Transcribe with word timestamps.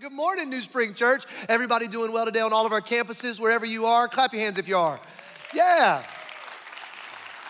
Good 0.00 0.12
morning, 0.12 0.48
New 0.48 0.60
Spring 0.60 0.94
Church. 0.94 1.24
Everybody 1.48 1.88
doing 1.88 2.12
well 2.12 2.24
today 2.24 2.38
on 2.38 2.52
all 2.52 2.64
of 2.66 2.70
our 2.72 2.80
campuses, 2.80 3.40
wherever 3.40 3.66
you 3.66 3.86
are. 3.86 4.06
Clap 4.06 4.32
your 4.32 4.40
hands 4.40 4.56
if 4.56 4.68
you 4.68 4.76
are. 4.76 5.00
Yeah. 5.52 6.04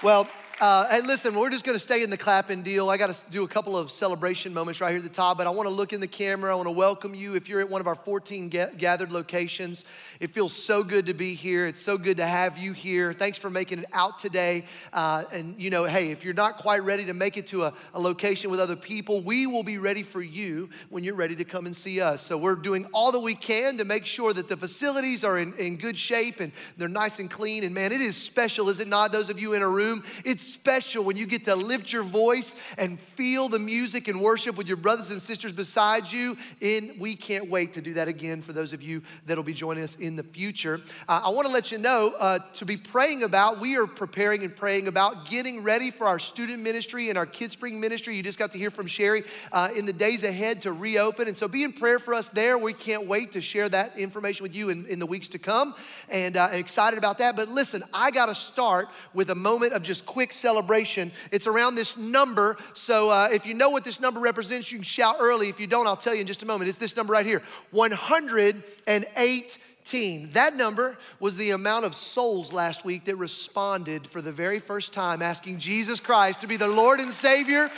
Well, 0.03 0.27
uh, 0.61 0.89
hey, 0.89 1.03
listen, 1.03 1.37
we're 1.37 1.51
just 1.51 1.65
going 1.65 1.77
to 1.77 1.79
stay 1.79 2.03
in 2.03 2.11
the 2.11 2.17
clapping 2.17 2.63
deal. 2.63 2.91
I 2.91 2.97
got 2.97 3.15
to 3.15 3.31
do 3.31 3.45
a 3.45 3.49
couple 3.49 3.77
of 3.77 3.93
celebration 3.93 4.53
moments 4.53 4.81
right 4.81 4.91
here 4.91 4.99
at 4.99 5.05
the 5.05 5.09
top, 5.09 5.39
but 5.39 5.47
I 5.47 5.51
want 5.51 5.69
to 5.69 5.75
look 5.75 5.93
in 5.93 6.01
the 6.01 6.09
camera. 6.09 6.51
I 6.51 6.57
want 6.57 6.67
to 6.67 6.73
welcome 6.73 7.15
you 7.15 7.37
if 7.37 7.49
you're 7.49 7.61
at 7.61 7.69
one 7.69 7.81
of 7.81 7.87
our 7.87 7.95
14 7.95 8.49
ga- 8.49 8.71
gathered 8.77 9.13
locations. 9.13 9.85
It 10.19 10.33
feels 10.33 10.53
so 10.53 10.83
good 10.83 11.07
to 11.07 11.15
be 11.15 11.35
here. 11.35 11.69
It's 11.69 11.79
so 11.79 11.97
good 11.97 12.17
to 12.17 12.27
have 12.27 12.59
you 12.59 12.73
here. 12.73 13.13
Thanks 13.13 13.39
for 13.39 13.51
making 13.51 13.81
it 13.81 13.85
out 13.93 14.19
today. 14.19 14.65
Uh, 14.93 15.25
and, 15.33 15.55
you 15.61 15.71
know, 15.71 15.85
hey, 15.85 16.11
if 16.11 16.25
you're 16.25 16.35
not 16.35 16.57
quite 16.57 16.83
ready 16.83 17.05
to 17.05 17.15
make 17.15 17.37
it 17.37 17.47
to 17.49 17.65
a, 17.65 17.73
a 17.95 18.01
location 18.01 18.51
with 18.51 18.59
other 18.59 18.77
people, 18.77 19.21
we 19.21 19.47
will 19.47 19.63
be 19.63 19.79
ready 19.79 20.03
for 20.03 20.21
you 20.21 20.71
when 20.91 21.05
you're 21.05 21.15
ready 21.15 21.37
to 21.37 21.45
come 21.45 21.67
and 21.67 21.77
see 21.77 22.01
us. 22.01 22.21
So 22.21 22.37
we're 22.37 22.57
doing 22.57 22.87
all 22.93 23.13
that 23.13 23.21
we 23.21 23.37
can 23.37 23.79
to 23.79 23.85
make 23.85 24.07
sure 24.07 24.33
that 24.33 24.49
the 24.49 24.57
facilities 24.57 25.23
are 25.23 25.39
in, 25.39 25.55
in 25.55 25.77
good 25.77 25.97
shape 25.97 26.41
and 26.41 26.51
they're 26.77 26.89
nice 26.89 27.21
and 27.21 27.31
clean. 27.31 27.63
And 27.63 27.73
man, 27.73 27.93
it 27.93 28.01
is 28.01 28.17
special, 28.17 28.69
is 28.71 28.81
it 28.81 28.89
not? 28.89 29.13
Those 29.13 29.31
of 29.31 29.41
you 29.41 29.53
in 29.53 29.63
a 29.63 29.69
room, 29.69 30.03
it's 30.25 30.48
special 30.53 31.05
when 31.05 31.17
you 31.17 31.27
get 31.27 31.45
to 31.45 31.55
lift 31.55 31.93
your 31.93 32.03
voice 32.03 32.57
and 32.77 32.99
feel 32.99 33.49
the 33.49 33.59
music 33.59 34.09
and 34.09 34.21
worship 34.21 34.57
with 34.57 34.67
your 34.67 34.77
brothers 34.77 35.11
and 35.11 35.21
sisters 35.21 35.53
beside 35.53 36.11
you. 36.11 36.37
And 36.63 36.93
we 37.01 37.15
can't 37.15 37.49
wait 37.49 37.75
to 37.75 37.81
do 37.81 37.95
that 37.95 38.09
again 38.09 38.43
for 38.43 38.53
those 38.53 38.73
of 38.73 38.83
you 38.83 39.03
that'll 39.27 39.45
be 39.45 39.53
joining 39.53 39.85
us 39.85 39.97
in 39.97 40.17
the 40.17 40.23
future. 40.23 40.81
Uh, 41.09 41.23
I 41.25 41.31
want 41.31 41.47
to 41.47 41.53
let 41.53 41.73
you 41.73 41.79
know 41.79 42.15
uh, 42.19 42.39
to 42.55 42.65
be 42.65 42.77
praying 42.77 43.23
about, 43.23 43.61
we 43.61 43.77
are 43.77 43.87
preparing 43.87 44.43
and 44.43 44.55
praying 44.55 44.89
about 44.89 45.27
getting 45.27 45.63
ready 45.63 45.91
for 45.91 46.07
our 46.07 46.19
student 46.19 46.63
ministry 46.63 47.09
and 47.09 47.19
our 47.19 47.27
KidSpring 47.27 47.79
ministry. 47.79 48.17
You 48.17 48.23
just 48.23 48.39
got 48.39 48.53
to 48.53 48.59
hear 48.59 48.71
from 48.71 48.87
Sherry 48.87 49.25
uh, 49.53 49.71
in 49.75 49.87
the 49.87 49.93
days 49.93 50.25
ahead 50.25 50.63
to 50.63 50.73
reopen. 50.73 51.29
And 51.29 51.37
so 51.37 51.49
be 51.49 51.65
in 51.65 51.73
prayer 51.73 51.99
for 51.99 52.15
us 52.15 52.31
there. 52.31 52.59
We 52.59 52.73
can't 52.73 53.07
wait 53.07 53.33
to 53.33 53.41
share 53.41 53.69
that 53.69 53.99
information 53.99 54.43
with 54.43 54.55
you 54.55 54.71
in, 54.71 54.87
in 54.87 54.99
the 54.99 55.07
weeks 55.07 55.29
to 55.31 55.39
come. 55.39 55.75
And 56.09 56.37
uh, 56.37 56.49
excited 56.53 56.99
about 56.99 57.19
that. 57.19 57.37
But 57.37 57.49
listen, 57.49 57.83
I 57.93 58.11
got 58.11 58.27
to 58.27 58.35
start 58.35 58.89
with 59.15 59.31
a 59.31 59.35
moment 59.35 59.73
of 59.73 59.83
just 59.83 60.07
quick 60.07 60.33
celebration. 60.39 61.13
It's 61.33 61.47
around 61.47 61.75
this 61.75 61.97
number. 61.97 62.57
So 62.75 63.09
uh, 63.11 63.29
if 63.33 63.47
you 63.47 63.55
know 63.55 63.71
what 63.71 63.85
this 63.85 64.01
number 64.01 64.21
represents, 64.21 64.71
you 64.73 64.79
can 64.79 64.85
shout 64.85 65.17
early. 65.21 65.49
If 65.49 65.61
you 65.61 65.67
don't, 65.67 65.87
I'll 65.87 65.97
tell 65.97 66.15
you 66.15 66.23
in 66.23 66.27
just 66.27 66.43
a 66.43 66.47
moment. 66.47 66.69
It's 66.69 66.79
this 66.79 66.97
number 66.97 67.13
right 67.13 67.27
here 67.27 67.43
118. 67.73 70.31
That 70.31 70.57
number 70.57 70.97
was 71.21 71.37
the 71.37 71.51
amount 71.51 71.85
of 71.85 71.95
souls 71.95 72.53
last 72.53 72.85
week 72.85 73.05
that 73.05 73.17
responded 73.17 74.07
for 74.07 74.23
the 74.23 74.33
very 74.33 74.59
first 74.59 74.93
time, 74.93 75.23
asking 75.23 75.59
Jesus 75.59 76.01
Christ 76.01 76.41
to 76.43 76.47
be 76.47 76.57
the 76.57 76.69
Lord 76.69 77.01
and 77.01 77.11
Savior, 77.11 77.71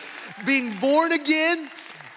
being 0.44 0.74
born 0.76 1.12
again 1.12 1.70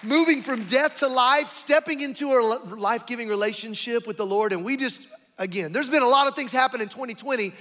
moving 0.04 0.42
from 0.42 0.64
death 0.64 0.98
to 0.98 1.08
life, 1.08 1.50
stepping 1.50 2.00
into 2.00 2.32
a 2.32 2.40
life 2.76 3.06
giving 3.06 3.28
relationship 3.28 4.06
with 4.06 4.16
the 4.16 4.26
Lord. 4.26 4.52
And 4.52 4.64
we 4.64 4.76
just, 4.76 5.08
again, 5.38 5.72
there's 5.72 5.88
been 5.88 6.02
a 6.02 6.08
lot 6.08 6.28
of 6.28 6.34
things 6.34 6.52
happen 6.52 6.80
in 6.80 6.88
2020. 6.88 7.52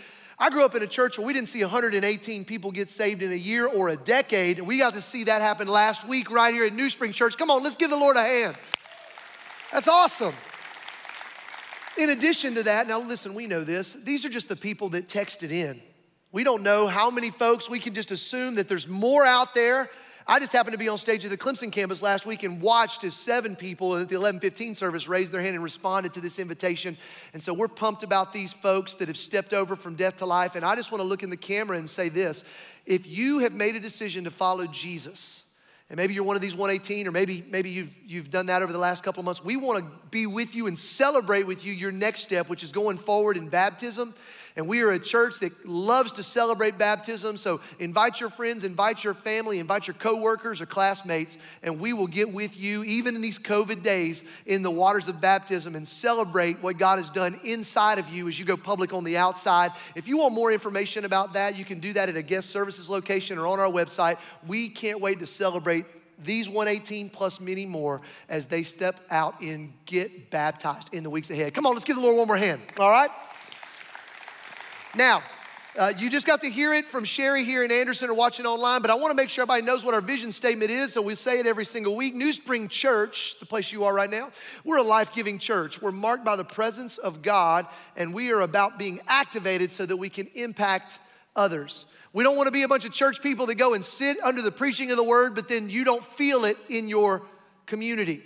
I 0.43 0.49
grew 0.49 0.65
up 0.65 0.75
in 0.75 0.83
a 0.83 0.87
church 0.87 1.17
where 1.17 1.25
we 1.25 1.31
didn't 1.31 1.47
see 1.47 1.61
118 1.61 2.43
people 2.43 2.73
get 2.73 2.89
saved 2.89 3.21
in 3.21 3.31
a 3.31 3.35
year 3.35 3.65
or 3.65 3.87
a 3.87 3.95
decade. 3.95 4.57
And 4.57 4.67
we 4.67 4.77
got 4.77 4.93
to 4.95 5.01
see 5.01 5.23
that 5.23 5.41
happen 5.41 5.69
last 5.69 6.05
week 6.05 6.29
right 6.29 6.53
here 6.53 6.65
at 6.65 6.73
New 6.73 6.89
Spring 6.89 7.13
Church. 7.13 7.37
Come 7.37 7.49
on, 7.49 7.63
let's 7.63 7.77
give 7.77 7.89
the 7.89 7.95
Lord 7.95 8.17
a 8.17 8.23
hand. 8.23 8.57
That's 9.71 9.87
awesome. 9.87 10.33
In 11.97 12.09
addition 12.09 12.55
to 12.55 12.63
that, 12.63 12.89
now 12.89 12.99
listen, 12.99 13.33
we 13.33 13.47
know 13.47 13.63
this. 13.63 13.93
These 13.93 14.25
are 14.25 14.29
just 14.29 14.49
the 14.49 14.57
people 14.57 14.89
that 14.89 15.07
texted 15.07 15.49
in. 15.49 15.81
We 16.33 16.43
don't 16.43 16.61
know 16.61 16.87
how 16.87 17.09
many 17.09 17.29
folks. 17.29 17.69
We 17.69 17.79
can 17.79 17.93
just 17.93 18.11
assume 18.11 18.55
that 18.55 18.67
there's 18.67 18.89
more 18.89 19.23
out 19.23 19.55
there. 19.55 19.89
I 20.25 20.39
just 20.39 20.53
happened 20.53 20.73
to 20.73 20.79
be 20.79 20.87
on 20.87 20.97
stage 20.97 21.25
at 21.25 21.31
the 21.31 21.37
Clemson 21.37 21.69
campus 21.69 22.01
last 22.01 22.25
week 22.25 22.43
and 22.43 22.61
watched 22.61 23.03
as 23.03 23.13
seven 23.13 23.57
people 23.57 23.93
at 23.93 24.07
the 24.07 24.15
1115 24.15 24.75
service 24.75 25.09
raised 25.09 25.33
their 25.33 25.41
hand 25.41 25.55
and 25.55 25.63
responded 25.63 26.13
to 26.13 26.21
this 26.21 26.39
invitation. 26.39 26.95
And 27.33 27.43
so 27.43 27.53
we're 27.53 27.67
pumped 27.67 28.03
about 28.03 28.31
these 28.31 28.53
folks 28.53 28.95
that 28.95 29.09
have 29.09 29.17
stepped 29.17 29.51
over 29.51 29.75
from 29.75 29.95
death 29.95 30.17
to 30.17 30.25
life. 30.25 30.55
And 30.55 30.63
I 30.63 30.75
just 30.75 30.91
want 30.91 31.01
to 31.01 31.07
look 31.07 31.23
in 31.23 31.29
the 31.29 31.37
camera 31.37 31.77
and 31.77 31.89
say 31.89 32.07
this 32.07 32.45
if 32.85 33.05
you 33.05 33.39
have 33.39 33.53
made 33.53 33.75
a 33.75 33.79
decision 33.79 34.23
to 34.23 34.31
follow 34.31 34.65
Jesus, 34.67 35.57
and 35.89 35.97
maybe 35.97 36.13
you're 36.13 36.23
one 36.23 36.35
of 36.35 36.41
these 36.41 36.55
118, 36.55 37.07
or 37.07 37.11
maybe, 37.11 37.43
maybe 37.49 37.69
you've, 37.69 37.93
you've 38.05 38.29
done 38.29 38.45
that 38.47 38.61
over 38.61 38.71
the 38.71 38.79
last 38.79 39.03
couple 39.03 39.19
of 39.19 39.25
months. 39.25 39.43
We 39.43 39.57
want 39.57 39.85
to 39.85 39.91
be 40.09 40.25
with 40.25 40.55
you 40.55 40.67
and 40.67 40.79
celebrate 40.79 41.43
with 41.43 41.65
you 41.65 41.73
your 41.73 41.91
next 41.91 42.21
step, 42.21 42.49
which 42.49 42.63
is 42.63 42.71
going 42.71 42.97
forward 42.97 43.37
in 43.37 43.49
baptism. 43.49 44.13
And 44.55 44.67
we 44.67 44.81
are 44.81 44.91
a 44.91 44.99
church 44.99 45.39
that 45.39 45.67
loves 45.67 46.11
to 46.13 46.23
celebrate 46.23 46.77
baptism. 46.77 47.37
So 47.37 47.59
invite 47.79 48.19
your 48.19 48.29
friends, 48.29 48.63
invite 48.63 49.03
your 49.03 49.15
family, 49.15 49.59
invite 49.59 49.87
your 49.87 49.95
coworkers 49.95 50.61
or 50.61 50.67
classmates, 50.67 51.39
and 51.63 51.79
we 51.79 51.93
will 51.93 52.07
get 52.07 52.31
with 52.31 52.59
you, 52.59 52.83
even 52.83 53.15
in 53.15 53.21
these 53.21 53.39
COVID 53.39 53.81
days, 53.81 54.25
in 54.45 54.61
the 54.61 54.69
waters 54.69 55.07
of 55.07 55.19
baptism 55.19 55.75
and 55.75 55.87
celebrate 55.87 56.61
what 56.61 56.77
God 56.77 56.97
has 56.97 57.09
done 57.09 57.39
inside 57.43 57.97
of 57.97 58.09
you 58.09 58.27
as 58.27 58.39
you 58.39 58.45
go 58.45 58.55
public 58.55 58.93
on 58.93 59.03
the 59.03 59.17
outside. 59.17 59.71
If 59.95 60.07
you 60.07 60.17
want 60.17 60.35
more 60.35 60.51
information 60.51 61.05
about 61.05 61.33
that, 61.33 61.57
you 61.57 61.65
can 61.65 61.79
do 61.79 61.93
that 61.93 62.09
at 62.09 62.15
a 62.15 62.21
guest 62.21 62.51
services 62.51 62.89
location 62.89 63.39
or 63.39 63.47
on 63.47 63.59
our 63.59 63.71
website. 63.71 64.17
We 64.45 64.69
can't 64.69 65.01
wait 65.01 65.19
to 65.19 65.25
celebrate 65.25 65.85
these 66.19 66.47
118 66.47 67.09
plus 67.09 67.39
many 67.39 67.65
more 67.65 68.01
as 68.29 68.45
they 68.45 68.61
step 68.61 68.95
out 69.09 69.41
and 69.41 69.73
get 69.85 70.29
baptized 70.29 70.93
in 70.93 71.03
the 71.03 71.09
weeks 71.09 71.31
ahead. 71.31 71.55
Come 71.55 71.65
on, 71.65 71.73
let's 71.73 71.85
give 71.85 71.95
the 71.95 72.01
Lord 72.01 72.17
one 72.17 72.27
more 72.27 72.37
hand, 72.37 72.61
all 72.79 72.89
right? 72.89 73.09
Now, 74.95 75.23
uh, 75.75 75.91
you 75.97 76.07
just 76.07 76.27
got 76.27 76.41
to 76.41 76.49
hear 76.51 76.71
it 76.71 76.85
from 76.85 77.03
Sherry 77.03 77.43
here 77.43 77.63
in 77.63 77.71
Anderson 77.71 78.11
or 78.11 78.13
watching 78.13 78.45
online, 78.45 78.83
but 78.83 78.91
I 78.91 78.93
want 78.93 79.09
to 79.09 79.15
make 79.15 79.29
sure 79.29 79.41
everybody 79.41 79.63
knows 79.63 79.83
what 79.83 79.95
our 79.95 80.01
vision 80.01 80.31
statement 80.31 80.69
is, 80.69 80.93
so 80.93 81.01
we 81.01 81.15
say 81.15 81.39
it 81.39 81.47
every 81.47 81.65
single 81.65 81.95
week. 81.95 82.13
New 82.13 82.31
Spring 82.31 82.67
Church, 82.67 83.39
the 83.39 83.47
place 83.47 83.71
you 83.71 83.85
are 83.85 83.93
right 83.93 84.09
now, 84.09 84.29
we're 84.63 84.77
a 84.77 84.83
life 84.83 85.11
giving 85.11 85.39
church. 85.39 85.81
We're 85.81 85.91
marked 85.91 86.23
by 86.23 86.35
the 86.35 86.43
presence 86.43 86.99
of 86.99 87.23
God, 87.23 87.65
and 87.97 88.13
we 88.13 88.31
are 88.31 88.41
about 88.41 88.77
being 88.77 88.99
activated 89.07 89.71
so 89.71 89.83
that 89.87 89.97
we 89.97 90.09
can 90.09 90.27
impact 90.35 90.99
others. 91.35 91.87
We 92.13 92.23
don't 92.23 92.35
want 92.35 92.45
to 92.45 92.53
be 92.53 92.61
a 92.61 92.67
bunch 92.67 92.85
of 92.85 92.93
church 92.93 93.23
people 93.23 93.47
that 93.47 93.55
go 93.55 93.73
and 93.73 93.83
sit 93.83 94.17
under 94.23 94.43
the 94.43 94.51
preaching 94.51 94.91
of 94.91 94.97
the 94.97 95.03
word, 95.03 95.33
but 95.33 95.49
then 95.49 95.71
you 95.71 95.83
don't 95.83 96.03
feel 96.03 96.45
it 96.45 96.57
in 96.69 96.87
your 96.87 97.23
community. 97.65 98.21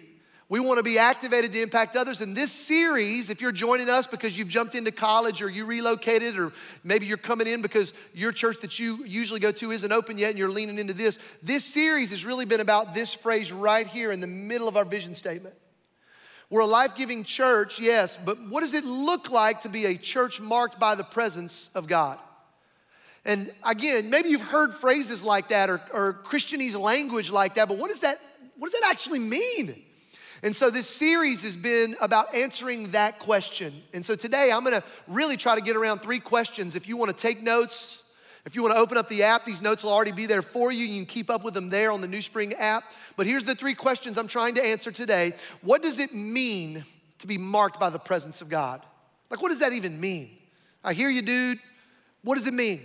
We 0.50 0.62
want 0.62 0.78
to 0.78 0.84
be 0.84 0.97
activated 0.97 1.52
to 1.53 1.62
impact 1.62 1.97
others. 1.97 2.22
And 2.22 2.35
this 2.35 2.53
series, 2.53 3.30
if 3.30 3.41
you're 3.41 3.52
joining 3.52 3.90
us 3.90 4.08
because 4.08 4.38
you've 4.38 4.47
jumped 4.47 4.75
into 4.75 4.91
college 4.91 5.41
or 5.41 5.50
you 5.50 5.66
relocated, 5.66 6.38
or 6.38 6.53
maybe 6.85 7.06
you're 7.06 7.18
coming 7.18 7.47
in 7.47 7.62
because 7.62 7.94
your 8.13 8.31
church 8.31 8.62
that 8.62 8.80
you 8.80 9.03
usually 9.03 9.41
go 9.41 9.52
to 9.52 9.72
isn't 9.72 9.91
open 9.91 10.18
yet 10.18 10.30
and 10.30 10.40
you're 10.40 10.50
leaning 10.50 10.80
into 10.80 10.94
this, 10.94 11.19
this 11.44 11.66
series 11.66 12.12
has 12.12 12.25
really 12.25 12.46
been 12.46 12.62
about 12.62 12.94
this 12.94 13.13
phrase 13.13 13.52
right 13.52 13.88
here 13.88 14.09
in 14.09 14.22
the 14.22 14.28
middle 14.28 14.69
of 14.69 14.78
our 14.78 14.86
vision 14.86 15.16
statement. 15.16 15.53
We're 16.50 16.62
a 16.62 16.66
life 16.66 16.96
giving 16.96 17.25
church, 17.25 17.81
yes, 17.81 18.16
but 18.16 18.40
what 18.40 18.62
does 18.62 18.74
it 18.74 18.86
look 18.86 19.30
like 19.30 19.62
to 19.62 19.69
be 19.69 19.86
a 19.86 19.97
church 19.97 20.40
marked 20.40 20.80
by 20.80 20.96
the 20.96 21.03
presence 21.03 21.69
of 21.75 21.88
God? 21.88 22.19
And 23.25 23.52
again, 23.66 24.09
maybe 24.09 24.30
you've 24.30 24.40
heard 24.40 24.74
phrases 24.74 25.25
like 25.25 25.50
that 25.50 25.69
or, 25.69 25.81
or 25.91 26.22
Christianese 26.24 26.80
language 26.80 27.30
like 27.30 27.56
that, 27.56 27.68
but 27.68 27.78
what 27.78 27.90
does 27.90 28.00
that, 28.00 28.18
what 28.57 28.72
does 28.72 28.80
that 28.80 28.90
actually 28.90 29.19
mean? 29.19 29.84
And 30.44 30.56
so 30.56 30.70
this 30.70 30.88
series 30.88 31.44
has 31.44 31.56
been 31.56 31.96
about 32.00 32.34
answering 32.36 32.92
that 32.92 33.20
question. 33.20 33.74
And 33.94 34.06
so 34.06 34.16
today 34.16 34.52
I'm 34.53 34.64
gonna 34.64 34.84
really 35.08 35.38
try 35.38 35.56
to 35.56 35.62
get 35.62 35.75
around 35.75 36.00
three 36.00 36.20
questions. 36.20 36.75
If 36.75 36.88
you 36.88 36.98
wanna 36.98 37.14
take 37.14 37.42
notes, 37.42 38.03
if 38.46 38.56
you 38.56 38.62
wanna 38.62 38.75
open 38.75 38.98
up 38.98 39.09
the 39.09 39.24
app, 39.24 39.46
these 39.46 39.62
notes 39.62 39.84
will 39.84 39.92
already 39.92 40.12
be 40.12 40.25
there 40.25 40.42
for 40.42 40.72
you. 40.72 40.86
You 40.86 41.00
can 41.00 41.06
keep 41.06 41.30
up 41.30 41.44
with 41.44 41.53
them 41.53 41.70
there 41.70 41.92
on 41.92 42.02
the 42.02 42.08
New 42.08 42.22
Spring 42.22 42.53
app. 42.53 42.84
But 43.16 43.25
here's 43.25 43.44
the 43.44 43.56
three 43.56 43.74
questions 43.74 44.18
I'm 44.18 44.28
trying 44.28 44.56
to 44.56 44.64
answer 44.64 44.92
today. 44.92 45.34
What 45.62 45.81
does 45.81 46.00
it 46.00 46.14
mean 46.14 46.84
to 47.19 47.28
be 47.28 47.38
marked 47.38 47.80
by 47.80 47.90
the 47.90 48.00
presence 48.00 48.42
of 48.42 48.50
God? 48.50 48.86
Like, 49.30 49.42
what 49.42 49.50
does 49.50 49.59
that 49.59 49.74
even 49.74 50.00
mean? 50.00 50.30
I 50.84 50.94
hear 50.94 51.09
you, 51.09 51.22
dude. 51.22 51.58
What 52.24 52.36
does 52.36 52.48
it 52.48 52.54
mean? 52.54 52.81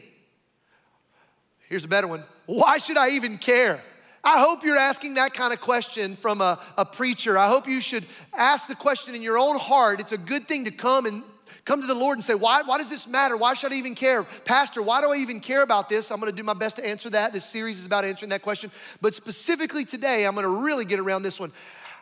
Here's 1.69 1.85
a 1.85 1.89
better 1.89 2.07
one. 2.07 2.25
Why 2.47 2.79
should 2.79 2.97
I 2.97 3.11
even 3.11 3.39
care? 3.39 3.83
I 4.25 4.41
hope 4.41 4.63
you're 4.63 4.79
asking 4.79 5.15
that 5.15 5.35
kind 5.35 5.53
of 5.53 5.61
question 5.61 6.15
from 6.15 6.41
a, 6.41 6.61
a 6.79 6.85
preacher. 6.85 7.37
I 7.37 7.49
hope 7.49 7.67
you 7.67 7.81
should 7.81 8.05
ask 8.33 8.69
the 8.69 8.77
question 8.77 9.17
in 9.17 9.23
your 9.23 9.37
own 9.37 9.59
heart. 9.59 9.99
It's 9.99 10.13
a 10.13 10.19
good 10.19 10.47
thing 10.47 10.65
to 10.67 10.71
come 10.71 11.07
and 11.07 11.23
come 11.65 11.81
to 11.81 11.87
the 11.87 11.95
Lord 11.95 12.19
and 12.19 12.25
say, 12.25 12.35
why, 12.35 12.63
why 12.63 12.79
does 12.79 12.89
this 12.89 13.09
matter? 13.09 13.37
Why 13.37 13.55
should 13.55 13.73
I 13.73 13.77
even 13.77 13.95
care? 13.95 14.23
Pastor, 14.23 14.81
why 14.81 15.01
do 15.01 15.13
I 15.13 15.17
even 15.17 15.41
care 15.41 15.63
about 15.63 15.89
this? 15.89 16.11
I'm 16.11 16.21
gonna 16.21 16.33
do 16.33 16.45
my 16.45 16.55
best 16.55 16.77
to 16.77 16.87
answer 16.87 17.11
that. 17.11 17.33
This 17.33 17.45
series 17.45 17.81
is 17.81 17.87
about 17.87 18.05
answering 18.05 18.31
that 18.31 18.43
question. 18.43 18.71
But 19.01 19.15
specifically 19.15 19.85
today, 19.85 20.25
I'm 20.25 20.35
gonna 20.35 20.49
really 20.49 20.85
get 20.85 21.01
around 21.01 21.23
this 21.23 21.41
one. 21.41 21.53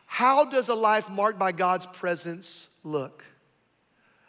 How 0.07 0.45
does 0.45 0.69
a 0.69 0.75
life 0.75 1.09
marked 1.09 1.39
by 1.39 1.53
God's 1.53 1.87
presence 1.87 2.69
look? 2.85 3.25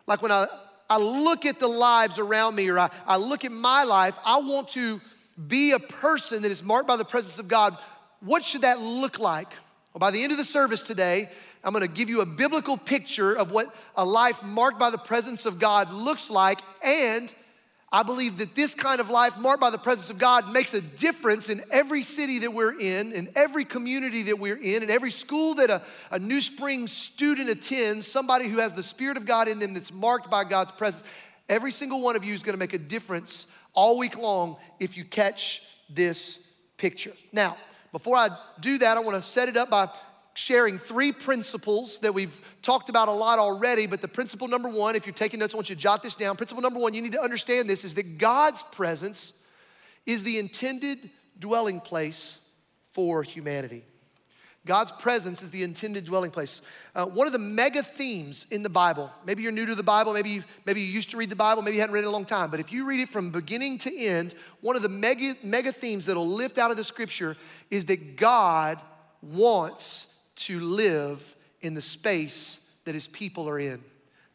Like 0.08 0.22
when 0.22 0.32
I, 0.32 0.48
I 0.90 0.98
look 0.98 1.46
at 1.46 1.60
the 1.60 1.68
lives 1.68 2.20
around 2.20 2.56
me 2.56 2.70
or 2.70 2.80
I, 2.80 2.90
I 3.08 3.18
look 3.18 3.46
at 3.46 3.52
my 3.52 3.84
life, 3.84 4.18
I 4.26 4.40
want 4.40 4.70
to 4.70 5.02
be 5.48 5.72
a 5.72 5.80
person 5.80 6.42
that 6.44 6.52
is 6.52 6.64
marked 6.64 6.88
by 6.88 6.96
the 6.96 7.06
presence 7.06 7.40
of 7.40 7.48
God, 7.48 7.78
what 8.20 8.44
should 8.44 8.62
that 8.62 8.80
look 8.80 9.20
like? 9.20 9.50
Well, 9.94 10.00
by 10.00 10.12
the 10.12 10.24
end 10.24 10.32
of 10.32 10.38
the 10.38 10.46
service 10.46 10.84
today, 10.84 11.30
I'm 11.64 11.74
gonna 11.74 11.88
give 11.88 12.10
you 12.10 12.22
a 12.22 12.26
biblical 12.26 12.78
picture 12.78 13.34
of 13.34 13.52
what 13.52 13.74
a 13.96 14.06
life 14.06 14.42
marked 14.44 14.80
by 14.80 14.90
the 14.90 14.98
presence 14.98 15.46
of 15.46 15.60
God 15.60 15.92
looks 15.92 16.30
like, 16.30 16.60
and 16.84 17.34
I 17.94 18.04
believe 18.04 18.38
that 18.38 18.56
this 18.56 18.74
kind 18.74 19.02
of 19.02 19.10
life, 19.10 19.38
marked 19.38 19.60
by 19.60 19.70
the 19.70 19.78
presence 19.78 20.10
of 20.10 20.18
God, 20.18 20.50
makes 20.50 20.74
a 20.74 20.80
difference 20.80 21.50
in 21.50 21.62
every 21.72 22.02
city 22.04 22.40
that 22.40 22.54
we're 22.54 22.80
in, 22.80 23.12
in 23.12 23.30
every 23.36 23.66
community 23.66 24.24
that 24.24 24.40
we're 24.40 24.56
in, 24.56 24.82
in 24.82 24.90
every 24.90 25.12
school 25.12 25.56
that 25.56 25.70
a, 25.70 25.82
a 26.10 26.18
New 26.18 26.40
Spring 26.40 26.88
student 26.88 27.50
attends, 27.50 28.08
somebody 28.08 28.48
who 28.48 28.60
has 28.60 28.76
the 28.76 28.84
Spirit 28.84 29.18
of 29.18 29.26
God 29.26 29.50
in 29.50 29.60
them 29.60 29.74
that's 29.74 29.92
marked 29.92 30.32
by 30.32 30.46
God's 30.46 30.72
presence. 30.72 31.04
Every 31.52 31.72
single 31.72 32.02
one 32.02 32.16
of 32.16 32.24
you 32.24 32.34
is 32.34 32.44
gonna 32.44 32.58
make 32.58 32.74
a 32.74 32.78
difference 32.78 33.46
all 33.74 33.98
week 33.98 34.18
long 34.18 34.56
if 34.80 34.96
you 34.96 35.04
catch 35.04 35.62
this 35.90 36.54
picture. 36.78 37.12
Now, 37.34 37.58
before 37.92 38.16
I 38.16 38.30
do 38.62 38.78
that, 38.78 38.96
I 38.96 39.02
wanna 39.02 39.22
set 39.22 39.50
it 39.50 39.58
up 39.58 39.70
by 39.70 39.90
sharing 40.34 40.80
three 40.80 41.12
principles 41.12 42.00
that 42.00 42.14
we've 42.14 42.40
talked 42.62 42.88
about 42.88 43.10
a 43.10 43.12
lot 43.12 43.38
already, 43.38 43.86
but 43.86 44.00
the 44.00 44.08
principle 44.08 44.48
number 44.48 44.70
one, 44.70 44.96
if 44.96 45.06
you're 45.06 45.14
taking 45.14 45.42
notes, 45.42 45.54
I 45.54 45.58
want 45.58 45.70
you 45.70 45.76
to 45.76 45.82
jot 45.82 46.02
this 46.02 46.16
down. 46.16 46.38
Principle 46.38 46.64
number 46.64 46.80
one, 46.80 46.94
you 46.94 47.02
need 47.02 47.12
to 47.12 47.22
understand 47.22 47.70
this 47.70 47.84
is 47.84 47.96
that 47.96 48.18
God's 48.18 48.64
presence 48.72 49.34
is 50.06 50.24
the 50.24 50.40
intended 50.40 51.10
dwelling 51.38 51.82
place 51.82 52.50
for 52.94 53.24
humanity. 53.24 53.84
God's 54.66 54.92
presence 54.92 55.42
is 55.42 55.50
the 55.50 55.64
intended 55.64 56.06
dwelling 56.06 56.30
place. 56.30 56.62
Uh, 56.94 57.06
one 57.06 57.26
of 57.26 57.34
the 57.34 57.40
mega 57.40 57.82
themes 57.82 58.46
in 58.52 58.62
the 58.62 58.70
Bible, 58.70 59.12
maybe 59.26 59.42
you're 59.42 59.52
new 59.52 59.66
to 59.66 59.74
the 59.74 59.82
Bible, 59.82 60.14
maybe 60.14 60.30
you, 60.30 60.44
maybe 60.66 60.82
you 60.82 60.88
used 60.88 61.10
to 61.12 61.18
read 61.18 61.32
the 61.32 61.36
Bible, 61.36 61.64
maybe 61.64 61.78
you 61.78 61.82
hadn't 61.82 61.94
read 61.94 62.02
it 62.02 62.04
in 62.04 62.10
a 62.10 62.12
long 62.12 62.26
time, 62.26 62.52
but 62.52 62.60
if 62.60 62.72
you 62.72 62.88
read 62.88 63.00
it 63.00 63.10
from 63.10 63.32
beginning 63.32 63.80
to 63.80 63.98
end, 63.98 64.36
one 64.62 64.76
of 64.76 64.84
the 64.84 64.90
mega, 64.90 65.34
mega 65.44 65.72
themes 65.72 66.06
that'll 66.06 66.28
lift 66.28 66.60
out 66.60 66.70
of 66.70 66.78
the 66.78 66.84
scripture 66.84 67.36
is 67.72 67.86
that 67.86 68.18
God 68.18 68.80
wants 69.24 70.20
to 70.36 70.60
live 70.60 71.36
in 71.62 71.74
the 71.74 71.82
space 71.82 72.78
that 72.86 72.94
his 72.94 73.08
people 73.08 73.50
are 73.50 73.60
in. 73.60 73.84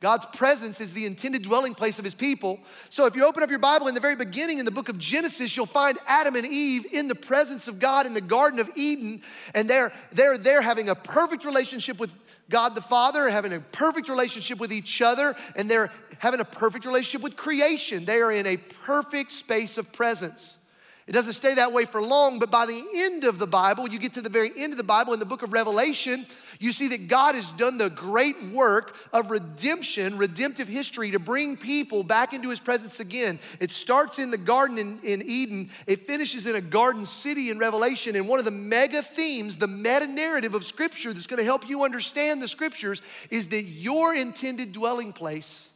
God's 0.01 0.27
presence 0.27 0.81
is 0.81 0.93
the 0.93 1.07
intended 1.07 1.43
dwelling 1.43 1.75
place 1.75 1.99
of 1.99 2.05
his 2.05 2.15
people. 2.15 2.61
So 2.91 3.07
if 3.07 3.17
you 3.17 3.27
open 3.27 3.43
up 3.43 3.49
your 3.49 3.59
Bible 3.59 3.89
in 3.89 3.95
the 3.95 4.01
very 4.01 4.17
beginning 4.17 4.59
in 4.59 4.67
the 4.67 4.71
book 4.71 4.91
of 4.91 4.99
Genesis, 4.99 5.57
you'll 5.57 5.65
find 5.65 5.99
Adam 6.07 6.37
and 6.37 6.47
Eve 6.47 6.85
in 6.93 7.09
the 7.09 7.15
presence 7.15 7.67
of 7.67 7.79
God 7.79 8.05
in 8.05 8.13
the 8.13 8.21
Garden 8.21 8.61
of 8.61 8.69
Eden, 8.77 9.23
and 9.55 9.71
they're, 9.71 9.93
they're, 10.13 10.37
they're 10.37 10.61
having 10.61 10.91
a 10.91 10.95
perfect 10.95 11.47
relationship 11.47 11.99
with 11.99 12.13
God 12.51 12.75
the 12.75 12.83
Father, 12.83 13.29
having 13.31 13.55
a 13.55 13.61
perfect 13.61 14.09
relationship 14.09 14.61
with 14.61 14.73
each 14.73 15.01
other, 15.01 15.35
and 15.57 15.71
they're 15.71 15.91
having 16.19 16.41
a 16.41 16.45
perfect 16.45 16.85
relationship 16.85 17.23
with 17.23 17.37
creation. 17.37 18.05
They 18.05 18.21
are 18.21 18.33
in 18.33 18.47
a 18.47 18.59
perfect 18.59 19.33
space 19.33 19.79
of 19.79 19.93
presence. 19.93 20.66
It 21.07 21.13
doesn't 21.13 21.35
stay 21.35 21.55
that 21.55 21.73
way 21.73 21.85
for 21.85 22.03
long, 22.03 22.41
but 22.41 22.51
by 22.51 22.67
the 22.67 22.83
end 22.97 23.23
of 23.23 23.39
the 23.39 23.47
Bible, 23.47 23.89
you 23.89 23.97
get 23.97 24.15
to 24.15 24.21
the 24.21 24.29
very 24.29 24.51
end 24.57 24.73
of 24.73 24.77
the 24.77 24.83
Bible 24.83 25.13
in 25.13 25.21
the 25.21 25.25
book 25.25 25.45
of 25.45 25.53
Revelation, 25.53 26.27
you 26.59 26.73
see 26.73 26.89
that 26.89 27.07
God 27.07 27.37
has 27.37 27.53
done 27.53 27.79
the 27.79 27.89
great 27.89 28.43
work 28.47 28.97
of 29.13 29.31
redemption, 29.31 30.19
redemptive 30.19 30.67
history 30.67 31.13
to 31.13 31.21
bring 31.21 31.57
people 31.57 32.03
back 32.03 32.33
into 32.33 32.51
his 32.51 32.59
presence 32.59 32.99
again. 32.99 33.39
It 33.61 33.71
starts 33.71 34.19
in 34.19 34.33
the 34.33 34.39
garden 34.39 34.79
in, 34.79 34.99
in 35.05 35.23
Eden, 35.23 35.71
it 35.87 36.09
finishes 36.09 36.45
in 36.45 36.57
a 36.57 36.61
garden 36.61 37.07
city 37.07 37.51
in 37.51 37.59
Revelation. 37.61 38.17
And 38.17 38.27
one 38.27 38.41
of 38.41 38.45
the 38.45 38.51
mega 38.51 39.01
themes, 39.01 39.59
the 39.59 39.69
meta 39.69 40.09
narrative 40.09 40.55
of 40.55 40.65
Scripture 40.65 41.13
that's 41.13 41.29
gonna 41.29 41.45
help 41.45 41.69
you 41.69 41.85
understand 41.85 42.43
the 42.43 42.49
Scriptures 42.49 43.01
is 43.31 43.47
that 43.49 43.63
your 43.63 44.13
intended 44.13 44.73
dwelling 44.73 45.13
place 45.13 45.71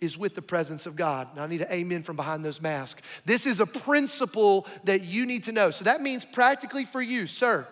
is 0.00 0.16
with 0.16 0.34
the 0.34 0.42
presence 0.42 0.86
of 0.86 0.96
God. 0.96 1.28
Now, 1.36 1.44
I 1.44 1.46
need 1.46 1.60
an 1.60 1.70
amen 1.70 2.02
from 2.02 2.16
behind 2.16 2.44
those 2.44 2.60
masks. 2.60 3.02
This 3.26 3.46
is 3.46 3.60
a 3.60 3.66
principle 3.66 4.66
that 4.84 5.02
you 5.02 5.26
need 5.26 5.44
to 5.44 5.52
know. 5.52 5.70
So 5.70 5.84
that 5.84 6.00
means 6.00 6.24
practically 6.24 6.84
for 6.84 7.02
you, 7.02 7.26
sir, 7.26 7.66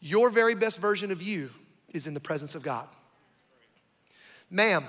your 0.00 0.30
very 0.30 0.54
best 0.54 0.80
version 0.80 1.10
of 1.10 1.22
you 1.22 1.50
is 1.92 2.06
in 2.06 2.14
the 2.14 2.20
presence 2.20 2.54
of 2.54 2.62
God. 2.62 2.88
Ma'am, 4.50 4.84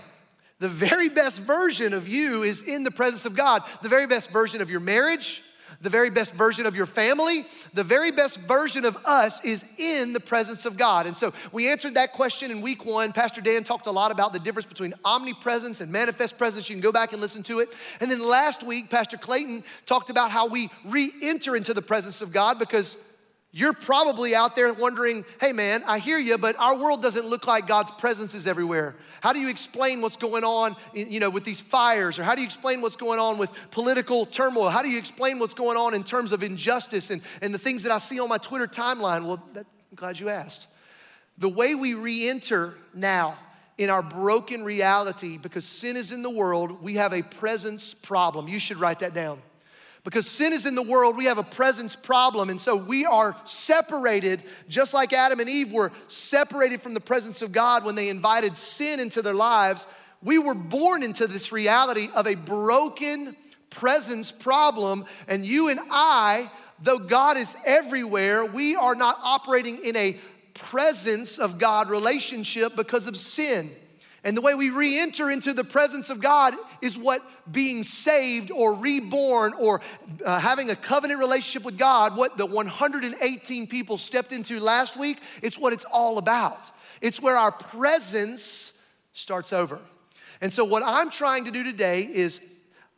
the 0.59 0.69
very 0.69 1.09
best 1.09 1.41
version 1.41 1.93
of 1.93 2.07
you 2.07 2.43
is 2.43 2.63
in 2.63 2.83
the 2.83 2.91
presence 2.91 3.25
of 3.25 3.35
God. 3.35 3.63
The 3.81 3.89
very 3.89 4.07
best 4.07 4.31
version 4.31 4.61
of 4.61 4.71
your 4.71 4.79
marriage, 4.79 5.43
the 5.81 5.89
very 5.89 6.09
best 6.09 6.33
version 6.33 6.65
of 6.65 6.75
your 6.75 6.85
family, 6.85 7.45
the 7.73 7.83
very 7.83 8.11
best 8.11 8.39
version 8.41 8.85
of 8.85 8.97
us 9.05 9.43
is 9.43 9.65
in 9.77 10.13
the 10.13 10.19
presence 10.19 10.65
of 10.65 10.77
God. 10.77 11.05
And 11.05 11.15
so 11.15 11.33
we 11.51 11.69
answered 11.69 11.95
that 11.95 12.13
question 12.13 12.51
in 12.51 12.61
week 12.61 12.85
one. 12.85 13.13
Pastor 13.13 13.41
Dan 13.41 13.63
talked 13.63 13.87
a 13.87 13.91
lot 13.91 14.11
about 14.11 14.33
the 14.33 14.39
difference 14.39 14.67
between 14.67 14.93
omnipresence 15.05 15.81
and 15.81 15.91
manifest 15.91 16.37
presence. 16.37 16.69
You 16.69 16.75
can 16.75 16.81
go 16.81 16.91
back 16.91 17.13
and 17.13 17.21
listen 17.21 17.43
to 17.43 17.59
it. 17.59 17.69
And 17.99 18.11
then 18.11 18.19
last 18.19 18.63
week, 18.63 18.89
Pastor 18.89 19.17
Clayton 19.17 19.63
talked 19.85 20.09
about 20.09 20.31
how 20.31 20.47
we 20.47 20.69
re 20.85 21.11
enter 21.21 21.55
into 21.55 21.73
the 21.73 21.81
presence 21.81 22.21
of 22.21 22.31
God 22.31 22.59
because 22.59 22.97
you're 23.53 23.73
probably 23.73 24.33
out 24.33 24.55
there 24.55 24.71
wondering, 24.73 25.25
hey 25.41 25.51
man, 25.51 25.81
I 25.85 25.99
hear 25.99 26.17
you, 26.17 26.37
but 26.37 26.57
our 26.57 26.77
world 26.77 27.01
doesn't 27.01 27.25
look 27.25 27.47
like 27.47 27.67
God's 27.67 27.91
presence 27.91 28.33
is 28.33 28.47
everywhere. 28.47 28.95
How 29.19 29.33
do 29.33 29.39
you 29.39 29.49
explain 29.49 30.01
what's 30.01 30.15
going 30.15 30.45
on, 30.45 30.75
you 30.93 31.19
know, 31.19 31.29
with 31.29 31.43
these 31.43 31.59
fires? 31.59 32.17
Or 32.17 32.23
how 32.23 32.33
do 32.33 32.41
you 32.41 32.45
explain 32.45 32.81
what's 32.81 32.95
going 32.95 33.19
on 33.19 33.37
with 33.37 33.51
political 33.71 34.25
turmoil? 34.25 34.69
How 34.69 34.81
do 34.81 34.89
you 34.89 34.97
explain 34.97 35.37
what's 35.37 35.53
going 35.53 35.77
on 35.77 35.93
in 35.93 36.03
terms 36.03 36.31
of 36.31 36.43
injustice 36.43 37.11
and, 37.11 37.21
and 37.41 37.53
the 37.53 37.59
things 37.59 37.83
that 37.83 37.91
I 37.91 37.97
see 37.97 38.21
on 38.21 38.29
my 38.29 38.37
Twitter 38.37 38.67
timeline? 38.67 39.25
Well, 39.25 39.43
that, 39.53 39.65
I'm 39.91 39.95
glad 39.95 40.17
you 40.19 40.29
asked. 40.29 40.69
The 41.37 41.49
way 41.49 41.75
we 41.75 41.93
re 41.93 42.29
enter 42.29 42.75
now 42.93 43.37
in 43.77 43.89
our 43.89 44.01
broken 44.01 44.63
reality, 44.63 45.37
because 45.37 45.65
sin 45.65 45.97
is 45.97 46.13
in 46.13 46.23
the 46.23 46.29
world, 46.29 46.81
we 46.81 46.95
have 46.95 47.13
a 47.13 47.21
presence 47.21 47.93
problem. 47.93 48.47
You 48.47 48.59
should 48.59 48.77
write 48.77 48.99
that 48.99 49.13
down. 49.13 49.41
Because 50.03 50.27
sin 50.27 50.51
is 50.51 50.65
in 50.65 50.73
the 50.73 50.81
world, 50.81 51.15
we 51.15 51.25
have 51.25 51.37
a 51.37 51.43
presence 51.43 51.95
problem. 51.95 52.49
And 52.49 52.59
so 52.59 52.75
we 52.75 53.05
are 53.05 53.35
separated, 53.45 54.43
just 54.67 54.93
like 54.93 55.13
Adam 55.13 55.39
and 55.39 55.49
Eve 55.49 55.71
were 55.71 55.91
separated 56.07 56.81
from 56.81 56.95
the 56.95 56.99
presence 56.99 57.43
of 57.43 57.51
God 57.51 57.85
when 57.85 57.93
they 57.93 58.09
invited 58.09 58.57
sin 58.57 58.99
into 58.99 59.21
their 59.21 59.35
lives. 59.35 59.85
We 60.23 60.39
were 60.39 60.55
born 60.55 61.03
into 61.03 61.27
this 61.27 61.51
reality 61.51 62.09
of 62.15 62.25
a 62.25 62.33
broken 62.33 63.35
presence 63.69 64.31
problem. 64.31 65.05
And 65.27 65.45
you 65.45 65.69
and 65.69 65.79
I, 65.91 66.49
though 66.81 66.99
God 66.99 67.37
is 67.37 67.55
everywhere, 67.65 68.43
we 68.45 68.75
are 68.75 68.95
not 68.95 69.19
operating 69.21 69.83
in 69.83 69.95
a 69.95 70.17
presence 70.55 71.37
of 71.37 71.59
God 71.59 71.89
relationship 71.89 72.75
because 72.75 73.05
of 73.05 73.15
sin. 73.15 73.69
And 74.23 74.37
the 74.37 74.41
way 74.41 74.53
we 74.53 74.69
re 74.69 74.99
enter 74.99 75.31
into 75.31 75.51
the 75.51 75.63
presence 75.63 76.11
of 76.11 76.21
God 76.21 76.53
is 76.81 76.97
what 76.97 77.21
being 77.51 77.81
saved 77.81 78.51
or 78.51 78.75
reborn 78.75 79.53
or 79.59 79.81
uh, 80.23 80.39
having 80.39 80.69
a 80.69 80.75
covenant 80.75 81.19
relationship 81.19 81.65
with 81.65 81.77
God, 81.77 82.15
what 82.15 82.37
the 82.37 82.45
118 82.45 83.67
people 83.67 83.97
stepped 83.97 84.31
into 84.31 84.59
last 84.59 84.95
week, 84.95 85.19
it's 85.41 85.57
what 85.57 85.73
it's 85.73 85.85
all 85.85 86.19
about. 86.19 86.69
It's 87.01 87.19
where 87.19 87.35
our 87.35 87.51
presence 87.51 88.87
starts 89.13 89.53
over. 89.53 89.79
And 90.39 90.53
so, 90.53 90.65
what 90.65 90.83
I'm 90.83 91.09
trying 91.09 91.45
to 91.45 91.51
do 91.51 91.63
today 91.63 92.01
is 92.01 92.41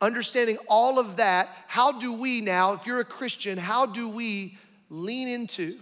understanding 0.02 0.58
all 0.68 0.98
of 0.98 1.16
that. 1.16 1.48
How 1.68 1.92
do 1.92 2.12
we 2.12 2.42
now, 2.42 2.74
if 2.74 2.86
you're 2.86 3.00
a 3.00 3.04
Christian, 3.04 3.56
how 3.56 3.86
do 3.86 4.10
we 4.10 4.58
lean 4.90 5.28
into 5.28 5.78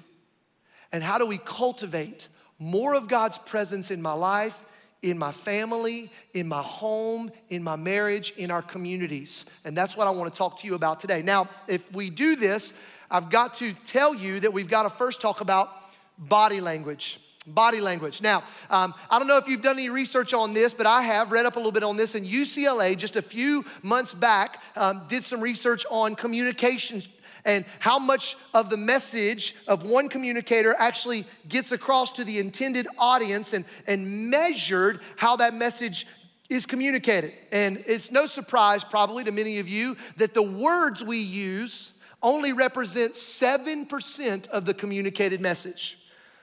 and 0.92 1.02
how 1.02 1.18
do 1.18 1.26
we 1.26 1.38
cultivate 1.38 2.28
more 2.60 2.94
of 2.94 3.08
God's 3.08 3.38
presence 3.38 3.90
in 3.90 4.00
my 4.00 4.12
life? 4.12 4.64
In 5.02 5.19
my 5.19 5.32
family, 5.32 6.10
in 6.32 6.48
my 6.48 6.62
home, 6.62 7.31
in 7.50 7.62
my 7.62 7.76
marriage, 7.76 8.32
in 8.36 8.50
our 8.50 8.62
communities. 8.62 9.44
And 9.65 9.76
that's 9.76 9.96
what 9.96 10.06
I 10.06 10.10
want 10.10 10.32
to 10.32 10.38
talk 10.38 10.58
to 10.60 10.67
you 10.67 10.74
about 10.74 11.00
today. 11.00 11.22
Now, 11.22 11.48
if 11.69 11.93
we 11.93 12.08
do 12.08 12.36
this, 12.36 12.72
I've 13.10 13.29
got 13.29 13.55
to 13.55 13.72
tell 13.84 14.15
you 14.15 14.41
that 14.41 14.53
we've 14.53 14.69
got 14.69 14.84
to 14.84 14.91
first 14.91 15.20
talk 15.20 15.41
about 15.41 15.70
body 16.19 16.60
language. 16.60 17.20
Body 17.44 17.81
language. 17.81 18.22
Now, 18.22 18.44
um, 18.70 18.94
I 19.10 19.19
don't 19.19 19.26
know 19.26 19.36
if 19.36 19.48
you've 19.48 19.62
done 19.62 19.76
any 19.76 19.91
research 19.91 20.32
on 20.32 20.55
this, 20.55 20.72
but 20.72 20.86
I 20.86 21.03
have 21.03 21.32
read 21.32 21.44
up 21.44 21.56
a 21.56 21.58
little 21.58 21.72
bit 21.72 21.82
on 21.82 21.96
this. 21.96 22.15
And 22.15 22.24
UCLA, 22.24 22.96
just 22.96 23.17
a 23.17 23.22
few 23.22 23.65
months 23.82 24.15
back, 24.15 24.62
um, 24.76 25.05
did 25.08 25.24
some 25.24 25.41
research 25.41 25.84
on 25.91 26.15
communication 26.15 27.03
and 27.44 27.65
how 27.81 27.99
much 27.99 28.37
of 28.55 28.70
the 28.70 28.77
message 28.77 29.56
of 29.67 29.82
one 29.82 30.08
communicator 30.08 30.75
actually 30.79 31.25
gets 31.49 31.72
across 31.72 32.13
to 32.13 32.25
the 32.25 32.39
intended 32.39 32.87
audience 32.99 33.53
and, 33.53 33.65
and 33.87 34.31
measured 34.31 35.01
how 35.17 35.37
that 35.37 35.55
message 35.55 36.06
is 36.49 36.67
communicated. 36.67 37.32
And 37.51 37.82
it's 37.87 38.13
no 38.13 38.27
surprise, 38.27 38.84
probably 38.84 39.25
to 39.25 39.32
many 39.32 39.58
of 39.58 39.69
you, 39.69 39.96
that 40.19 40.34
the 40.34 40.43
words 40.43 41.03
we 41.03 41.19
use 41.19 41.94
only 42.22 42.53
represent 42.53 43.15
7% 43.15 44.49
of 44.49 44.65
the 44.65 44.75
communicated 44.75 45.41
message. 45.41 45.99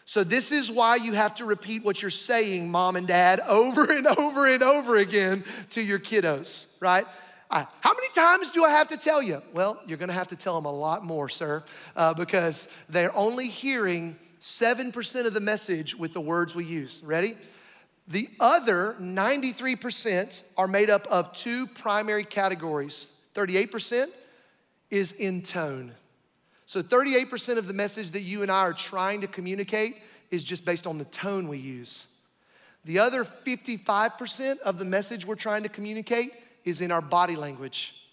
So, 0.06 0.24
this 0.24 0.51
is 0.51 0.72
why 0.72 0.96
you 0.96 1.13
have 1.13 1.36
to 1.36 1.46
repeat 1.46 1.86
what 1.86 2.01
you're 2.01 2.10
saying, 2.10 2.72
mom 2.72 2.96
and 2.96 3.08
dad, 3.08 3.39
over 3.41 3.91
and 3.91 4.08
over 4.08 4.51
and 4.51 4.63
over 4.63 4.98
again 4.98 5.44
to 5.70 5.82
your 5.84 6.00
kiddos, 6.00 6.65
right? 6.82 7.06
I, 7.50 7.65
how 7.82 7.94
many 7.94 8.10
times 8.13 8.51
do 8.51 8.63
I 8.63 8.70
have 8.70 8.89
to 8.89 8.98
tell 8.98 9.22
you? 9.22 9.41
Well, 9.53 9.82
you're 9.88 9.98
gonna 9.98 10.13
have 10.13 10.27
to 10.27 10.36
tell 10.36 10.56
them 10.56 10.65
a 10.65 10.72
lot 10.72 11.03
more, 11.03 11.29
sir, 11.29 11.63
uh, 11.96 12.13
because 12.13 12.68
they're 12.89 13.15
only 13.15 13.48
hearing 13.48 14.15
7% 14.39 15.25
of 15.25 15.34
the 15.34 15.39
message 15.39 15.96
with 15.96 16.13
the 16.13 16.22
words 16.22 16.56
we 16.56 16.63
use. 16.63 17.01
Ready? 17.03 17.34
The 18.08 18.29
other 18.39 18.96
93% 19.00 20.44
are 20.58 20.68
made 20.68 20.89
up 20.89 21.08
of 21.08 21.34
two 21.34 21.68
primary 21.68 22.24
categories 22.24 23.12
38% 23.36 24.08
is 24.89 25.12
in 25.13 25.41
tone. 25.41 25.91
So 26.65 26.82
38% 26.82 27.58
of 27.58 27.68
the 27.68 27.74
message 27.74 28.12
that 28.12 28.22
you 28.22 28.41
and 28.41 28.51
I 28.51 28.62
are 28.62 28.74
trying 28.74 29.22
to 29.22 29.27
communicate 29.27 29.96
is 30.29 30.44
just 30.44 30.65
based 30.65 30.86
on 30.86 30.98
the 30.98 31.06
tone 31.06 31.48
we 31.48 31.58
use. 31.58 32.18
The 32.86 33.00
other 33.00 33.24
55% 33.24 34.60
of 34.60 34.77
the 34.77 34.86
message 34.86 35.25
we're 35.25 35.36
trying 35.36 35.63
to 35.63 35.70
communicate 35.70 36.32
is 36.65 36.81
in 36.81 36.91
our 36.91 37.01
body 37.01 37.35
language. 37.35 38.07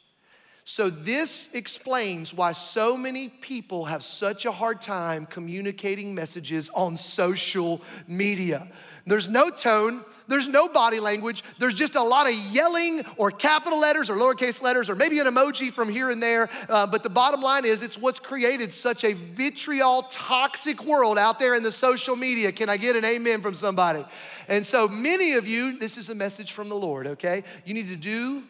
So, 0.69 0.91
this 0.91 1.55
explains 1.55 2.35
why 2.35 2.51
so 2.51 2.97
many 2.97 3.29
people 3.29 3.85
have 3.85 4.03
such 4.03 4.47
a 4.47 4.51
hard 4.51 4.81
time 4.83 5.25
communicating 5.25 6.13
messages 6.13 6.71
on 6.75 6.97
social 6.97 7.81
media. 8.09 8.67
There's 9.07 9.29
no 9.29 9.49
tone, 9.49 10.05
there's 10.29 10.49
no 10.49 10.69
body 10.69 11.01
language, 11.01 11.43
there's 11.59 11.75
just 11.75 11.95
a 11.95 12.03
lot 12.03 12.27
of 12.27 12.35
yelling 12.35 13.03
or 13.17 13.31
capital 13.31 13.81
letters 13.81 14.11
or 14.11 14.17
lowercase 14.17 14.63
letters 14.63 14.91
or 14.91 14.95
maybe 14.95 15.19
an 15.21 15.27
emoji 15.27 15.73
from 15.73 15.89
here 15.89 16.11
and 16.11 16.23
there. 16.23 16.49
Uh, 16.69 16.87
but 16.87 17.03
the 17.03 17.11
bottom 17.11 17.41
line 17.41 17.65
is, 17.65 17.83
it's 17.83 17.99
what's 17.99 18.19
created 18.19 18.73
such 18.73 19.05
a 19.05 19.13
vitriol, 19.13 20.03
toxic 20.11 20.85
world 20.85 21.19
out 21.19 21.39
there 21.39 21.55
in 21.55 21.63
the 21.63 21.73
social 21.73 22.17
media. 22.17 22.53
Can 22.53 22.69
I 22.69 22.77
get 22.77 22.97
an 22.97 23.05
amen 23.05 23.41
from 23.41 23.55
somebody? 23.55 24.05
And 24.49 24.65
so, 24.65 24.89
many 24.89 25.33
of 25.33 25.47
you, 25.47 25.79
this 25.79 25.97
is 25.97 26.09
a 26.09 26.15
message 26.15 26.53
from 26.53 26.69
the 26.69 26.77
Lord, 26.77 27.07
okay? 27.07 27.43
You 27.65 27.75
need 27.75 27.89
to 27.89 27.97
do 27.97 28.43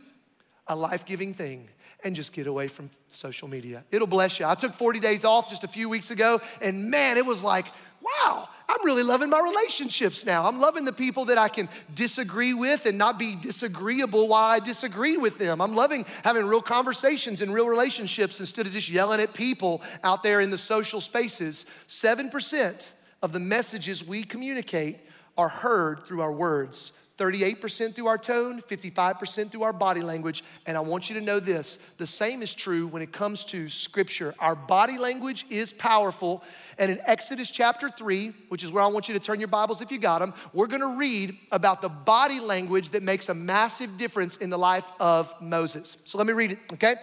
a 0.67 0.77
life 0.77 1.05
giving 1.05 1.33
thing 1.33 1.69
and 2.05 2.15
just 2.15 2.33
get 2.33 2.47
away 2.47 2.69
from 2.69 2.91
social 3.09 3.49
media. 3.49 3.85
It'll 3.91 4.07
bless 4.07 4.39
you. 4.39 4.47
I 4.47 4.55
took 4.55 4.75
40 4.75 5.01
days 5.01 5.25
off 5.25 5.49
just 5.49 5.65
a 5.65 5.69
few 5.69 5.89
weeks 5.89 6.11
ago, 6.11 6.41
and 6.61 6.91
man, 6.91 7.17
it 7.17 7.25
was 7.25 7.43
like, 7.43 7.67
wow, 8.01 8.49
I'm 8.69 8.85
really 8.85 9.05
loving 9.05 9.31
my 9.31 9.41
relationships 9.41 10.27
now. 10.27 10.45
I'm 10.45 10.59
loving 10.59 10.85
the 10.85 10.93
people 10.93 11.27
that 11.27 11.39
I 11.39 11.49
can 11.49 11.69
disagree 11.95 12.53
with 12.53 12.87
and 12.87 12.99
not 12.99 13.19
be 13.19 13.37
disagreeable 13.37 14.29
while 14.29 14.51
I 14.51 14.59
disagree 14.59 15.17
with 15.17 15.39
them. 15.39 15.61
I'm 15.61 15.75
loving 15.75 16.05
having 16.25 16.47
real 16.47 16.63
conversations 16.63 17.43
and 17.43 17.55
real 17.55 17.69
relationships 17.69 18.41
instead 18.41 18.67
of 18.67 18.73
just 18.73 18.89
yelling 18.89 19.21
at 19.21 19.35
people 19.35 19.83
out 20.03 20.25
there 20.25 20.41
in 20.41 20.51
the 20.51 20.59
social 20.59 21.01
spaces. 21.01 21.67
7% 21.87 23.05
of 23.23 23.33
the 23.33 23.41
messages 23.41 24.07
we 24.07 24.25
communicate 24.25 24.99
are 25.39 25.49
heard 25.49 26.05
through 26.05 26.23
our 26.23 26.33
words. 26.33 26.93
38% 27.19 27.95
through 27.95 28.09
our 28.09 28.19
tone, 28.19 28.61
55% 28.61 29.51
through 29.51 29.63
our 29.63 29.73
body 29.73 30.03
language. 30.03 30.45
And 30.67 30.77
I 30.77 30.81
want 30.81 31.09
you 31.09 31.19
to 31.19 31.25
know 31.25 31.41
this 31.41 31.77
the 31.99 32.07
same 32.07 32.43
is 32.43 32.53
true 32.53 32.87
when 32.87 33.03
it 33.03 33.13
comes 33.13 33.45
to 33.47 33.69
scripture. 33.69 34.35
Our 34.39 34.55
body 34.55 34.99
language 34.99 35.47
is 35.49 35.73
powerful. 35.73 36.43
And 36.79 36.93
in 36.93 36.99
Exodus 37.07 37.51
chapter 37.51 37.89
3, 37.89 38.33
which 38.49 38.63
is 38.63 38.71
where 38.71 38.83
I 38.83 38.87
want 38.89 39.09
you 39.09 39.15
to 39.15 39.21
turn 39.21 39.41
your 39.41 39.49
Bibles 39.49 39.81
if 39.81 39.91
you 39.91 39.99
got 39.99 40.19
them, 40.19 40.35
we're 40.53 40.67
gonna 40.67 40.97
read 40.97 41.37
about 41.53 41.81
the 41.81 41.89
body 41.89 42.41
language 42.41 42.91
that 42.91 43.03
makes 43.03 43.29
a 43.29 43.35
massive 43.35 43.97
difference 43.97 44.37
in 44.37 44.51
the 44.51 44.59
life 44.59 44.91
of 45.01 45.33
Moses. 45.41 45.97
So 46.05 46.19
let 46.19 46.27
me 46.27 46.33
read 46.35 46.53
it, 46.53 46.59
okay? 46.75 46.97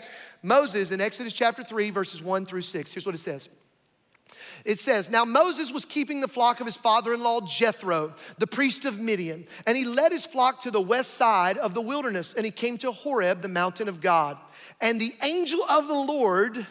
Moses 0.44 0.92
in 0.92 1.02
Exodus 1.02 1.34
chapter 1.34 1.64
3, 1.64 1.90
verses 1.90 2.22
1 2.22 2.46
through 2.46 2.62
6. 2.62 2.94
Here's 2.94 3.06
what 3.06 3.16
it 3.16 3.20
says. 3.20 3.50
It 4.66 4.80
says, 4.80 5.10
Now 5.10 5.26
Moses 5.26 5.72
was 5.72 5.86
keeping 5.86 6.22
the 6.22 6.28
flock 6.28 6.60
of 6.60 6.66
his 6.66 6.78
father 6.78 7.14
in 7.14 7.22
law 7.22 7.42
Jethro, 7.42 8.14
the 8.38 8.48
priest 8.48 8.86
of 8.86 9.00
Midian, 9.00 9.46
and 9.68 9.78
he 9.78 9.86
led 9.86 10.12
his 10.12 10.26
flock 10.26 10.62
to 10.62 10.72
the 10.72 10.82
west 10.82 11.16
side 11.16 11.58
of 11.58 11.74
the 11.74 11.82
wilderness, 11.82 12.34
and 12.34 12.46
he 12.46 12.52
came 12.52 12.78
to 12.80 12.92
Horeb, 12.92 13.42
the 13.42 13.48
mountain 13.48 13.88
of 13.88 14.02
God. 14.02 14.38
And 14.82 15.00
the 15.00 15.14
angel 15.22 15.64
of 15.70 15.88
the 15.88 15.94
Lord 15.94 16.66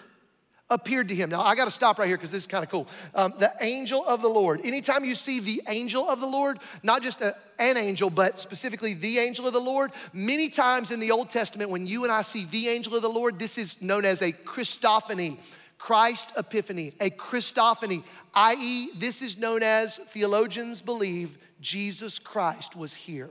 appeared 0.73 1.09
to 1.09 1.15
him. 1.15 1.31
Now, 1.31 1.43
I 1.43 1.55
got 1.55 1.67
to 1.67 1.71
stop 1.71 1.99
right 1.99 2.09
here 2.09 2.17
because 2.17 2.31
this 2.31 2.43
is 2.43 2.47
kind 2.47 2.65
of 2.65 2.71
cool. 2.71 2.89
Um, 3.15 3.35
the 3.39 3.53
angel 3.61 4.05
of 4.07 4.23
the 4.23 4.29
Lord. 4.29 4.61
Anytime 4.65 5.05
you 5.05 5.15
see 5.15 5.41
the 5.41 5.63
angel 5.69 6.09
of 6.09 6.21
the 6.21 6.27
Lord, 6.27 6.59
not 6.83 7.03
just 7.03 7.21
a, 7.21 7.35
an 7.59 7.77
angel, 7.77 8.11
but 8.11 8.39
specifically 8.39 8.95
the 8.95 9.19
angel 9.19 9.47
of 9.47 9.53
the 9.53 9.61
Lord, 9.61 9.93
many 10.13 10.49
times 10.49 10.91
in 10.91 11.01
the 11.01 11.11
Old 11.11 11.31
Testament, 11.31 11.71
when 11.71 11.87
you 11.87 12.05
and 12.05 12.13
I 12.13 12.23
see 12.23 12.45
the 12.47 12.69
angel 12.69 12.97
of 12.97 13.03
the 13.03 13.09
Lord, 13.09 13.39
this 13.39 13.59
is 13.59 13.83
known 13.83 14.05
as 14.05 14.23
a 14.23 14.33
Christophany 14.33 15.39
Christ 15.83 16.35
epiphany, 16.37 16.93
a 17.01 17.11
Christophany, 17.11 18.05
i.e., 18.35 18.91
this 18.99 19.21
is 19.21 19.37
known 19.37 19.65
as 19.65 19.97
theologians 19.97 20.81
believe 20.81 21.37
Jesus 21.61 22.21
Christ 22.21 22.77
was 22.77 22.95
here 22.95 23.31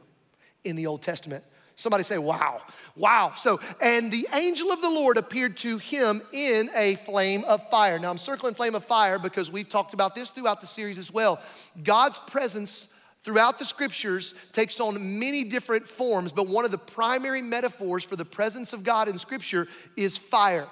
in 0.65 0.75
the 0.75 0.85
Old 0.85 1.01
Testament. 1.01 1.45
Somebody 1.75 2.03
say, 2.03 2.17
wow, 2.17 2.61
wow. 2.97 3.31
So, 3.37 3.61
and 3.81 4.11
the 4.11 4.27
angel 4.33 4.69
of 4.73 4.81
the 4.81 4.89
Lord 4.89 5.17
appeared 5.17 5.55
to 5.57 5.77
him 5.77 6.21
in 6.33 6.69
a 6.75 6.95
flame 6.95 7.45
of 7.45 7.69
fire. 7.69 7.97
Now, 7.97 8.11
I'm 8.11 8.17
circling 8.17 8.53
flame 8.53 8.75
of 8.75 8.83
fire 8.83 9.17
because 9.17 9.49
we've 9.49 9.69
talked 9.69 9.93
about 9.93 10.13
this 10.13 10.29
throughout 10.29 10.59
the 10.59 10.67
series 10.67 10.97
as 10.97 11.09
well. 11.09 11.39
God's 11.81 12.19
presence 12.19 12.93
throughout 13.23 13.59
the 13.59 13.65
scriptures 13.65 14.35
takes 14.51 14.81
on 14.81 15.19
many 15.19 15.45
different 15.45 15.87
forms, 15.87 16.33
but 16.33 16.49
one 16.49 16.65
of 16.65 16.71
the 16.71 16.77
primary 16.77 17.41
metaphors 17.41 18.03
for 18.03 18.17
the 18.17 18.25
presence 18.25 18.73
of 18.73 18.83
God 18.83 19.07
in 19.07 19.17
scripture 19.17 19.69
is 19.95 20.17
fire. 20.17 20.67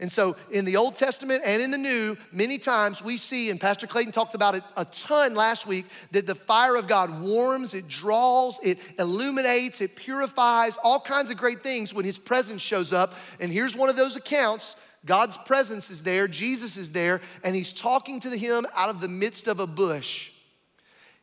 And 0.00 0.12
so, 0.12 0.36
in 0.52 0.64
the 0.64 0.76
Old 0.76 0.94
Testament 0.94 1.42
and 1.44 1.60
in 1.60 1.72
the 1.72 1.78
New, 1.78 2.16
many 2.30 2.58
times 2.58 3.02
we 3.02 3.16
see, 3.16 3.50
and 3.50 3.60
Pastor 3.60 3.88
Clayton 3.88 4.12
talked 4.12 4.36
about 4.36 4.54
it 4.54 4.62
a 4.76 4.84
ton 4.84 5.34
last 5.34 5.66
week, 5.66 5.86
that 6.12 6.24
the 6.24 6.36
fire 6.36 6.76
of 6.76 6.86
God 6.86 7.20
warms, 7.20 7.74
it 7.74 7.88
draws, 7.88 8.60
it 8.62 8.78
illuminates, 9.00 9.80
it 9.80 9.96
purifies, 9.96 10.76
all 10.84 11.00
kinds 11.00 11.30
of 11.30 11.36
great 11.36 11.64
things 11.64 11.92
when 11.92 12.04
His 12.04 12.16
presence 12.16 12.62
shows 12.62 12.92
up. 12.92 13.14
And 13.40 13.50
here's 13.50 13.74
one 13.74 13.88
of 13.88 13.96
those 13.96 14.14
accounts 14.14 14.76
God's 15.04 15.36
presence 15.36 15.90
is 15.90 16.04
there, 16.04 16.28
Jesus 16.28 16.76
is 16.76 16.92
there, 16.92 17.20
and 17.42 17.56
He's 17.56 17.72
talking 17.72 18.20
to 18.20 18.30
him 18.36 18.66
out 18.76 18.90
of 18.90 19.00
the 19.00 19.08
midst 19.08 19.48
of 19.48 19.58
a 19.58 19.66
bush. 19.66 20.30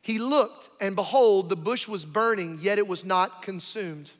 He 0.01 0.19
looked, 0.19 0.69
and 0.81 0.95
behold, 0.95 1.49
the 1.49 1.55
bush 1.55 1.87
was 1.87 2.03
burning, 2.03 2.59
yet 2.61 2.77
it 2.77 2.87
was 2.87 3.05
not 3.05 3.41
consumed. 3.41 4.11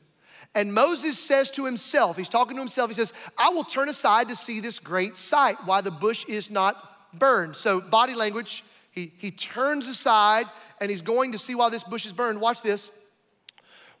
And 0.56 0.72
Moses 0.72 1.18
says 1.18 1.50
to 1.52 1.66
himself, 1.66 2.16
he's 2.16 2.30
talking 2.30 2.56
to 2.56 2.62
himself, 2.62 2.88
he 2.88 2.94
says, 2.94 3.12
I 3.36 3.50
will 3.50 3.62
turn 3.62 3.90
aside 3.90 4.28
to 4.28 4.34
see 4.34 4.60
this 4.60 4.78
great 4.78 5.18
sight, 5.18 5.56
why 5.66 5.82
the 5.82 5.90
bush 5.90 6.24
is 6.26 6.50
not 6.50 7.12
burned. 7.18 7.56
So, 7.56 7.82
body 7.82 8.14
language, 8.14 8.64
he, 8.90 9.12
he 9.18 9.30
turns 9.30 9.86
aside 9.86 10.46
and 10.80 10.90
he's 10.90 11.02
going 11.02 11.32
to 11.32 11.38
see 11.38 11.54
why 11.54 11.68
this 11.68 11.84
bush 11.84 12.06
is 12.06 12.14
burned. 12.14 12.40
Watch 12.40 12.62
this. 12.62 12.90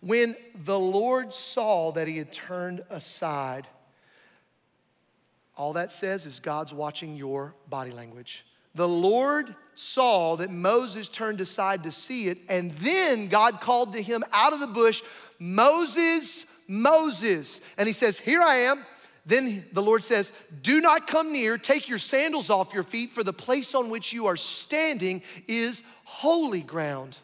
When 0.00 0.34
the 0.64 0.78
Lord 0.78 1.34
saw 1.34 1.92
that 1.92 2.08
he 2.08 2.16
had 2.16 2.32
turned 2.32 2.82
aside, 2.88 3.66
all 5.58 5.74
that 5.74 5.92
says 5.92 6.24
is 6.24 6.40
God's 6.40 6.72
watching 6.72 7.16
your 7.16 7.54
body 7.68 7.90
language. 7.90 8.46
The 8.74 8.88
Lord 8.88 9.54
saw 9.74 10.36
that 10.36 10.50
Moses 10.50 11.08
turned 11.08 11.40
aside 11.40 11.82
to 11.84 11.92
see 11.92 12.28
it, 12.28 12.38
and 12.48 12.72
then 12.72 13.28
God 13.28 13.60
called 13.60 13.94
to 13.94 14.02
him 14.02 14.22
out 14.32 14.52
of 14.52 14.60
the 14.60 14.66
bush, 14.66 15.02
Moses, 15.38 16.46
Moses. 16.68 17.60
And 17.78 17.86
he 17.86 17.92
says, 17.92 18.18
Here 18.18 18.42
I 18.42 18.56
am. 18.56 18.82
Then 19.24 19.64
the 19.72 19.82
Lord 19.82 20.02
says, 20.02 20.32
Do 20.62 20.80
not 20.80 21.06
come 21.06 21.32
near, 21.32 21.58
take 21.58 21.88
your 21.88 21.98
sandals 21.98 22.48
off 22.48 22.72
your 22.72 22.84
feet, 22.84 23.10
for 23.10 23.24
the 23.24 23.32
place 23.32 23.74
on 23.74 23.90
which 23.90 24.12
you 24.12 24.26
are 24.26 24.36
standing 24.36 25.22
is 25.48 25.82
holy 26.04 26.62
ground. 26.62 27.18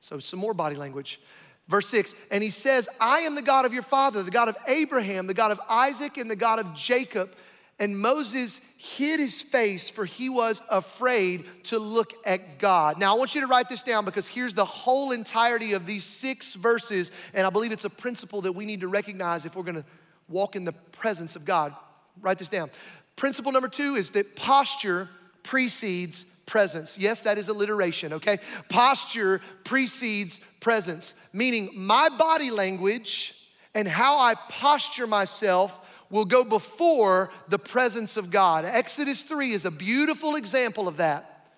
So, 0.00 0.18
some 0.18 0.38
more 0.38 0.54
body 0.54 0.76
language. 0.76 1.20
Verse 1.68 1.88
6, 1.88 2.14
and 2.30 2.42
he 2.42 2.50
says, 2.50 2.88
I 3.00 3.20
am 3.20 3.34
the 3.34 3.42
God 3.42 3.64
of 3.64 3.72
your 3.72 3.84
father, 3.84 4.22
the 4.22 4.30
God 4.30 4.48
of 4.48 4.56
Abraham, 4.68 5.26
the 5.26 5.34
God 5.34 5.52
of 5.52 5.60
Isaac, 5.70 6.18
and 6.18 6.30
the 6.30 6.36
God 6.36 6.58
of 6.58 6.74
Jacob. 6.74 7.30
And 7.78 7.98
Moses 7.98 8.60
hid 8.78 9.18
his 9.18 9.42
face, 9.42 9.90
for 9.90 10.04
he 10.04 10.28
was 10.28 10.62
afraid 10.70 11.44
to 11.64 11.78
look 11.78 12.12
at 12.24 12.58
God. 12.58 12.98
Now, 12.98 13.14
I 13.14 13.18
want 13.18 13.34
you 13.34 13.40
to 13.40 13.46
write 13.46 13.68
this 13.68 13.82
down 13.82 14.04
because 14.04 14.28
here's 14.28 14.54
the 14.54 14.64
whole 14.64 15.10
entirety 15.10 15.72
of 15.72 15.86
these 15.86 16.04
six 16.04 16.54
verses, 16.54 17.10
and 17.34 17.46
I 17.46 17.50
believe 17.50 17.72
it's 17.72 17.84
a 17.84 17.90
principle 17.90 18.42
that 18.42 18.52
we 18.52 18.64
need 18.66 18.80
to 18.82 18.88
recognize 18.88 19.46
if 19.46 19.56
we're 19.56 19.62
gonna 19.64 19.84
walk 20.28 20.54
in 20.54 20.64
the 20.64 20.72
presence 20.72 21.34
of 21.34 21.44
God. 21.44 21.74
Write 22.20 22.38
this 22.38 22.48
down. 22.48 22.70
Principle 23.16 23.52
number 23.52 23.68
two 23.68 23.96
is 23.96 24.12
that 24.12 24.36
posture 24.36 25.08
precedes 25.42 26.24
presence. 26.46 26.98
Yes, 26.98 27.22
that 27.22 27.38
is 27.38 27.48
alliteration, 27.48 28.12
okay? 28.14 28.38
Posture 28.68 29.40
precedes 29.64 30.38
presence, 30.60 31.14
meaning 31.32 31.70
my 31.74 32.08
body 32.08 32.50
language 32.50 33.34
and 33.74 33.88
how 33.88 34.18
I 34.18 34.34
posture 34.34 35.06
myself 35.06 35.81
will 36.12 36.26
go 36.26 36.44
before 36.44 37.30
the 37.48 37.58
presence 37.58 38.16
of 38.16 38.30
God. 38.30 38.64
Exodus 38.64 39.24
3 39.24 39.52
is 39.52 39.64
a 39.64 39.70
beautiful 39.70 40.36
example 40.36 40.86
of 40.86 40.98
that. 40.98 41.48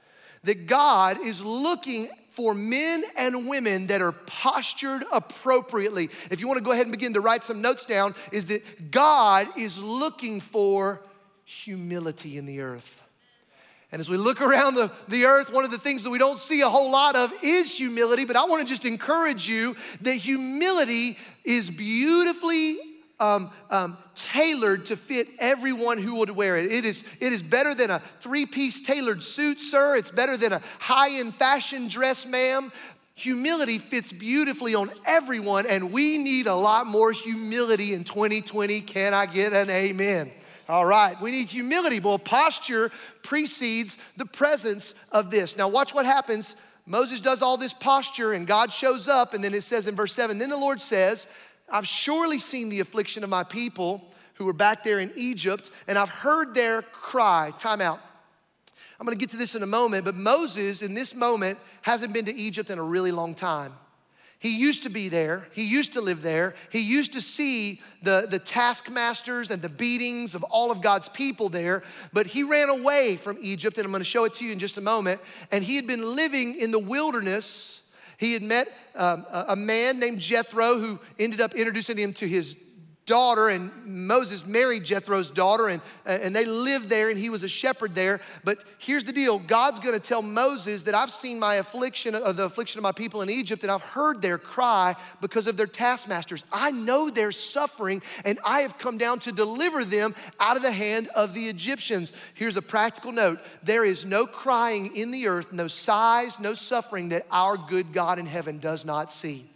That 0.44 0.66
God 0.66 1.18
is 1.20 1.42
looking 1.42 2.08
for 2.30 2.54
men 2.54 3.04
and 3.18 3.48
women 3.48 3.88
that 3.88 4.00
are 4.00 4.12
postured 4.12 5.04
appropriately. 5.12 6.08
If 6.30 6.40
you 6.40 6.48
want 6.48 6.58
to 6.58 6.64
go 6.64 6.72
ahead 6.72 6.86
and 6.86 6.92
begin 6.92 7.14
to 7.14 7.20
write 7.20 7.44
some 7.44 7.60
notes 7.60 7.84
down, 7.84 8.14
is 8.32 8.46
that 8.46 8.90
God 8.90 9.48
is 9.58 9.78
looking 9.78 10.40
for 10.40 11.00
humility 11.44 12.38
in 12.38 12.46
the 12.46 12.60
earth. 12.60 13.02
And 13.92 14.00
as 14.00 14.08
we 14.08 14.16
look 14.16 14.40
around 14.40 14.74
the, 14.74 14.90
the 15.08 15.26
earth, 15.26 15.52
one 15.52 15.64
of 15.64 15.70
the 15.70 15.78
things 15.78 16.02
that 16.02 16.10
we 16.10 16.18
don't 16.18 16.38
see 16.38 16.60
a 16.62 16.68
whole 16.68 16.90
lot 16.90 17.14
of 17.14 17.32
is 17.42 17.76
humility, 17.76 18.24
but 18.24 18.34
I 18.34 18.44
want 18.46 18.60
to 18.62 18.68
just 18.68 18.84
encourage 18.84 19.48
you 19.48 19.76
that 20.00 20.14
humility 20.14 21.16
is 21.44 21.70
beautifully 21.70 22.76
um, 23.20 23.50
um, 23.70 23.96
tailored 24.16 24.86
to 24.86 24.96
fit 24.96 25.28
everyone 25.38 25.98
who 25.98 26.16
would 26.16 26.30
wear 26.30 26.56
it. 26.56 26.70
It 26.70 26.84
is, 26.84 27.04
it 27.20 27.32
is 27.32 27.42
better 27.42 27.74
than 27.74 27.90
a 27.90 27.98
three 27.98 28.46
piece 28.46 28.80
tailored 28.80 29.22
suit, 29.22 29.60
sir. 29.60 29.96
It's 29.96 30.10
better 30.10 30.36
than 30.36 30.52
a 30.52 30.62
high 30.80 31.18
end 31.18 31.34
fashion 31.34 31.88
dress, 31.88 32.26
ma'am. 32.26 32.72
Humility 33.16 33.78
fits 33.78 34.12
beautifully 34.12 34.74
on 34.74 34.90
everyone, 35.06 35.66
and 35.66 35.92
we 35.92 36.18
need 36.18 36.48
a 36.48 36.54
lot 36.54 36.86
more 36.86 37.12
humility 37.12 37.94
in 37.94 38.02
2020. 38.02 38.80
Can 38.80 39.14
I 39.14 39.26
get 39.26 39.52
an 39.52 39.70
amen? 39.70 40.32
All 40.68 40.84
right, 40.84 41.20
we 41.20 41.30
need 41.30 41.48
humility. 41.48 42.00
Well, 42.00 42.18
posture 42.18 42.90
precedes 43.22 43.98
the 44.16 44.26
presence 44.26 44.94
of 45.12 45.30
this. 45.30 45.56
Now, 45.56 45.68
watch 45.68 45.94
what 45.94 46.06
happens. 46.06 46.56
Moses 46.86 47.20
does 47.20 47.40
all 47.40 47.56
this 47.56 47.72
posture, 47.72 48.32
and 48.32 48.46
God 48.46 48.72
shows 48.72 49.06
up, 49.06 49.32
and 49.32 49.44
then 49.44 49.54
it 49.54 49.62
says 49.62 49.86
in 49.86 49.94
verse 49.94 50.12
7 50.12 50.36
Then 50.38 50.50
the 50.50 50.56
Lord 50.56 50.80
says, 50.80 51.28
I've 51.70 51.86
surely 51.86 52.38
seen 52.38 52.68
the 52.68 52.80
affliction 52.80 53.24
of 53.24 53.30
my 53.30 53.44
people 53.44 54.02
who 54.34 54.44
were 54.44 54.52
back 54.52 54.84
there 54.84 54.98
in 54.98 55.12
Egypt, 55.16 55.70
and 55.86 55.96
I've 55.96 56.10
heard 56.10 56.54
their 56.54 56.82
cry. 56.82 57.52
Time 57.58 57.80
out. 57.80 58.00
I'm 58.98 59.06
gonna 59.06 59.16
get 59.16 59.30
to 59.30 59.36
this 59.36 59.54
in 59.54 59.62
a 59.62 59.66
moment, 59.66 60.04
but 60.04 60.14
Moses, 60.14 60.82
in 60.82 60.94
this 60.94 61.14
moment, 61.14 61.58
hasn't 61.82 62.12
been 62.12 62.24
to 62.26 62.34
Egypt 62.34 62.70
in 62.70 62.78
a 62.78 62.82
really 62.82 63.12
long 63.12 63.34
time. 63.34 63.72
He 64.44 64.58
used 64.58 64.82
to 64.82 64.90
be 64.90 65.08
there. 65.08 65.48
He 65.52 65.64
used 65.64 65.94
to 65.94 66.02
live 66.02 66.20
there. 66.20 66.54
He 66.70 66.80
used 66.80 67.14
to 67.14 67.22
see 67.22 67.80
the, 68.02 68.26
the 68.28 68.38
taskmasters 68.38 69.50
and 69.50 69.62
the 69.62 69.70
beatings 69.70 70.34
of 70.34 70.42
all 70.42 70.70
of 70.70 70.82
God's 70.82 71.08
people 71.08 71.48
there. 71.48 71.82
But 72.12 72.26
he 72.26 72.42
ran 72.42 72.68
away 72.68 73.16
from 73.16 73.38
Egypt, 73.40 73.78
and 73.78 73.86
I'm 73.86 73.90
going 73.90 74.02
to 74.02 74.04
show 74.04 74.24
it 74.24 74.34
to 74.34 74.44
you 74.44 74.52
in 74.52 74.58
just 74.58 74.76
a 74.76 74.82
moment. 74.82 75.22
And 75.50 75.64
he 75.64 75.76
had 75.76 75.86
been 75.86 76.14
living 76.14 76.60
in 76.60 76.72
the 76.72 76.78
wilderness. 76.78 77.83
He 78.18 78.32
had 78.32 78.42
met 78.42 78.68
um, 78.94 79.26
a 79.30 79.56
man 79.56 79.98
named 79.98 80.20
Jethro 80.20 80.78
who 80.78 80.98
ended 81.18 81.40
up 81.40 81.54
introducing 81.54 81.96
him 81.96 82.12
to 82.14 82.28
his 82.28 82.56
daughter, 83.06 83.48
and 83.48 83.70
Moses 83.84 84.46
married 84.46 84.84
Jethro's 84.84 85.30
daughter, 85.30 85.68
and, 85.68 85.82
and 86.06 86.34
they 86.34 86.46
lived 86.46 86.88
there, 86.88 87.10
and 87.10 87.18
he 87.18 87.28
was 87.28 87.42
a 87.42 87.48
shepherd 87.48 87.94
there. 87.94 88.20
But 88.44 88.58
here's 88.78 89.04
the 89.04 89.12
deal 89.12 89.38
God's 89.38 89.78
gonna 89.80 89.98
tell 89.98 90.22
Moses 90.22 90.84
that 90.84 90.94
I've 90.94 91.10
seen 91.10 91.38
my 91.38 91.56
affliction, 91.56 92.14
uh, 92.14 92.32
the 92.32 92.44
affliction 92.44 92.78
of 92.78 92.82
my 92.82 92.92
people 92.92 93.22
in 93.22 93.28
Egypt, 93.28 93.62
and 93.62 93.70
I've 93.70 93.82
heard 93.82 94.22
their 94.22 94.38
cry 94.38 94.96
because 95.20 95.46
of 95.46 95.56
their 95.56 95.66
taskmasters. 95.66 96.44
I 96.52 96.70
know 96.70 97.10
their 97.10 97.32
suffering, 97.32 98.02
and 98.24 98.38
I 98.44 98.60
have 98.60 98.78
come 98.78 98.98
down 98.98 99.18
to 99.20 99.32
deliver 99.32 99.84
them 99.84 100.14
out 100.40 100.56
of 100.56 100.62
the 100.62 100.72
hand 100.72 101.08
of 101.14 101.34
the 101.34 101.48
Egyptians. 101.48 102.12
Here's 102.34 102.56
a 102.56 102.62
practical 102.62 103.12
note 103.12 103.38
there 103.62 103.84
is 103.84 104.04
no 104.04 104.26
crying 104.26 104.96
in 104.96 105.10
the 105.10 105.28
earth, 105.28 105.52
no 105.52 105.68
sighs, 105.68 106.40
no 106.40 106.54
suffering 106.54 107.10
that 107.10 107.26
our 107.30 107.56
good 107.56 107.92
God 107.92 108.18
in 108.18 108.26
heaven 108.26 108.58
does 108.58 108.84
not 108.84 109.12
see. 109.12 109.50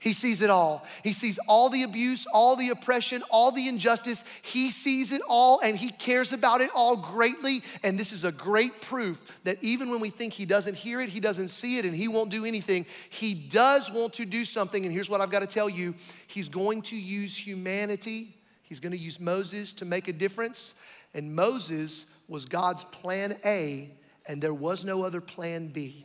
He 0.00 0.12
sees 0.12 0.42
it 0.42 0.50
all. 0.50 0.86
He 1.02 1.12
sees 1.12 1.38
all 1.48 1.68
the 1.68 1.82
abuse, 1.82 2.26
all 2.32 2.54
the 2.54 2.68
oppression, 2.68 3.22
all 3.30 3.50
the 3.50 3.68
injustice. 3.68 4.24
He 4.42 4.70
sees 4.70 5.12
it 5.12 5.22
all 5.28 5.60
and 5.60 5.76
he 5.76 5.90
cares 5.90 6.32
about 6.32 6.60
it 6.60 6.70
all 6.74 6.96
greatly. 6.96 7.62
And 7.82 7.98
this 7.98 8.12
is 8.12 8.24
a 8.24 8.30
great 8.30 8.80
proof 8.80 9.40
that 9.42 9.58
even 9.62 9.90
when 9.90 10.00
we 10.00 10.10
think 10.10 10.32
he 10.32 10.44
doesn't 10.44 10.76
hear 10.76 11.00
it, 11.00 11.08
he 11.08 11.20
doesn't 11.20 11.48
see 11.48 11.78
it, 11.78 11.84
and 11.84 11.94
he 11.94 12.08
won't 12.08 12.30
do 12.30 12.44
anything, 12.44 12.86
he 13.10 13.34
does 13.34 13.90
want 13.90 14.12
to 14.14 14.24
do 14.24 14.44
something. 14.44 14.84
And 14.84 14.92
here's 14.92 15.10
what 15.10 15.20
I've 15.20 15.30
got 15.30 15.40
to 15.40 15.46
tell 15.46 15.68
you 15.68 15.94
He's 16.26 16.48
going 16.48 16.82
to 16.82 16.96
use 16.96 17.36
humanity, 17.36 18.28
he's 18.62 18.80
going 18.80 18.92
to 18.92 18.98
use 18.98 19.18
Moses 19.18 19.72
to 19.74 19.84
make 19.84 20.08
a 20.08 20.12
difference. 20.12 20.74
And 21.14 21.34
Moses 21.34 22.04
was 22.28 22.44
God's 22.44 22.84
plan 22.84 23.34
A, 23.44 23.90
and 24.26 24.42
there 24.42 24.52
was 24.52 24.84
no 24.84 25.02
other 25.04 25.22
plan 25.22 25.68
B. 25.68 26.04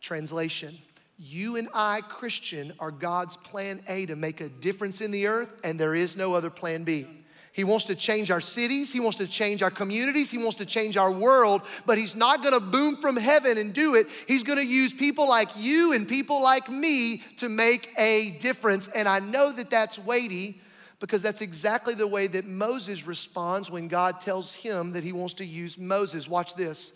Translation 0.00 0.76
you 1.22 1.56
and 1.56 1.68
I, 1.74 2.00
Christian, 2.00 2.72
are 2.80 2.90
God's 2.90 3.36
plan 3.36 3.82
A 3.88 4.06
to 4.06 4.16
make 4.16 4.40
a 4.40 4.48
difference 4.48 5.02
in 5.02 5.10
the 5.10 5.26
earth, 5.26 5.50
and 5.62 5.78
there 5.78 5.94
is 5.94 6.16
no 6.16 6.34
other 6.34 6.48
plan 6.48 6.82
B. 6.82 7.06
He 7.52 7.62
wants 7.62 7.84
to 7.86 7.94
change 7.94 8.30
our 8.30 8.40
cities, 8.40 8.90
He 8.90 9.00
wants 9.00 9.18
to 9.18 9.26
change 9.26 9.62
our 9.62 9.70
communities, 9.70 10.30
He 10.30 10.38
wants 10.38 10.56
to 10.56 10.66
change 10.66 10.96
our 10.96 11.12
world, 11.12 11.60
but 11.84 11.98
He's 11.98 12.16
not 12.16 12.42
gonna 12.42 12.60
boom 12.60 12.96
from 12.96 13.18
heaven 13.18 13.58
and 13.58 13.74
do 13.74 13.96
it. 13.96 14.06
He's 14.26 14.42
gonna 14.42 14.62
use 14.62 14.94
people 14.94 15.28
like 15.28 15.50
you 15.58 15.92
and 15.92 16.08
people 16.08 16.40
like 16.42 16.70
me 16.70 17.18
to 17.36 17.50
make 17.50 17.92
a 17.98 18.38
difference. 18.40 18.88
And 18.88 19.06
I 19.06 19.18
know 19.18 19.52
that 19.52 19.68
that's 19.68 19.98
weighty 19.98 20.62
because 21.00 21.20
that's 21.20 21.42
exactly 21.42 21.94
the 21.94 22.06
way 22.06 22.28
that 22.28 22.46
Moses 22.46 23.06
responds 23.06 23.70
when 23.70 23.88
God 23.88 24.20
tells 24.20 24.54
him 24.54 24.92
that 24.92 25.04
He 25.04 25.12
wants 25.12 25.34
to 25.34 25.44
use 25.44 25.76
Moses. 25.76 26.28
Watch 26.28 26.54
this. 26.54 26.94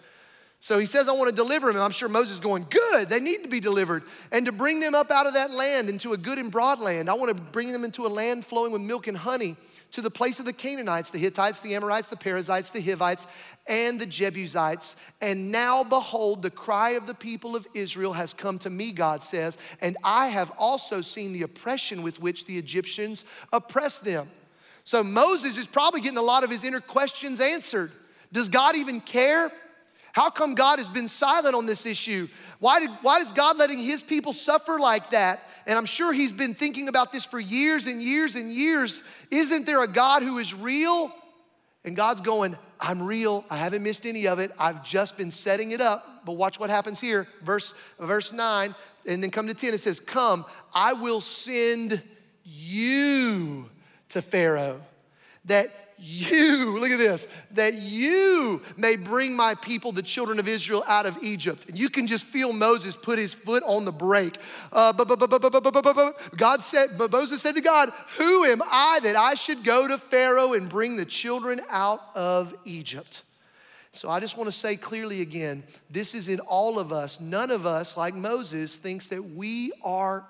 So 0.64 0.78
he 0.78 0.86
says, 0.86 1.10
I 1.10 1.12
want 1.12 1.28
to 1.28 1.36
deliver 1.36 1.66
them. 1.66 1.76
And 1.76 1.84
I'm 1.84 1.90
sure 1.90 2.08
Moses 2.08 2.32
is 2.32 2.40
going, 2.40 2.64
Good, 2.70 3.10
they 3.10 3.20
need 3.20 3.42
to 3.42 3.50
be 3.50 3.60
delivered. 3.60 4.02
And 4.32 4.46
to 4.46 4.50
bring 4.50 4.80
them 4.80 4.94
up 4.94 5.10
out 5.10 5.26
of 5.26 5.34
that 5.34 5.50
land 5.50 5.90
into 5.90 6.14
a 6.14 6.16
good 6.16 6.38
and 6.38 6.50
broad 6.50 6.80
land. 6.80 7.10
I 7.10 7.12
want 7.12 7.36
to 7.36 7.42
bring 7.42 7.70
them 7.70 7.84
into 7.84 8.06
a 8.06 8.08
land 8.08 8.46
flowing 8.46 8.72
with 8.72 8.80
milk 8.80 9.06
and 9.06 9.14
honey 9.14 9.56
to 9.90 10.00
the 10.00 10.10
place 10.10 10.38
of 10.38 10.46
the 10.46 10.54
Canaanites, 10.54 11.10
the 11.10 11.18
Hittites, 11.18 11.60
the 11.60 11.74
Amorites, 11.74 12.08
the 12.08 12.16
Perizzites, 12.16 12.70
the 12.70 12.80
Hivites, 12.80 13.26
and 13.68 14.00
the 14.00 14.06
Jebusites. 14.06 14.96
And 15.20 15.52
now, 15.52 15.84
behold, 15.84 16.40
the 16.40 16.48
cry 16.48 16.92
of 16.92 17.06
the 17.06 17.12
people 17.12 17.56
of 17.56 17.66
Israel 17.74 18.14
has 18.14 18.32
come 18.32 18.58
to 18.60 18.70
me, 18.70 18.92
God 18.92 19.22
says, 19.22 19.58
and 19.82 19.98
I 20.02 20.28
have 20.28 20.50
also 20.58 21.02
seen 21.02 21.34
the 21.34 21.42
oppression 21.42 22.02
with 22.02 22.20
which 22.20 22.46
the 22.46 22.56
Egyptians 22.56 23.26
oppress 23.52 23.98
them. 23.98 24.28
So 24.84 25.04
Moses 25.04 25.58
is 25.58 25.66
probably 25.66 26.00
getting 26.00 26.16
a 26.16 26.22
lot 26.22 26.42
of 26.42 26.48
his 26.48 26.64
inner 26.64 26.80
questions 26.80 27.38
answered. 27.38 27.92
Does 28.32 28.48
God 28.48 28.76
even 28.76 29.02
care? 29.02 29.52
How 30.14 30.30
come 30.30 30.54
God 30.54 30.78
has 30.78 30.88
been 30.88 31.08
silent 31.08 31.56
on 31.56 31.66
this 31.66 31.86
issue? 31.86 32.28
Why, 32.60 32.78
did, 32.78 32.90
why 33.02 33.18
is 33.18 33.32
God 33.32 33.58
letting 33.58 33.80
his 33.80 34.04
people 34.04 34.32
suffer 34.32 34.78
like 34.78 35.10
that? 35.10 35.40
And 35.66 35.76
I'm 35.76 35.86
sure 35.86 36.12
he's 36.12 36.30
been 36.30 36.54
thinking 36.54 36.86
about 36.86 37.12
this 37.12 37.24
for 37.24 37.40
years 37.40 37.86
and 37.86 38.00
years 38.00 38.36
and 38.36 38.52
years. 38.52 39.02
Isn't 39.32 39.66
there 39.66 39.82
a 39.82 39.88
God 39.88 40.22
who 40.22 40.38
is 40.38 40.54
real? 40.54 41.12
And 41.84 41.96
God's 41.96 42.20
going, 42.20 42.56
I'm 42.78 43.02
real. 43.02 43.44
I 43.50 43.56
haven't 43.56 43.82
missed 43.82 44.06
any 44.06 44.28
of 44.28 44.38
it. 44.38 44.52
I've 44.56 44.84
just 44.84 45.16
been 45.16 45.32
setting 45.32 45.72
it 45.72 45.80
up. 45.80 46.24
But 46.24 46.34
watch 46.34 46.60
what 46.60 46.70
happens 46.70 47.00
here. 47.00 47.26
Verse, 47.42 47.74
verse 47.98 48.32
9, 48.32 48.72
and 49.06 49.20
then 49.20 49.32
come 49.32 49.48
to 49.48 49.54
10. 49.54 49.74
It 49.74 49.78
says, 49.78 49.98
Come, 49.98 50.44
I 50.72 50.92
will 50.92 51.20
send 51.20 52.00
you 52.44 53.68
to 54.10 54.22
Pharaoh 54.22 54.80
that 55.46 55.70
you, 56.04 56.78
look 56.78 56.90
at 56.90 56.98
this, 56.98 57.28
that 57.52 57.74
you 57.74 58.60
may 58.76 58.96
bring 58.96 59.34
my 59.34 59.54
people, 59.54 59.90
the 59.90 60.02
children 60.02 60.38
of 60.38 60.46
Israel, 60.46 60.84
out 60.86 61.06
of 61.06 61.16
Egypt. 61.22 61.66
And 61.68 61.78
you 61.78 61.88
can 61.88 62.06
just 62.06 62.24
feel 62.24 62.52
Moses 62.52 62.94
put 62.94 63.18
his 63.18 63.32
foot 63.32 63.62
on 63.66 63.84
the 63.84 63.92
brake. 63.92 64.36
Uh, 64.70 64.92
God 66.36 66.62
said, 66.62 66.90
but 66.98 67.10
Moses 67.10 67.40
said 67.40 67.54
to 67.54 67.62
God, 67.62 67.90
Who 68.18 68.44
am 68.44 68.62
I 68.66 69.00
that 69.02 69.16
I 69.16 69.34
should 69.34 69.64
go 69.64 69.88
to 69.88 69.96
Pharaoh 69.96 70.52
and 70.52 70.68
bring 70.68 70.96
the 70.96 71.06
children 71.06 71.60
out 71.70 72.00
of 72.14 72.54
Egypt? 72.64 73.22
So 73.92 74.10
I 74.10 74.20
just 74.20 74.36
want 74.36 74.48
to 74.48 74.52
say 74.52 74.76
clearly 74.76 75.22
again 75.22 75.62
this 75.88 76.14
is 76.14 76.28
in 76.28 76.40
all 76.40 76.78
of 76.78 76.92
us. 76.92 77.20
None 77.20 77.50
of 77.50 77.64
us, 77.64 77.96
like 77.96 78.14
Moses, 78.14 78.76
thinks 78.76 79.06
that 79.06 79.24
we 79.24 79.72
are 79.82 80.26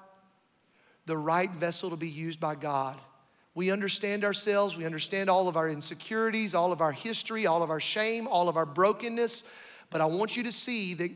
the 1.06 1.16
right 1.16 1.50
vessel 1.50 1.90
to 1.90 1.96
be 1.96 2.08
used 2.08 2.38
by 2.38 2.54
God. 2.54 2.96
We 3.54 3.70
understand 3.70 4.24
ourselves, 4.24 4.76
we 4.76 4.84
understand 4.84 5.30
all 5.30 5.46
of 5.46 5.56
our 5.56 5.68
insecurities, 5.68 6.54
all 6.54 6.72
of 6.72 6.80
our 6.80 6.92
history, 6.92 7.46
all 7.46 7.62
of 7.62 7.70
our 7.70 7.80
shame, 7.80 8.26
all 8.26 8.48
of 8.48 8.56
our 8.56 8.66
brokenness. 8.66 9.44
But 9.90 10.00
I 10.00 10.06
want 10.06 10.36
you 10.36 10.42
to 10.42 10.52
see 10.52 10.94
that 10.94 11.10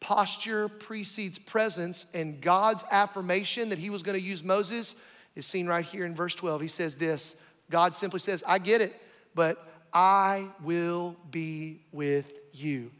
posture 0.00 0.68
precedes 0.68 1.38
presence, 1.38 2.06
and 2.12 2.40
God's 2.40 2.84
affirmation 2.90 3.68
that 3.68 3.78
He 3.78 3.88
was 3.88 4.02
going 4.02 4.18
to 4.18 4.24
use 4.24 4.42
Moses 4.42 4.96
is 5.36 5.46
seen 5.46 5.66
right 5.66 5.84
here 5.84 6.04
in 6.04 6.14
verse 6.14 6.34
12. 6.34 6.60
He 6.60 6.68
says 6.68 6.96
this 6.96 7.36
God 7.70 7.94
simply 7.94 8.20
says, 8.20 8.42
I 8.46 8.58
get 8.58 8.80
it, 8.80 8.98
but 9.34 9.66
I 9.92 10.48
will 10.62 11.16
be 11.30 11.80
with 11.92 12.34
you. 12.52 12.90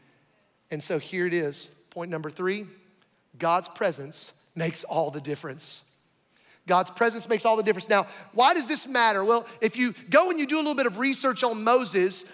And 0.71 0.81
so 0.81 0.97
here 0.97 1.27
it 1.27 1.33
is. 1.33 1.65
Point 1.89 2.09
number 2.09 2.29
three 2.29 2.65
God's 3.37 3.69
presence 3.69 4.47
makes 4.55 4.83
all 4.83 5.11
the 5.11 5.21
difference. 5.21 5.84
God's 6.67 6.89
presence 6.89 7.29
makes 7.29 7.45
all 7.45 7.57
the 7.57 7.63
difference. 7.63 7.89
Now, 7.89 8.07
why 8.33 8.53
does 8.53 8.67
this 8.67 8.87
matter? 8.87 9.23
Well, 9.23 9.45
if 9.61 9.77
you 9.77 9.93
go 10.09 10.31
and 10.31 10.39
you 10.39 10.47
do 10.47 10.55
a 10.55 10.57
little 10.57 10.75
bit 10.75 10.87
of 10.87 10.97
research 10.97 11.43
on 11.43 11.63
Moses, 11.63 12.25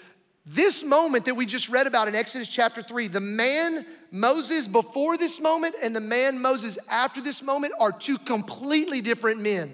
this 0.45 0.83
moment 0.83 1.25
that 1.25 1.35
we 1.35 1.45
just 1.45 1.69
read 1.69 1.85
about 1.85 2.07
in 2.07 2.15
Exodus 2.15 2.47
chapter 2.47 2.81
3, 2.81 3.07
the 3.07 3.19
man 3.19 3.85
Moses 4.11 4.67
before 4.67 5.17
this 5.17 5.39
moment 5.39 5.75
and 5.83 5.95
the 5.95 6.01
man 6.01 6.41
Moses 6.41 6.77
after 6.89 7.21
this 7.21 7.43
moment 7.43 7.73
are 7.79 7.91
two 7.91 8.17
completely 8.17 9.01
different 9.01 9.41
men. 9.41 9.73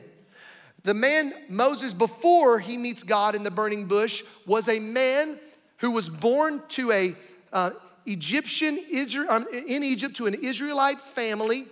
The 0.84 0.94
man 0.94 1.34
Moses 1.50 1.94
before 1.94 2.60
he 2.60 2.78
meets 2.78 3.04
God 3.04 3.36
in 3.36 3.44
the 3.44 3.52
burning 3.52 3.86
bush 3.86 4.24
was 4.46 4.68
a 4.68 4.80
man 4.80 5.38
who 5.78 5.92
was 5.92 6.10
born 6.10 6.62
to 6.70 6.92
a 6.92 7.16
uh, 7.54 7.72
Egyptian 8.06 8.80
Israel, 8.92 9.30
um, 9.30 9.46
in 9.52 9.84
Egypt 9.84 10.16
to 10.18 10.26
an 10.26 10.34
Israelite 10.34 11.00
family 11.00 11.66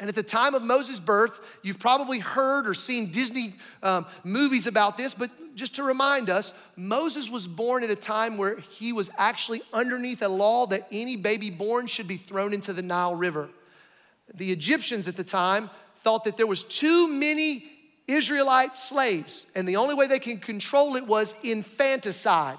and 0.00 0.08
at 0.08 0.14
the 0.14 0.22
time 0.22 0.54
of 0.54 0.62
Moses' 0.62 1.00
birth, 1.00 1.58
you've 1.62 1.80
probably 1.80 2.20
heard 2.20 2.68
or 2.68 2.74
seen 2.74 3.10
Disney 3.10 3.54
um, 3.82 4.06
movies 4.22 4.66
about 4.66 4.96
this, 4.96 5.12
but 5.12 5.30
just 5.56 5.74
to 5.76 5.82
remind 5.82 6.30
us, 6.30 6.54
Moses 6.76 7.28
was 7.28 7.48
born 7.48 7.82
at 7.82 7.90
a 7.90 7.96
time 7.96 8.38
where 8.38 8.58
he 8.58 8.92
was 8.92 9.10
actually 9.18 9.60
underneath 9.72 10.22
a 10.22 10.28
law 10.28 10.66
that 10.66 10.86
any 10.92 11.16
baby 11.16 11.50
born 11.50 11.88
should 11.88 12.06
be 12.06 12.16
thrown 12.16 12.52
into 12.52 12.72
the 12.72 12.82
Nile 12.82 13.16
River. 13.16 13.48
The 14.32 14.52
Egyptians 14.52 15.08
at 15.08 15.16
the 15.16 15.24
time 15.24 15.68
thought 15.96 16.24
that 16.24 16.36
there 16.36 16.46
was 16.46 16.62
too 16.62 17.08
many 17.08 17.64
Israelite 18.06 18.76
slaves, 18.76 19.46
and 19.56 19.68
the 19.68 19.76
only 19.76 19.96
way 19.96 20.06
they 20.06 20.20
can 20.20 20.38
control 20.38 20.94
it 20.94 21.06
was 21.06 21.36
infanticide. 21.42 22.58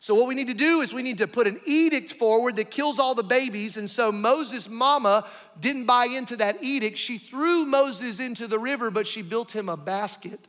So, 0.00 0.14
what 0.14 0.28
we 0.28 0.34
need 0.34 0.46
to 0.46 0.54
do 0.54 0.80
is 0.80 0.94
we 0.94 1.02
need 1.02 1.18
to 1.18 1.26
put 1.26 1.48
an 1.48 1.60
edict 1.66 2.12
forward 2.12 2.56
that 2.56 2.70
kills 2.70 3.00
all 3.00 3.14
the 3.14 3.24
babies. 3.24 3.76
And 3.76 3.90
so, 3.90 4.12
Moses' 4.12 4.68
mama 4.68 5.26
didn't 5.58 5.86
buy 5.86 6.06
into 6.06 6.36
that 6.36 6.62
edict. 6.62 6.98
She 6.98 7.18
threw 7.18 7.64
Moses 7.66 8.20
into 8.20 8.46
the 8.46 8.58
river, 8.58 8.92
but 8.92 9.08
she 9.08 9.22
built 9.22 9.54
him 9.54 9.68
a 9.68 9.76
basket. 9.76 10.40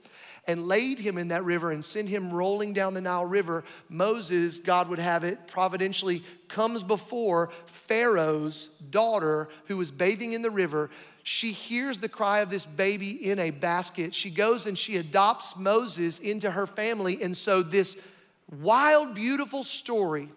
and 0.48 0.68
laid 0.68 0.98
him 0.98 1.20
in 1.20 1.28
that 1.28 1.44
river 1.44 1.72
and 1.72 1.86
sent 1.86 2.10
him 2.10 2.34
rolling 2.34 2.74
down 2.74 2.96
the 2.96 3.02
Nile 3.02 3.26
River, 3.26 3.64
Moses, 3.88 4.60
God 4.60 4.90
would 4.90 4.98
have 4.98 5.24
it, 5.24 5.48
providentially 5.48 6.24
comes 6.48 6.82
before 6.82 7.52
Pharaoh's 7.68 8.66
daughter 8.90 9.48
who 9.66 9.78
was 9.78 9.92
bathing 9.92 10.34
in 10.34 10.42
the 10.42 10.50
river. 10.50 10.90
She 11.22 11.52
hears 11.52 12.00
the 12.00 12.10
cry 12.10 12.40
of 12.40 12.50
this 12.50 12.66
baby 12.66 13.12
in 13.30 13.38
a 13.38 13.52
basket. 13.52 14.16
She 14.16 14.32
goes 14.32 14.66
and 14.66 14.76
she 14.76 14.98
adopts 14.98 15.56
Moses 15.56 16.18
into 16.18 16.50
her 16.50 16.66
family. 16.66 17.22
And 17.22 17.38
so, 17.38 17.62
this 17.62 18.02
wild, 18.50 19.16
beautiful 19.16 19.64
story 19.64 20.30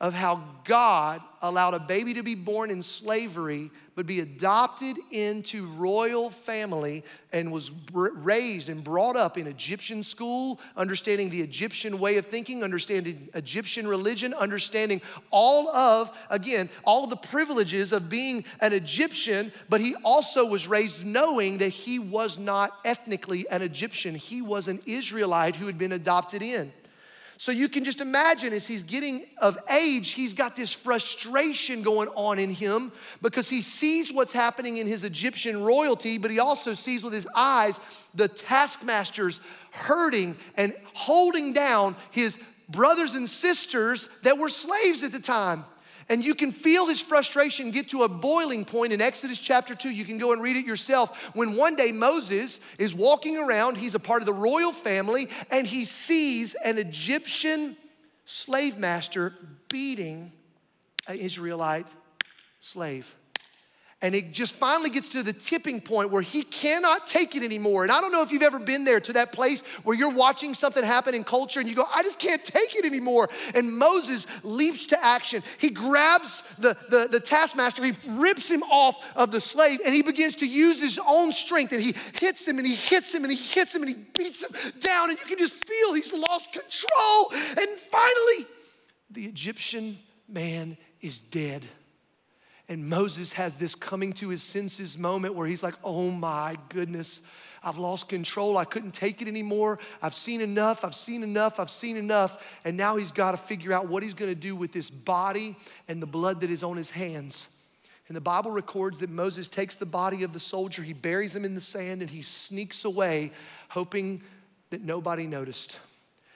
of 0.00 0.12
how 0.14 0.42
God 0.64 1.22
allowed 1.42 1.74
a 1.74 1.78
baby 1.78 2.14
to 2.14 2.22
be 2.22 2.34
born 2.34 2.70
in 2.70 2.82
slavery 2.82 3.70
but 3.96 4.04
be 4.04 4.20
adopted 4.20 4.98
into 5.10 5.64
royal 5.68 6.28
family 6.28 7.02
and 7.32 7.50
was 7.50 7.70
raised 7.92 8.68
and 8.68 8.84
brought 8.84 9.16
up 9.16 9.38
in 9.38 9.46
Egyptian 9.46 10.02
school, 10.02 10.60
understanding 10.76 11.30
the 11.30 11.40
Egyptian 11.40 11.98
way 11.98 12.18
of 12.18 12.26
thinking, 12.26 12.62
understanding 12.62 13.30
Egyptian 13.32 13.88
religion, 13.88 14.34
understanding 14.34 15.00
all 15.30 15.68
of, 15.70 16.14
again, 16.28 16.68
all 16.84 17.06
the 17.06 17.16
privileges 17.16 17.92
of 17.92 18.10
being 18.10 18.44
an 18.60 18.74
Egyptian, 18.74 19.50
but 19.70 19.80
he 19.80 19.94
also 20.04 20.44
was 20.44 20.68
raised 20.68 21.04
knowing 21.04 21.56
that 21.56 21.70
he 21.70 21.98
was 21.98 22.38
not 22.38 22.78
ethnically 22.84 23.48
an 23.50 23.62
Egyptian. 23.62 24.14
He 24.14 24.42
was 24.42 24.68
an 24.68 24.78
Israelite 24.84 25.56
who 25.56 25.64
had 25.66 25.78
been 25.78 25.92
adopted 25.92 26.42
in. 26.42 26.70
So 27.38 27.52
you 27.52 27.68
can 27.68 27.84
just 27.84 28.00
imagine 28.00 28.52
as 28.54 28.66
he's 28.66 28.82
getting 28.82 29.24
of 29.38 29.58
age, 29.70 30.12
he's 30.12 30.32
got 30.32 30.56
this 30.56 30.72
frustration 30.72 31.82
going 31.82 32.08
on 32.10 32.38
in 32.38 32.54
him 32.54 32.92
because 33.20 33.50
he 33.50 33.60
sees 33.60 34.12
what's 34.12 34.32
happening 34.32 34.78
in 34.78 34.86
his 34.86 35.04
Egyptian 35.04 35.62
royalty, 35.62 36.16
but 36.16 36.30
he 36.30 36.38
also 36.38 36.72
sees 36.72 37.04
with 37.04 37.12
his 37.12 37.28
eyes 37.36 37.78
the 38.14 38.28
taskmasters 38.28 39.40
hurting 39.70 40.34
and 40.56 40.74
holding 40.94 41.52
down 41.52 41.94
his 42.10 42.42
brothers 42.70 43.12
and 43.12 43.28
sisters 43.28 44.08
that 44.22 44.38
were 44.38 44.48
slaves 44.48 45.02
at 45.02 45.12
the 45.12 45.20
time. 45.20 45.64
And 46.08 46.24
you 46.24 46.34
can 46.34 46.52
feel 46.52 46.86
his 46.86 47.00
frustration 47.00 47.72
get 47.72 47.88
to 47.90 48.04
a 48.04 48.08
boiling 48.08 48.64
point 48.64 48.92
in 48.92 49.00
Exodus 49.00 49.38
chapter 49.38 49.74
2. 49.74 49.90
You 49.90 50.04
can 50.04 50.18
go 50.18 50.32
and 50.32 50.40
read 50.40 50.56
it 50.56 50.64
yourself. 50.64 51.34
When 51.34 51.56
one 51.56 51.74
day 51.74 51.90
Moses 51.90 52.60
is 52.78 52.94
walking 52.94 53.36
around, 53.36 53.76
he's 53.76 53.96
a 53.96 54.00
part 54.00 54.22
of 54.22 54.26
the 54.26 54.32
royal 54.32 54.72
family, 54.72 55.28
and 55.50 55.66
he 55.66 55.84
sees 55.84 56.54
an 56.64 56.78
Egyptian 56.78 57.76
slave 58.24 58.78
master 58.78 59.34
beating 59.68 60.32
an 61.08 61.16
Israelite 61.16 61.88
slave. 62.60 63.14
And 64.02 64.14
it 64.14 64.32
just 64.32 64.52
finally 64.54 64.90
gets 64.90 65.08
to 65.10 65.22
the 65.22 65.32
tipping 65.32 65.80
point 65.80 66.10
where 66.10 66.20
he 66.20 66.42
cannot 66.42 67.06
take 67.06 67.34
it 67.34 67.42
anymore. 67.42 67.82
And 67.82 67.90
I 67.90 68.02
don't 68.02 68.12
know 68.12 68.20
if 68.20 68.30
you've 68.30 68.42
ever 68.42 68.58
been 68.58 68.84
there 68.84 69.00
to 69.00 69.14
that 69.14 69.32
place 69.32 69.64
where 69.84 69.96
you're 69.96 70.12
watching 70.12 70.52
something 70.52 70.84
happen 70.84 71.14
in 71.14 71.24
culture 71.24 71.60
and 71.60 71.68
you 71.68 71.74
go, 71.74 71.86
I 71.94 72.02
just 72.02 72.18
can't 72.18 72.44
take 72.44 72.76
it 72.76 72.84
anymore. 72.84 73.30
And 73.54 73.78
Moses 73.78 74.26
leaps 74.44 74.84
to 74.88 75.02
action. 75.02 75.42
He 75.58 75.70
grabs 75.70 76.42
the, 76.58 76.76
the, 76.90 77.08
the 77.10 77.20
taskmaster, 77.20 77.82
he 77.82 77.94
rips 78.06 78.50
him 78.50 78.62
off 78.64 78.96
of 79.16 79.30
the 79.30 79.40
slave, 79.40 79.80
and 79.82 79.94
he 79.94 80.02
begins 80.02 80.34
to 80.36 80.46
use 80.46 80.78
his 80.78 81.00
own 81.08 81.32
strength. 81.32 81.72
And 81.72 81.82
he 81.82 81.94
hits 82.20 82.46
him 82.46 82.58
and 82.58 82.66
he 82.66 82.74
hits 82.74 83.14
him 83.14 83.24
and 83.24 83.32
he 83.32 83.38
hits 83.38 83.74
him 83.74 83.82
and 83.82 83.88
he 83.88 84.04
beats 84.14 84.44
him 84.44 84.72
down. 84.78 85.08
And 85.08 85.18
you 85.18 85.24
can 85.24 85.38
just 85.38 85.64
feel 85.64 85.94
he's 85.94 86.12
lost 86.12 86.52
control. 86.52 87.32
And 87.32 87.78
finally, 87.78 88.46
the 89.10 89.24
Egyptian 89.24 89.96
man 90.28 90.76
is 91.00 91.18
dead. 91.18 91.64
And 92.68 92.88
Moses 92.88 93.32
has 93.34 93.56
this 93.56 93.74
coming 93.74 94.12
to 94.14 94.28
his 94.28 94.42
senses 94.42 94.98
moment 94.98 95.34
where 95.34 95.46
he's 95.46 95.62
like, 95.62 95.74
oh 95.84 96.10
my 96.10 96.56
goodness, 96.68 97.22
I've 97.62 97.78
lost 97.78 98.08
control. 98.08 98.56
I 98.56 98.64
couldn't 98.64 98.92
take 98.92 99.22
it 99.22 99.28
anymore. 99.28 99.78
I've 100.02 100.14
seen 100.14 100.40
enough. 100.40 100.84
I've 100.84 100.94
seen 100.94 101.22
enough. 101.22 101.60
I've 101.60 101.70
seen 101.70 101.96
enough. 101.96 102.60
And 102.64 102.76
now 102.76 102.96
he's 102.96 103.12
got 103.12 103.32
to 103.32 103.36
figure 103.36 103.72
out 103.72 103.88
what 103.88 104.02
he's 104.02 104.14
going 104.14 104.30
to 104.30 104.40
do 104.40 104.56
with 104.56 104.72
this 104.72 104.90
body 104.90 105.56
and 105.88 106.02
the 106.02 106.06
blood 106.06 106.40
that 106.40 106.50
is 106.50 106.62
on 106.62 106.76
his 106.76 106.90
hands. 106.90 107.48
And 108.08 108.16
the 108.16 108.20
Bible 108.20 108.52
records 108.52 109.00
that 109.00 109.10
Moses 109.10 109.48
takes 109.48 109.74
the 109.74 109.86
body 109.86 110.22
of 110.22 110.32
the 110.32 110.38
soldier, 110.40 110.82
he 110.82 110.92
buries 110.92 111.34
him 111.34 111.44
in 111.44 111.56
the 111.56 111.60
sand, 111.60 112.02
and 112.02 112.10
he 112.10 112.22
sneaks 112.22 112.84
away, 112.84 113.32
hoping 113.68 114.22
that 114.70 114.82
nobody 114.82 115.26
noticed. 115.26 115.80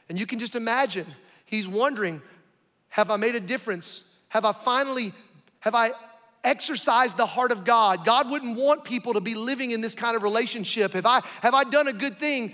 And 0.09 0.19
you 0.19 0.27
can 0.27 0.41
just 0.41 0.57
imagine, 0.57 1.07
he's 1.45 1.69
wondering, 1.69 2.23
have 2.89 3.09
I 3.09 3.17
made 3.17 3.37
a 3.37 3.41
difference? 3.41 4.17
Have 4.31 4.45
I 4.45 4.53
finally, 4.53 5.13
have 5.61 5.77
I 5.77 5.93
exercise 6.45 7.15
the 7.15 7.27
heart 7.27 7.53
of 7.53 7.65
God. 7.65 8.05
God 8.05 8.31
wouldn't 8.31 8.57
want 8.57 8.85
people 8.85 9.15
to 9.15 9.21
be 9.21 9.35
living 9.35 9.71
in 9.71 9.81
this 9.81 9.95
kind 9.95 10.17
of 10.17 10.23
relationship. 10.23 10.93
Have 10.93 11.07
I, 11.07 11.21
have 11.43 11.55
I 11.55 11.65
done 11.65 11.89
a 11.89 11.93
good 11.93 12.19
thing? 12.19 12.53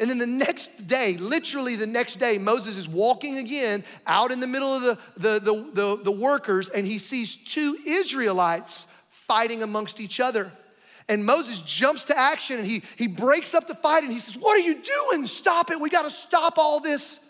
And 0.00 0.08
then 0.08 0.18
the 0.18 0.26
next 0.26 0.86
day, 0.86 1.16
literally 1.16 1.74
the 1.74 1.86
next 1.86 2.16
day, 2.16 2.38
Moses 2.38 2.76
is 2.76 2.88
walking 2.88 3.38
again 3.38 3.82
out 4.06 4.30
in 4.30 4.38
the 4.38 4.46
middle 4.46 4.72
of 4.72 4.82
the, 4.82 4.98
the, 5.16 5.40
the, 5.40 5.70
the, 5.72 6.02
the 6.04 6.12
workers 6.12 6.68
and 6.68 6.86
he 6.86 6.98
sees 6.98 7.36
two 7.36 7.76
Israelites 7.86 8.86
fighting 9.10 9.62
amongst 9.62 10.00
each 10.00 10.20
other. 10.20 10.52
And 11.08 11.24
Moses 11.24 11.62
jumps 11.62 12.04
to 12.04 12.18
action 12.18 12.58
and 12.58 12.66
he, 12.66 12.82
he 12.96 13.06
breaks 13.06 13.54
up 13.54 13.66
the 13.66 13.74
fight 13.74 14.02
and 14.04 14.12
he 14.12 14.18
says, 14.18 14.36
What 14.36 14.56
are 14.56 14.60
you 14.60 14.74
doing? 14.74 15.26
Stop 15.26 15.70
it. 15.70 15.80
We 15.80 15.90
got 15.90 16.02
to 16.02 16.10
stop 16.10 16.58
all 16.58 16.80
this. 16.80 17.24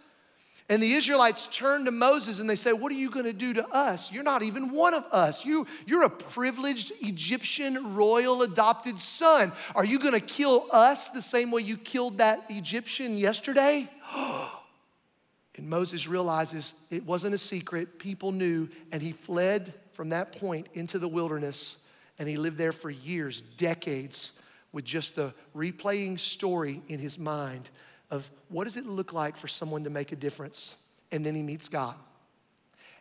And 0.70 0.82
the 0.82 0.92
Israelites 0.92 1.46
turn 1.46 1.86
to 1.86 1.90
Moses 1.90 2.40
and 2.40 2.50
they 2.50 2.56
say, 2.56 2.74
What 2.74 2.92
are 2.92 2.96
you 2.96 3.10
gonna 3.10 3.32
do 3.32 3.54
to 3.54 3.66
us? 3.68 4.12
You're 4.12 4.22
not 4.22 4.42
even 4.42 4.70
one 4.70 4.92
of 4.92 5.04
us. 5.10 5.44
You, 5.44 5.66
you're 5.86 6.04
a 6.04 6.10
privileged 6.10 6.92
Egyptian 7.00 7.94
royal 7.94 8.42
adopted 8.42 9.00
son. 9.00 9.52
Are 9.74 9.84
you 9.84 9.98
gonna 9.98 10.20
kill 10.20 10.66
us 10.70 11.08
the 11.08 11.22
same 11.22 11.50
way 11.50 11.62
you 11.62 11.78
killed 11.78 12.18
that 12.18 12.44
Egyptian 12.50 13.16
yesterday? 13.16 13.88
and 15.56 15.70
Moses 15.70 16.06
realizes 16.06 16.74
it 16.90 17.06
wasn't 17.06 17.34
a 17.34 17.38
secret, 17.38 17.98
people 17.98 18.32
knew, 18.32 18.68
and 18.92 19.00
he 19.00 19.12
fled 19.12 19.72
from 19.92 20.10
that 20.10 20.32
point 20.32 20.66
into 20.74 20.98
the 20.98 21.08
wilderness 21.08 21.88
and 22.18 22.28
he 22.28 22.36
lived 22.36 22.58
there 22.58 22.72
for 22.72 22.90
years, 22.90 23.40
decades, 23.40 24.42
with 24.72 24.84
just 24.84 25.16
the 25.16 25.32
replaying 25.56 26.18
story 26.18 26.82
in 26.88 26.98
his 26.98 27.18
mind 27.18 27.70
of 28.10 28.30
what 28.48 28.64
does 28.64 28.76
it 28.76 28.86
look 28.86 29.12
like 29.12 29.36
for 29.36 29.48
someone 29.48 29.84
to 29.84 29.90
make 29.90 30.12
a 30.12 30.16
difference? 30.16 30.74
And 31.12 31.24
then 31.24 31.34
he 31.34 31.42
meets 31.42 31.68
God. 31.68 31.94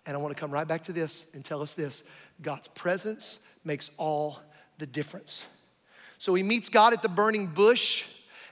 And 0.05 0.15
I 0.15 0.19
want 0.19 0.35
to 0.35 0.39
come 0.39 0.51
right 0.51 0.67
back 0.67 0.83
to 0.83 0.93
this 0.93 1.27
and 1.33 1.43
tell 1.43 1.61
us 1.61 1.73
this 1.73 2.03
God's 2.41 2.67
presence 2.69 3.39
makes 3.65 3.91
all 3.97 4.39
the 4.77 4.85
difference. 4.85 5.45
So 6.17 6.33
he 6.33 6.43
meets 6.43 6.69
God 6.69 6.93
at 6.93 7.01
the 7.01 7.09
burning 7.09 7.47
bush 7.47 8.05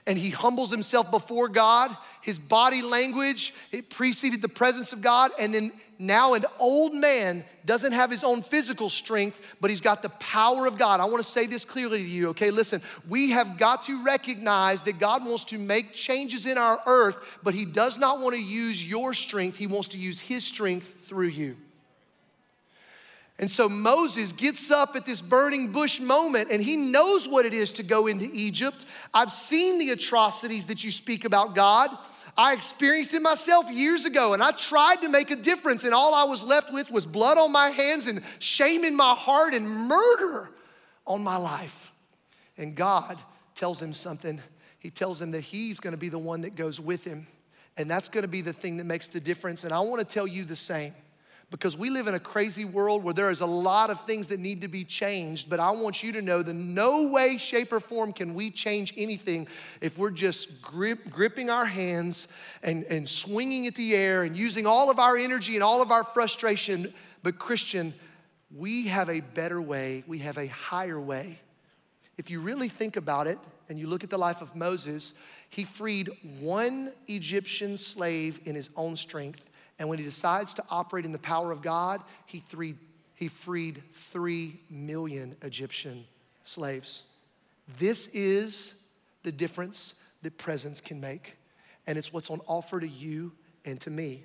and 0.06 0.16
he 0.16 0.30
humbles 0.30 0.70
himself 0.70 1.10
before 1.10 1.48
God. 1.48 1.94
His 2.22 2.38
body 2.38 2.82
language, 2.82 3.54
it 3.72 3.90
preceded 3.90 4.42
the 4.42 4.48
presence 4.48 4.92
of 4.92 5.00
God. 5.00 5.30
And 5.38 5.54
then 5.54 5.72
now 5.98 6.34
an 6.34 6.44
old 6.58 6.94
man 6.94 7.44
doesn't 7.64 7.92
have 7.92 8.10
his 8.10 8.22
own 8.22 8.42
physical 8.42 8.90
strength, 8.90 9.56
but 9.60 9.70
he's 9.70 9.80
got 9.80 10.02
the 10.02 10.08
power 10.10 10.66
of 10.66 10.78
God. 10.78 11.00
I 11.00 11.06
want 11.06 11.18
to 11.18 11.30
say 11.30 11.46
this 11.46 11.64
clearly 11.64 11.98
to 11.98 12.08
you, 12.08 12.28
okay? 12.28 12.50
Listen, 12.50 12.80
we 13.08 13.30
have 13.30 13.58
got 13.58 13.82
to 13.84 14.02
recognize 14.04 14.82
that 14.82 14.98
God 14.98 15.24
wants 15.24 15.44
to 15.44 15.58
make 15.58 15.92
changes 15.92 16.46
in 16.46 16.58
our 16.58 16.80
earth, 16.86 17.38
but 17.42 17.54
he 17.54 17.64
does 17.64 17.98
not 17.98 18.20
want 18.20 18.34
to 18.34 18.42
use 18.42 18.88
your 18.88 19.14
strength, 19.14 19.56
he 19.56 19.66
wants 19.66 19.88
to 19.88 19.98
use 19.98 20.20
his 20.20 20.44
strength 20.44 21.06
through 21.06 21.28
you. 21.28 21.56
And 23.38 23.50
so 23.50 23.68
Moses 23.68 24.32
gets 24.32 24.70
up 24.70 24.96
at 24.96 25.04
this 25.04 25.20
burning 25.20 25.70
bush 25.70 26.00
moment 26.00 26.48
and 26.50 26.62
he 26.62 26.76
knows 26.76 27.28
what 27.28 27.44
it 27.44 27.52
is 27.52 27.72
to 27.72 27.82
go 27.82 28.06
into 28.06 28.28
Egypt. 28.32 28.86
I've 29.12 29.30
seen 29.30 29.78
the 29.78 29.90
atrocities 29.90 30.66
that 30.66 30.82
you 30.82 30.90
speak 30.90 31.24
about, 31.24 31.54
God. 31.54 31.90
I 32.38 32.52
experienced 32.52 33.14
it 33.14 33.22
myself 33.22 33.70
years 33.70 34.04
ago, 34.04 34.34
and 34.34 34.42
I 34.42 34.50
tried 34.50 34.96
to 34.96 35.08
make 35.08 35.30
a 35.30 35.36
difference, 35.36 35.84
and 35.84 35.94
all 35.94 36.14
I 36.14 36.24
was 36.24 36.42
left 36.42 36.70
with 36.70 36.90
was 36.90 37.06
blood 37.06 37.38
on 37.38 37.50
my 37.50 37.68
hands 37.70 38.08
and 38.08 38.22
shame 38.40 38.84
in 38.84 38.94
my 38.94 39.14
heart 39.14 39.54
and 39.54 39.66
murder 39.66 40.50
on 41.06 41.24
my 41.24 41.38
life. 41.38 41.92
And 42.58 42.74
God 42.74 43.18
tells 43.54 43.80
him 43.80 43.94
something. 43.94 44.38
He 44.78 44.90
tells 44.90 45.22
him 45.22 45.30
that 45.30 45.40
he's 45.40 45.80
gonna 45.80 45.96
be 45.96 46.10
the 46.10 46.18
one 46.18 46.42
that 46.42 46.56
goes 46.56 46.78
with 46.78 47.04
him, 47.04 47.26
and 47.78 47.90
that's 47.90 48.10
gonna 48.10 48.28
be 48.28 48.42
the 48.42 48.52
thing 48.52 48.76
that 48.76 48.84
makes 48.84 49.08
the 49.08 49.20
difference. 49.20 49.64
And 49.64 49.72
I 49.72 49.80
wanna 49.80 50.04
tell 50.04 50.26
you 50.26 50.44
the 50.44 50.56
same 50.56 50.92
because 51.50 51.78
we 51.78 51.90
live 51.90 52.08
in 52.08 52.14
a 52.14 52.20
crazy 52.20 52.64
world 52.64 53.04
where 53.04 53.14
there 53.14 53.30
is 53.30 53.40
a 53.40 53.46
lot 53.46 53.88
of 53.88 54.04
things 54.04 54.28
that 54.28 54.40
need 54.40 54.62
to 54.62 54.68
be 54.68 54.82
changed. 54.82 55.48
But 55.48 55.60
I 55.60 55.70
want 55.70 56.02
you 56.02 56.10
to 56.12 56.22
know 56.22 56.42
that 56.42 56.52
no 56.52 57.06
way, 57.06 57.38
shape, 57.38 57.72
or 57.72 57.78
form 57.78 58.12
can 58.12 58.34
we 58.34 58.50
change 58.50 58.92
anything 58.96 59.46
if 59.80 59.96
we're 59.96 60.10
just 60.10 60.60
grip, 60.60 61.08
gripping 61.08 61.48
our 61.48 61.64
hands 61.64 62.26
and, 62.64 62.84
and 62.84 63.08
swinging 63.08 63.68
at 63.68 63.76
the 63.76 63.94
air 63.94 64.24
and 64.24 64.36
using 64.36 64.66
all 64.66 64.90
of 64.90 64.98
our 64.98 65.16
energy 65.16 65.54
and 65.54 65.62
all 65.62 65.80
of 65.80 65.92
our 65.92 66.02
frustration. 66.02 66.92
But, 67.22 67.38
Christian, 67.38 67.94
we 68.54 68.88
have 68.88 69.08
a 69.08 69.20
better 69.20 69.62
way, 69.62 70.02
we 70.08 70.18
have 70.20 70.38
a 70.38 70.48
higher 70.48 71.00
way. 71.00 71.38
If 72.18 72.28
you 72.28 72.40
really 72.40 72.68
think 72.68 72.96
about 72.96 73.28
it 73.28 73.38
and 73.68 73.78
you 73.78 73.86
look 73.86 74.02
at 74.02 74.10
the 74.10 74.18
life 74.18 74.42
of 74.42 74.56
Moses, 74.56 75.14
he 75.50 75.62
freed 75.62 76.10
one 76.40 76.92
Egyptian 77.06 77.76
slave 77.76 78.40
in 78.46 78.56
his 78.56 78.70
own 78.74 78.96
strength 78.96 79.48
and 79.78 79.88
when 79.88 79.98
he 79.98 80.04
decides 80.04 80.54
to 80.54 80.64
operate 80.70 81.04
in 81.04 81.12
the 81.12 81.18
power 81.18 81.52
of 81.52 81.62
God, 81.62 82.02
he, 82.24 82.38
three, 82.38 82.74
he 83.14 83.28
freed 83.28 83.82
three 83.92 84.60
million 84.70 85.34
Egyptian 85.42 86.04
slaves. 86.44 87.02
This 87.78 88.08
is 88.08 88.88
the 89.22 89.32
difference 89.32 89.94
that 90.22 90.38
presence 90.38 90.80
can 90.80 91.00
make. 91.00 91.36
And 91.86 91.98
it's 91.98 92.12
what's 92.12 92.30
on 92.30 92.40
offer 92.46 92.80
to 92.80 92.88
you 92.88 93.32
and 93.64 93.80
to 93.82 93.90
me. 93.90 94.24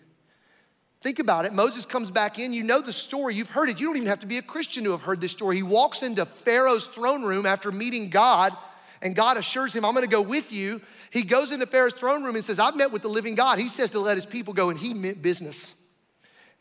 Think 1.02 1.18
about 1.18 1.46
it. 1.46 1.54
Moses 1.54 1.86
comes 1.86 2.12
back 2.12 2.38
in. 2.38 2.54
You 2.54 2.64
know 2.64 2.80
the 2.80 2.94
story. 2.94 3.34
You've 3.34 3.50
heard 3.50 3.70
it. 3.70 3.80
You 3.80 3.88
don't 3.88 3.98
even 3.98 4.08
have 4.08 4.20
to 4.20 4.28
be 4.28 4.38
a 4.38 4.44
Christian 4.44 4.84
to 4.84 4.92
have 4.92 5.02
heard 5.02 5.20
this 5.20 5.32
story. 5.32 5.56
He 5.56 5.64
walks 5.64 6.04
into 6.04 6.26
Pharaoh's 6.26 6.88
throne 6.88 7.24
room 7.24 7.48
after 7.48 7.72
meeting 7.72 8.12
God, 8.12 8.56
and 9.02 9.16
God 9.16 9.38
assures 9.38 9.76
him, 9.76 9.84
I'm 9.84 9.94
going 9.94 10.06
to 10.06 10.12
go 10.12 10.22
with 10.22 10.54
you. 10.54 10.80
He 11.12 11.24
goes 11.24 11.52
into 11.52 11.66
Pharaoh's 11.66 11.94
throne 11.94 12.24
room 12.24 12.36
and 12.36 12.44
says, 12.44 12.58
I've 12.58 12.76
met 12.76 12.92
with 12.92 13.02
the 13.02 13.10
living 13.10 13.36
God. 13.36 13.60
He 13.60 13.68
says 13.68 13.92
to 13.92 14.00
let 14.00 14.16
his 14.16 14.26
people 14.26 14.54
go, 14.54 14.70
and 14.70 14.80
he 14.80 14.94
meant 14.94 15.22
business. 15.22 15.94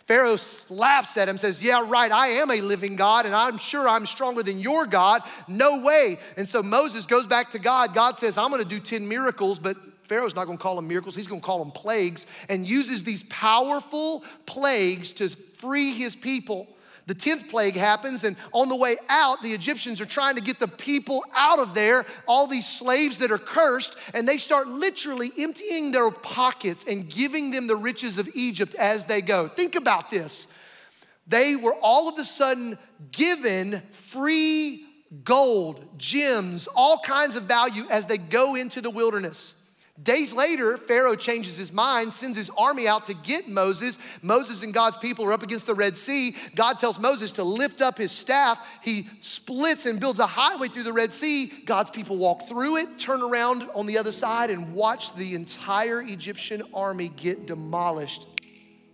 Pharaoh 0.06 0.36
laughs 0.68 1.16
at 1.16 1.28
him, 1.28 1.38
says, 1.38 1.62
Yeah, 1.62 1.86
right, 1.88 2.10
I 2.10 2.26
am 2.28 2.50
a 2.50 2.60
living 2.60 2.96
God, 2.96 3.26
and 3.26 3.34
I'm 3.34 3.58
sure 3.58 3.88
I'm 3.88 4.06
stronger 4.06 4.42
than 4.42 4.58
your 4.58 4.86
God. 4.86 5.22
No 5.46 5.82
way. 5.82 6.18
And 6.36 6.48
so 6.48 6.64
Moses 6.64 7.06
goes 7.06 7.28
back 7.28 7.52
to 7.52 7.60
God. 7.60 7.94
God 7.94 8.18
says, 8.18 8.36
I'm 8.36 8.50
gonna 8.50 8.64
do 8.64 8.80
10 8.80 9.08
miracles, 9.08 9.60
but 9.60 9.76
Pharaoh's 10.08 10.34
not 10.34 10.46
gonna 10.46 10.58
call 10.58 10.74
them 10.74 10.88
miracles, 10.88 11.14
he's 11.14 11.28
gonna 11.28 11.40
call 11.40 11.60
them 11.60 11.70
plagues, 11.70 12.26
and 12.48 12.66
uses 12.66 13.04
these 13.04 13.22
powerful 13.22 14.24
plagues 14.46 15.12
to 15.12 15.28
free 15.28 15.92
his 15.92 16.16
people. 16.16 16.66
The 17.10 17.16
10th 17.16 17.50
plague 17.50 17.74
happens, 17.74 18.22
and 18.22 18.36
on 18.52 18.68
the 18.68 18.76
way 18.76 18.96
out, 19.08 19.42
the 19.42 19.52
Egyptians 19.52 20.00
are 20.00 20.06
trying 20.06 20.36
to 20.36 20.40
get 20.40 20.60
the 20.60 20.68
people 20.68 21.24
out 21.34 21.58
of 21.58 21.74
there, 21.74 22.06
all 22.28 22.46
these 22.46 22.68
slaves 22.68 23.18
that 23.18 23.32
are 23.32 23.38
cursed, 23.38 23.96
and 24.14 24.28
they 24.28 24.38
start 24.38 24.68
literally 24.68 25.32
emptying 25.36 25.90
their 25.90 26.08
pockets 26.12 26.84
and 26.84 27.10
giving 27.10 27.50
them 27.50 27.66
the 27.66 27.74
riches 27.74 28.18
of 28.18 28.28
Egypt 28.36 28.76
as 28.76 29.06
they 29.06 29.22
go. 29.22 29.48
Think 29.48 29.74
about 29.74 30.12
this. 30.12 30.56
They 31.26 31.56
were 31.56 31.74
all 31.74 32.08
of 32.08 32.16
a 32.16 32.24
sudden 32.24 32.78
given 33.10 33.82
free 33.90 34.86
gold, 35.24 35.84
gems, 35.98 36.68
all 36.76 37.00
kinds 37.00 37.34
of 37.34 37.42
value 37.42 37.86
as 37.90 38.06
they 38.06 38.18
go 38.18 38.54
into 38.54 38.80
the 38.80 38.90
wilderness. 38.90 39.59
Days 40.02 40.32
later, 40.32 40.78
Pharaoh 40.78 41.14
changes 41.14 41.56
his 41.56 41.72
mind, 41.72 42.12
sends 42.12 42.36
his 42.36 42.50
army 42.56 42.88
out 42.88 43.04
to 43.04 43.14
get 43.14 43.48
Moses. 43.48 43.98
Moses 44.22 44.62
and 44.62 44.72
God's 44.72 44.96
people 44.96 45.26
are 45.26 45.32
up 45.32 45.42
against 45.42 45.66
the 45.66 45.74
Red 45.74 45.96
Sea. 45.96 46.34
God 46.54 46.78
tells 46.78 46.98
Moses 46.98 47.32
to 47.32 47.44
lift 47.44 47.82
up 47.82 47.98
his 47.98 48.10
staff. 48.10 48.78
He 48.82 49.08
splits 49.20 49.84
and 49.84 50.00
builds 50.00 50.18
a 50.18 50.26
highway 50.26 50.68
through 50.68 50.84
the 50.84 50.92
Red 50.92 51.12
Sea. 51.12 51.52
God's 51.66 51.90
people 51.90 52.16
walk 52.16 52.48
through 52.48 52.78
it, 52.78 52.98
turn 52.98 53.20
around 53.20 53.64
on 53.74 53.86
the 53.86 53.98
other 53.98 54.12
side, 54.12 54.50
and 54.50 54.72
watch 54.72 55.14
the 55.14 55.34
entire 55.34 56.00
Egyptian 56.00 56.62
army 56.72 57.08
get 57.08 57.46
demolished 57.46 58.26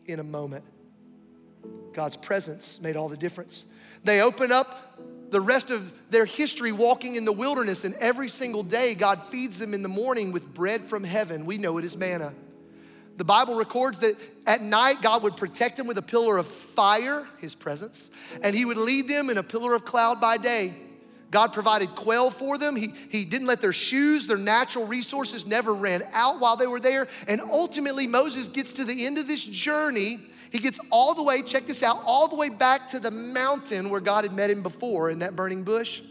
in 0.06 0.18
a 0.18 0.24
moment. 0.24 0.64
God's 1.92 2.16
presence 2.16 2.80
made 2.80 2.96
all 2.96 3.08
the 3.08 3.16
difference. 3.16 3.64
They 4.02 4.20
open 4.20 4.52
up 4.52 4.85
the 5.30 5.40
rest 5.40 5.70
of 5.70 5.92
their 6.10 6.24
history 6.24 6.72
walking 6.72 7.16
in 7.16 7.24
the 7.24 7.32
wilderness, 7.32 7.84
and 7.84 7.94
every 7.96 8.28
single 8.28 8.62
day, 8.62 8.94
God 8.94 9.20
feeds 9.30 9.58
them 9.58 9.74
in 9.74 9.82
the 9.82 9.88
morning 9.88 10.32
with 10.32 10.54
bread 10.54 10.82
from 10.82 11.04
heaven. 11.04 11.46
We 11.46 11.58
know 11.58 11.78
it 11.78 11.84
as 11.84 11.96
manna. 11.96 12.32
The 13.16 13.24
Bible 13.24 13.56
records 13.56 14.00
that 14.00 14.14
at 14.46 14.60
night, 14.60 15.00
God 15.02 15.22
would 15.22 15.36
protect 15.36 15.78
them 15.78 15.86
with 15.86 15.98
a 15.98 16.02
pillar 16.02 16.36
of 16.36 16.46
fire, 16.46 17.26
his 17.38 17.54
presence, 17.54 18.10
and 18.42 18.54
he 18.54 18.64
would 18.64 18.76
lead 18.76 19.08
them 19.08 19.30
in 19.30 19.38
a 19.38 19.42
pillar 19.42 19.74
of 19.74 19.84
cloud 19.84 20.20
by 20.20 20.36
day. 20.36 20.74
God 21.30 21.52
provided 21.52 21.88
quail 21.96 22.30
for 22.30 22.56
them. 22.56 22.76
He, 22.76 22.94
he 23.08 23.24
didn't 23.24 23.48
let 23.48 23.60
their 23.60 23.72
shoes, 23.72 24.26
their 24.26 24.36
natural 24.36 24.86
resources 24.86 25.44
never 25.44 25.74
ran 25.74 26.02
out 26.12 26.40
while 26.40 26.56
they 26.56 26.66
were 26.66 26.78
there. 26.78 27.08
And 27.26 27.40
ultimately, 27.40 28.06
Moses 28.06 28.48
gets 28.48 28.72
to 28.74 28.84
the 28.84 29.06
end 29.06 29.18
of 29.18 29.26
this 29.26 29.42
journey 29.42 30.18
he 30.50 30.58
gets 30.58 30.78
all 30.90 31.14
the 31.14 31.22
way, 31.22 31.42
check 31.42 31.66
this 31.66 31.82
out, 31.82 32.00
all 32.04 32.28
the 32.28 32.36
way 32.36 32.48
back 32.48 32.88
to 32.90 33.00
the 33.00 33.10
mountain 33.10 33.90
where 33.90 34.00
God 34.00 34.24
had 34.24 34.32
met 34.32 34.50
him 34.50 34.62
before 34.62 35.10
in 35.10 35.20
that 35.20 35.34
burning 35.36 35.62
bush. 35.62 36.02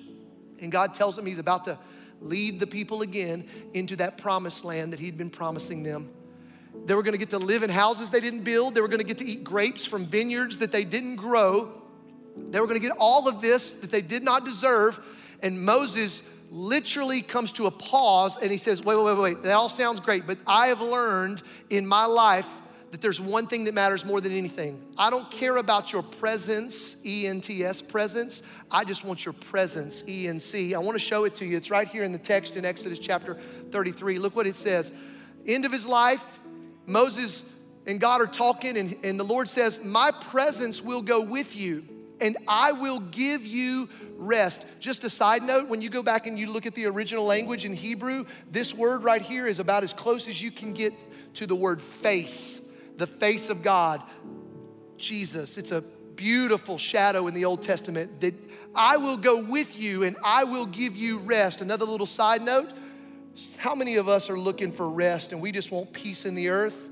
And 0.59 0.71
God 0.71 0.93
tells 0.93 1.17
him 1.17 1.25
he's 1.25 1.39
about 1.39 1.65
to 1.65 1.77
lead 2.21 2.59
the 2.59 2.67
people 2.67 3.01
again 3.01 3.45
into 3.73 3.95
that 3.97 4.17
promised 4.17 4.65
land 4.65 4.93
that 4.93 4.99
he'd 4.99 5.17
been 5.17 5.29
promising 5.29 5.83
them. 5.83 6.09
They 6.85 6.93
were 6.93 7.03
gonna 7.03 7.17
get 7.17 7.29
to 7.31 7.39
live 7.39 7.63
in 7.63 7.69
houses 7.69 8.11
they 8.11 8.19
didn't 8.19 8.43
build, 8.43 8.75
they 8.75 8.81
were 8.81 8.87
gonna 8.87 9.03
get 9.03 9.17
to 9.19 9.25
eat 9.25 9.43
grapes 9.43 9.85
from 9.85 10.05
vineyards 10.05 10.57
that 10.57 10.71
they 10.71 10.83
didn't 10.83 11.15
grow. 11.15 11.71
They 12.37 12.59
were 12.59 12.67
gonna 12.67 12.79
get 12.79 12.91
all 12.97 13.27
of 13.27 13.41
this 13.41 13.71
that 13.73 13.91
they 13.91 14.01
did 14.01 14.23
not 14.23 14.45
deserve. 14.45 14.99
And 15.41 15.61
Moses 15.61 16.21
literally 16.51 17.21
comes 17.21 17.51
to 17.53 17.67
a 17.67 17.71
pause 17.71 18.37
and 18.37 18.51
he 18.51 18.57
says, 18.57 18.83
Wait, 18.83 18.95
wait, 18.95 19.05
wait, 19.05 19.17
wait, 19.17 19.43
that 19.43 19.53
all 19.53 19.69
sounds 19.69 19.99
great, 19.99 20.27
but 20.27 20.37
I 20.45 20.67
have 20.67 20.81
learned 20.81 21.41
in 21.69 21.85
my 21.85 22.05
life 22.05 22.47
that 22.95 23.01
there's 23.01 23.19
one 23.19 23.45
thing 23.45 23.65
that 23.65 23.73
matters 23.73 24.05
more 24.05 24.21
than 24.21 24.31
anything. 24.31 24.81
I 24.97 25.09
don't 25.09 25.29
care 25.29 25.57
about 25.57 25.91
your 25.91 26.01
presents, 26.01 27.05
E 27.05 27.27
N 27.27 27.41
T 27.41 27.61
S, 27.61 27.81
presence. 27.81 28.41
I 28.71 28.85
just 28.85 29.03
want 29.03 29.25
your 29.25 29.33
presence, 29.33 30.07
E 30.07 30.29
N 30.29 30.39
C. 30.39 30.73
I 30.73 30.79
want 30.79 30.95
to 30.95 31.05
show 31.05 31.25
it 31.25 31.35
to 31.35 31.45
you. 31.45 31.57
It's 31.57 31.69
right 31.69 31.89
here 31.89 32.05
in 32.05 32.13
the 32.13 32.17
text 32.17 32.55
in 32.55 32.63
Exodus 32.63 32.97
chapter 32.97 33.33
33. 33.33 34.17
Look 34.17 34.33
what 34.33 34.47
it 34.47 34.55
says. 34.55 34.93
End 35.45 35.65
of 35.65 35.73
his 35.73 35.85
life, 35.85 36.39
Moses 36.85 37.59
and 37.85 37.99
God 37.99 38.21
are 38.21 38.27
talking, 38.27 38.77
and, 38.77 38.95
and 39.03 39.19
the 39.19 39.25
Lord 39.25 39.49
says, 39.49 39.83
My 39.83 40.11
presence 40.11 40.81
will 40.81 41.01
go 41.01 41.21
with 41.21 41.53
you, 41.53 41.83
and 42.21 42.37
I 42.47 42.71
will 42.71 43.01
give 43.01 43.45
you 43.45 43.89
rest. 44.15 44.67
Just 44.79 45.03
a 45.03 45.09
side 45.09 45.43
note, 45.43 45.67
when 45.67 45.81
you 45.81 45.89
go 45.89 46.01
back 46.01 46.27
and 46.27 46.39
you 46.39 46.49
look 46.49 46.65
at 46.65 46.75
the 46.75 46.85
original 46.85 47.25
language 47.25 47.65
in 47.65 47.73
Hebrew, 47.73 48.23
this 48.49 48.73
word 48.73 49.03
right 49.03 49.21
here 49.21 49.47
is 49.47 49.59
about 49.59 49.83
as 49.83 49.91
close 49.91 50.29
as 50.29 50.41
you 50.41 50.49
can 50.49 50.71
get 50.73 50.93
to 51.33 51.45
the 51.45 51.55
word 51.55 51.81
face 51.81 52.64
the 52.97 53.07
face 53.07 53.49
of 53.49 53.63
God, 53.63 54.01
Jesus. 54.97 55.57
It's 55.57 55.71
a 55.71 55.81
beautiful 56.15 56.77
shadow 56.77 57.27
in 57.27 57.33
the 57.33 57.45
Old 57.45 57.61
Testament 57.61 58.21
that 58.21 58.33
I 58.73 58.97
will 58.97 59.17
go 59.17 59.43
with 59.43 59.79
you 59.79 60.03
and 60.03 60.15
I 60.23 60.43
will 60.45 60.65
give 60.65 60.95
you 60.95 61.19
rest. 61.19 61.61
Another 61.61 61.85
little 61.85 62.07
side 62.07 62.41
note 62.41 62.69
how 63.57 63.75
many 63.75 63.97
of 63.97 64.07
us 64.07 64.29
are 64.29 64.39
looking 64.39 64.71
for 64.71 64.89
rest 64.89 65.33
and 65.33 65.41
we 65.41 65.51
just 65.51 65.71
want 65.71 65.91
peace 65.91 66.25
in 66.25 66.35
the 66.35 66.49
earth? 66.49 66.89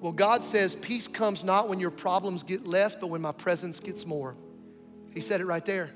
Well, 0.00 0.12
God 0.12 0.44
says 0.44 0.76
peace 0.76 1.08
comes 1.08 1.42
not 1.42 1.68
when 1.68 1.80
your 1.80 1.90
problems 1.90 2.42
get 2.42 2.66
less, 2.66 2.94
but 2.94 3.06
when 3.06 3.22
my 3.22 3.32
presence 3.32 3.80
gets 3.80 4.04
more. 4.04 4.36
He 5.14 5.20
said 5.20 5.40
it 5.40 5.46
right 5.46 5.64
there. 5.64 5.90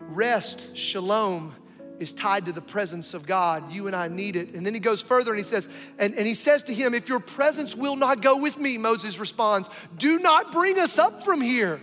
Rest, 0.00 0.76
shalom, 0.76 1.54
is 1.98 2.12
tied 2.12 2.44
to 2.46 2.52
the 2.52 2.60
presence 2.60 3.14
of 3.14 3.26
God. 3.26 3.72
You 3.72 3.86
and 3.86 3.96
I 3.96 4.08
need 4.08 4.36
it. 4.36 4.54
And 4.54 4.64
then 4.64 4.74
he 4.74 4.80
goes 4.80 5.02
further 5.02 5.32
and 5.32 5.38
he 5.38 5.44
says, 5.44 5.68
and, 5.98 6.14
and 6.14 6.26
he 6.26 6.34
says 6.34 6.62
to 6.64 6.74
him, 6.74 6.94
If 6.94 7.08
your 7.08 7.20
presence 7.20 7.74
will 7.74 7.96
not 7.96 8.22
go 8.22 8.36
with 8.36 8.58
me, 8.58 8.78
Moses 8.78 9.18
responds, 9.18 9.68
do 9.96 10.18
not 10.18 10.52
bring 10.52 10.78
us 10.78 10.98
up 10.98 11.24
from 11.24 11.40
here. 11.40 11.80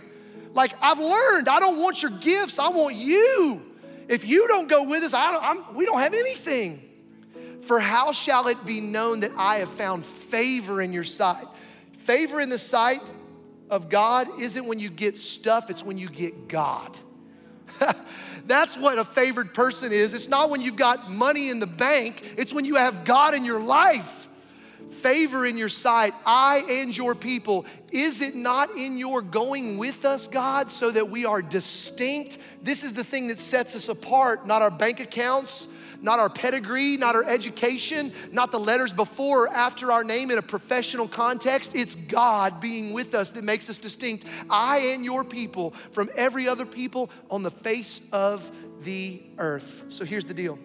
Like 0.54 0.72
I've 0.80 0.98
learned, 0.98 1.48
I 1.48 1.60
don't 1.60 1.78
want 1.80 2.02
your 2.02 2.12
gifts, 2.12 2.58
I 2.58 2.68
want 2.70 2.96
you. 2.96 3.62
If 4.08 4.26
you 4.26 4.48
don't 4.48 4.68
go 4.68 4.84
with 4.84 5.02
us, 5.02 5.14
I 5.14 5.32
don't, 5.32 5.44
I'm, 5.44 5.74
we 5.74 5.84
don't 5.84 6.00
have 6.00 6.14
anything. 6.14 6.80
For 7.62 7.80
how 7.80 8.12
shall 8.12 8.48
it 8.48 8.64
be 8.64 8.80
known 8.80 9.20
that 9.20 9.32
I 9.36 9.56
have 9.56 9.68
found 9.68 10.04
favor 10.04 10.80
in 10.80 10.92
your 10.92 11.04
sight? 11.04 11.44
Favor 11.92 12.40
in 12.40 12.48
the 12.48 12.58
sight 12.58 13.00
of 13.68 13.88
God 13.88 14.28
isn't 14.40 14.64
when 14.66 14.78
you 14.78 14.88
get 14.88 15.16
stuff, 15.16 15.70
it's 15.70 15.82
when 15.82 15.98
you 15.98 16.08
get 16.08 16.48
God. 16.48 16.96
That's 18.46 18.76
what 18.78 18.98
a 18.98 19.04
favored 19.04 19.54
person 19.54 19.92
is. 19.92 20.14
It's 20.14 20.28
not 20.28 20.50
when 20.50 20.60
you've 20.60 20.76
got 20.76 21.10
money 21.10 21.50
in 21.50 21.58
the 21.58 21.66
bank, 21.66 22.22
it's 22.36 22.52
when 22.52 22.64
you 22.64 22.76
have 22.76 23.04
God 23.04 23.34
in 23.34 23.44
your 23.44 23.60
life. 23.60 24.28
Favor 24.90 25.46
in 25.46 25.58
your 25.58 25.68
sight, 25.68 26.14
I 26.24 26.62
and 26.68 26.96
your 26.96 27.14
people. 27.14 27.66
Is 27.92 28.20
it 28.22 28.34
not 28.34 28.70
in 28.76 28.96
your 28.96 29.20
going 29.20 29.78
with 29.78 30.04
us, 30.04 30.26
God, 30.26 30.70
so 30.70 30.90
that 30.90 31.10
we 31.10 31.24
are 31.24 31.42
distinct? 31.42 32.38
This 32.62 32.82
is 32.82 32.94
the 32.94 33.04
thing 33.04 33.28
that 33.28 33.38
sets 33.38 33.76
us 33.76 33.88
apart, 33.88 34.46
not 34.46 34.62
our 34.62 34.70
bank 34.70 35.00
accounts, 35.00 35.68
not 36.02 36.18
our 36.18 36.28
pedigree, 36.28 36.96
not 36.96 37.14
our 37.14 37.24
education, 37.24 38.12
not 38.32 38.52
the 38.52 38.60
letters 38.60 38.92
before 38.92 39.44
or 39.44 39.48
after 39.48 39.92
our 39.92 40.04
name 40.04 40.30
in 40.30 40.38
a 40.38 40.42
professional 40.42 41.08
context. 41.08 41.74
It's 41.74 41.94
God 41.94 42.60
being 42.60 42.92
with 42.92 43.14
us 43.14 43.30
that 43.30 43.44
makes 43.44 43.68
us 43.70 43.78
distinct. 43.78 44.24
I 44.50 44.92
and 44.94 45.04
your 45.04 45.24
people 45.24 45.70
from 45.92 46.08
every 46.16 46.48
other 46.48 46.66
people 46.66 47.10
on 47.30 47.42
the 47.42 47.50
face 47.50 48.00
of 48.12 48.50
the 48.82 49.20
earth. 49.38 49.84
So 49.88 50.04
here's 50.04 50.24
the 50.24 50.34
deal. 50.34 50.58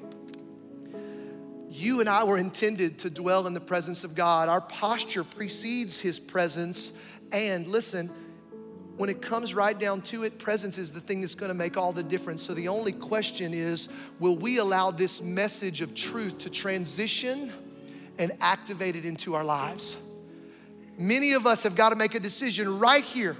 You 1.69 2.01
and 2.01 2.09
I 2.09 2.25
were 2.25 2.37
intended 2.37 2.99
to 2.99 3.09
dwell 3.09 3.47
in 3.47 3.53
the 3.53 3.61
presence 3.61 4.03
of 4.03 4.13
God. 4.13 4.49
Our 4.49 4.59
posture 4.59 5.23
precedes 5.23 6.01
His 6.01 6.19
presence. 6.19 6.91
And 7.31 7.65
listen, 7.67 8.09
when 9.01 9.09
it 9.09 9.19
comes 9.19 9.55
right 9.55 9.79
down 9.79 9.99
to 9.99 10.21
it, 10.25 10.37
presence 10.37 10.77
is 10.77 10.91
the 10.91 11.01
thing 11.01 11.21
that's 11.21 11.33
gonna 11.33 11.55
make 11.55 11.75
all 11.75 11.91
the 11.91 12.03
difference. 12.03 12.43
So 12.43 12.53
the 12.53 12.67
only 12.67 12.91
question 12.91 13.51
is 13.51 13.89
will 14.19 14.37
we 14.37 14.59
allow 14.59 14.91
this 14.91 15.23
message 15.23 15.81
of 15.81 15.95
truth 15.95 16.37
to 16.37 16.51
transition 16.51 17.51
and 18.19 18.31
activate 18.41 18.95
it 18.95 19.03
into 19.03 19.33
our 19.33 19.43
lives? 19.43 19.97
Many 20.99 21.33
of 21.33 21.47
us 21.47 21.63
have 21.63 21.75
got 21.75 21.89
to 21.89 21.95
make 21.95 22.13
a 22.13 22.19
decision 22.19 22.77
right 22.77 23.03
here, 23.03 23.35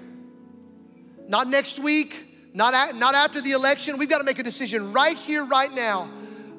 not 1.28 1.48
next 1.48 1.78
week, 1.78 2.26
not, 2.56 2.96
not 2.96 3.14
after 3.14 3.40
the 3.40 3.52
election. 3.52 4.00
We've 4.00 4.10
got 4.10 4.18
to 4.18 4.26
make 4.26 4.40
a 4.40 4.44
decision 4.44 4.92
right 4.92 5.16
here, 5.16 5.46
right 5.46 5.72
now. 5.72 6.10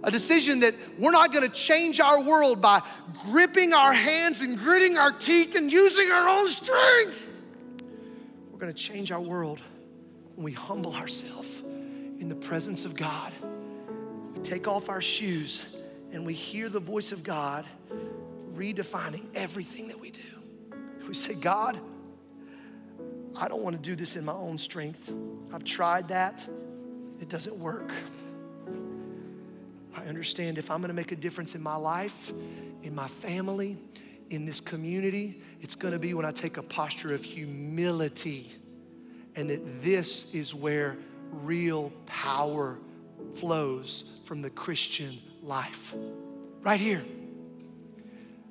A 0.04 0.12
decision 0.12 0.60
that 0.60 0.76
we're 0.96 1.10
not 1.10 1.32
gonna 1.32 1.48
change 1.48 1.98
our 1.98 2.22
world 2.22 2.62
by 2.62 2.82
gripping 3.24 3.74
our 3.74 3.92
hands 3.92 4.42
and 4.42 4.56
gritting 4.56 4.96
our 4.96 5.10
teeth 5.10 5.56
and 5.56 5.72
using 5.72 6.08
our 6.12 6.28
own 6.28 6.46
strength 6.46 7.30
going 8.62 8.72
to 8.72 8.81
change 8.81 9.11
our 9.11 9.20
world 9.20 9.61
when 10.37 10.44
we 10.44 10.53
humble 10.53 10.94
ourselves 10.94 11.64
in 12.20 12.29
the 12.29 12.35
presence 12.37 12.85
of 12.85 12.94
God. 12.94 13.33
We 14.37 14.40
take 14.42 14.68
off 14.68 14.88
our 14.88 15.01
shoes 15.01 15.66
and 16.12 16.25
we 16.25 16.33
hear 16.33 16.68
the 16.68 16.79
voice 16.79 17.11
of 17.11 17.25
God 17.25 17.66
redefining 18.55 19.25
everything 19.35 19.88
that 19.88 19.98
we 19.98 20.12
do. 20.12 20.20
We 21.09 21.12
say, 21.12 21.35
God, 21.35 21.81
I 23.37 23.48
don't 23.48 23.64
want 23.64 23.75
to 23.75 23.83
do 23.83 23.96
this 23.96 24.14
in 24.14 24.25
my 24.25 24.33
own 24.33 24.59
strength. 24.59 25.12
I've 25.53 25.64
tried 25.64 26.07
that, 26.11 26.48
it 27.20 27.29
doesn't 27.29 27.57
work. 27.57 27.90
I 29.96 30.05
understand 30.05 30.57
if 30.57 30.70
I'm 30.70 30.79
going 30.79 30.90
to 30.90 30.94
make 30.94 31.11
a 31.11 31.16
difference 31.16 31.57
in 31.57 31.64
my 31.64 31.75
life, 31.75 32.33
in 32.85 32.94
my 32.94 33.09
family, 33.09 33.77
in 34.30 34.44
this 34.44 34.61
community, 34.61 35.40
it's 35.61 35.74
to 35.92 35.98
be 35.98 36.14
when 36.14 36.24
I 36.24 36.30
take 36.30 36.56
a 36.56 36.62
posture 36.62 37.14
of 37.14 37.22
humility. 37.22 38.48
And 39.37 39.48
that 39.50 39.82
this 39.82 40.35
is 40.35 40.54
where 40.54 40.96
real 41.30 41.90
power 42.06 42.78
flows 43.35 44.20
from 44.24 44.42
the 44.42 44.50
Christian 44.50 45.18
life. 45.42 45.94
Right 46.62 46.80
here. 46.80 47.02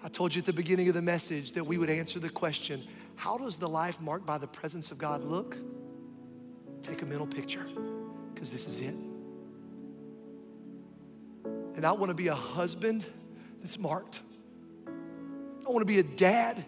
I 0.03 0.07
told 0.07 0.33
you 0.33 0.39
at 0.39 0.45
the 0.45 0.53
beginning 0.53 0.87
of 0.87 0.95
the 0.95 1.01
message 1.01 1.51
that 1.53 1.63
we 1.63 1.77
would 1.77 1.89
answer 1.89 2.19
the 2.19 2.29
question 2.29 2.81
how 3.15 3.37
does 3.37 3.59
the 3.59 3.67
life 3.67 4.01
marked 4.01 4.25
by 4.25 4.39
the 4.39 4.47
presence 4.47 4.89
of 4.89 4.97
God 4.97 5.23
look? 5.23 5.55
Take 6.81 7.03
a 7.03 7.05
mental 7.05 7.27
picture, 7.27 7.63
because 8.33 8.51
this 8.51 8.65
is 8.65 8.81
it. 8.81 8.95
And 11.75 11.85
I 11.85 11.91
want 11.91 12.09
to 12.09 12.15
be 12.15 12.29
a 12.29 12.35
husband 12.35 13.05
that's 13.61 13.77
marked. 13.77 14.21
I 15.71 15.73
want 15.73 15.83
to 15.83 15.93
be 15.93 15.99
a 15.99 16.03
dad 16.03 16.65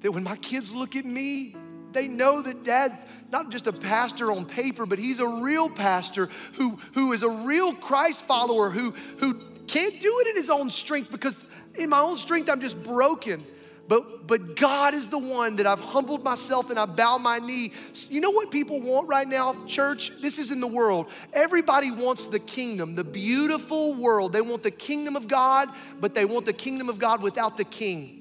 that 0.00 0.12
when 0.12 0.22
my 0.22 0.36
kids 0.36 0.72
look 0.72 0.96
at 0.96 1.04
me, 1.04 1.54
they 1.92 2.08
know 2.08 2.40
that 2.40 2.64
dad's 2.64 2.94
not 3.30 3.50
just 3.50 3.66
a 3.66 3.72
pastor 3.72 4.32
on 4.32 4.46
paper, 4.46 4.86
but 4.86 4.98
he's 4.98 5.18
a 5.18 5.28
real 5.28 5.68
pastor 5.68 6.30
who, 6.54 6.78
who 6.94 7.12
is 7.12 7.22
a 7.22 7.28
real 7.28 7.74
Christ 7.74 8.24
follower 8.24 8.70
who, 8.70 8.92
who 9.18 9.34
can't 9.66 10.00
do 10.00 10.20
it 10.20 10.28
in 10.28 10.36
his 10.36 10.48
own 10.48 10.70
strength 10.70 11.10
because 11.10 11.44
in 11.74 11.90
my 11.90 12.00
own 12.00 12.16
strength 12.16 12.48
I'm 12.48 12.62
just 12.62 12.82
broken. 12.82 13.44
But, 13.88 14.26
but 14.26 14.56
God 14.56 14.94
is 14.94 15.10
the 15.10 15.18
one 15.18 15.56
that 15.56 15.66
I've 15.66 15.80
humbled 15.80 16.24
myself 16.24 16.70
and 16.70 16.78
I 16.78 16.86
bow 16.86 17.18
my 17.18 17.40
knee. 17.40 17.72
You 18.08 18.22
know 18.22 18.30
what 18.30 18.50
people 18.50 18.80
want 18.80 19.06
right 19.06 19.28
now, 19.28 19.54
church? 19.66 20.12
This 20.22 20.38
is 20.38 20.50
in 20.50 20.60
the 20.60 20.66
world. 20.66 21.10
Everybody 21.34 21.90
wants 21.90 22.28
the 22.28 22.38
kingdom, 22.38 22.94
the 22.94 23.04
beautiful 23.04 23.92
world. 23.92 24.32
They 24.32 24.40
want 24.40 24.62
the 24.62 24.70
kingdom 24.70 25.14
of 25.14 25.28
God, 25.28 25.68
but 26.00 26.14
they 26.14 26.24
want 26.24 26.46
the 26.46 26.54
kingdom 26.54 26.88
of 26.88 26.98
God 26.98 27.20
without 27.20 27.58
the 27.58 27.64
king. 27.64 28.19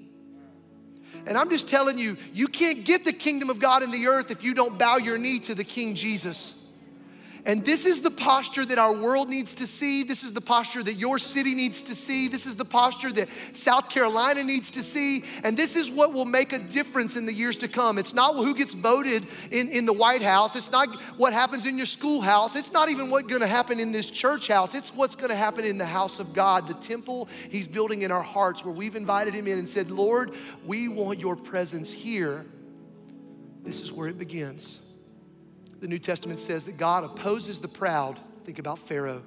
And 1.25 1.37
I'm 1.37 1.49
just 1.49 1.67
telling 1.69 1.97
you, 1.97 2.17
you 2.33 2.47
can't 2.47 2.83
get 2.83 3.05
the 3.05 3.13
kingdom 3.13 3.49
of 3.49 3.59
God 3.59 3.83
in 3.83 3.91
the 3.91 4.07
earth 4.07 4.31
if 4.31 4.43
you 4.43 4.53
don't 4.53 4.77
bow 4.77 4.97
your 4.97 5.17
knee 5.17 5.39
to 5.39 5.55
the 5.55 5.63
King 5.63 5.95
Jesus. 5.95 6.58
And 7.45 7.65
this 7.65 7.85
is 7.85 8.01
the 8.01 8.11
posture 8.11 8.65
that 8.65 8.77
our 8.77 8.93
world 8.93 9.29
needs 9.29 9.53
to 9.55 9.67
see. 9.67 10.03
This 10.03 10.23
is 10.23 10.33
the 10.33 10.41
posture 10.41 10.83
that 10.83 10.95
your 10.95 11.19
city 11.19 11.55
needs 11.55 11.81
to 11.83 11.95
see. 11.95 12.27
This 12.27 12.45
is 12.45 12.55
the 12.55 12.65
posture 12.65 13.11
that 13.13 13.29
South 13.53 13.89
Carolina 13.89 14.43
needs 14.43 14.71
to 14.71 14.83
see. 14.83 15.23
And 15.43 15.55
this 15.55 15.75
is 15.75 15.89
what 15.89 16.13
will 16.13 16.25
make 16.25 16.51
a 16.51 16.59
difference 16.59 17.15
in 17.15 17.25
the 17.25 17.33
years 17.33 17.57
to 17.57 17.67
come. 17.67 17.97
It's 17.97 18.13
not 18.13 18.35
who 18.35 18.53
gets 18.53 18.73
voted 18.73 19.25
in, 19.51 19.69
in 19.69 19.85
the 19.85 19.93
White 19.93 20.21
House, 20.21 20.55
it's 20.55 20.71
not 20.71 20.93
what 21.17 21.33
happens 21.33 21.65
in 21.65 21.77
your 21.77 21.85
schoolhouse, 21.85 22.55
it's 22.55 22.73
not 22.73 22.89
even 22.89 23.09
what's 23.09 23.27
gonna 23.27 23.47
happen 23.47 23.79
in 23.79 23.91
this 23.91 24.09
church 24.09 24.47
house. 24.47 24.75
It's 24.75 24.93
what's 24.93 25.15
gonna 25.15 25.35
happen 25.35 25.63
in 25.65 25.77
the 25.77 25.85
house 25.85 26.19
of 26.19 26.33
God, 26.33 26.67
the 26.67 26.73
temple 26.75 27.29
He's 27.49 27.67
building 27.67 28.01
in 28.01 28.11
our 28.11 28.23
hearts, 28.23 28.65
where 28.65 28.73
we've 28.73 28.95
invited 28.95 29.33
Him 29.33 29.47
in 29.47 29.59
and 29.59 29.67
said, 29.67 29.89
Lord, 29.89 30.33
we 30.65 30.87
want 30.87 31.19
your 31.19 31.35
presence 31.35 31.91
here. 31.91 32.45
This 33.63 33.81
is 33.81 33.91
where 33.91 34.07
it 34.07 34.17
begins 34.17 34.88
the 35.79 35.87
New 35.87 35.99
Testament 35.99 36.39
says 36.39 36.65
that 36.65 36.77
God 36.77 37.03
opposes 37.03 37.59
the 37.59 37.67
proud. 37.67 38.19
Think 38.43 38.59
about 38.59 38.79
Pharaoh. 38.79 39.23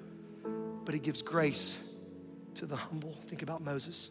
But 0.84 0.94
he 0.94 1.00
gives 1.00 1.22
grace 1.22 1.88
to 2.56 2.66
the 2.66 2.76
humble. 2.76 3.12
Think 3.26 3.42
about 3.42 3.62
Moses. 3.62 4.10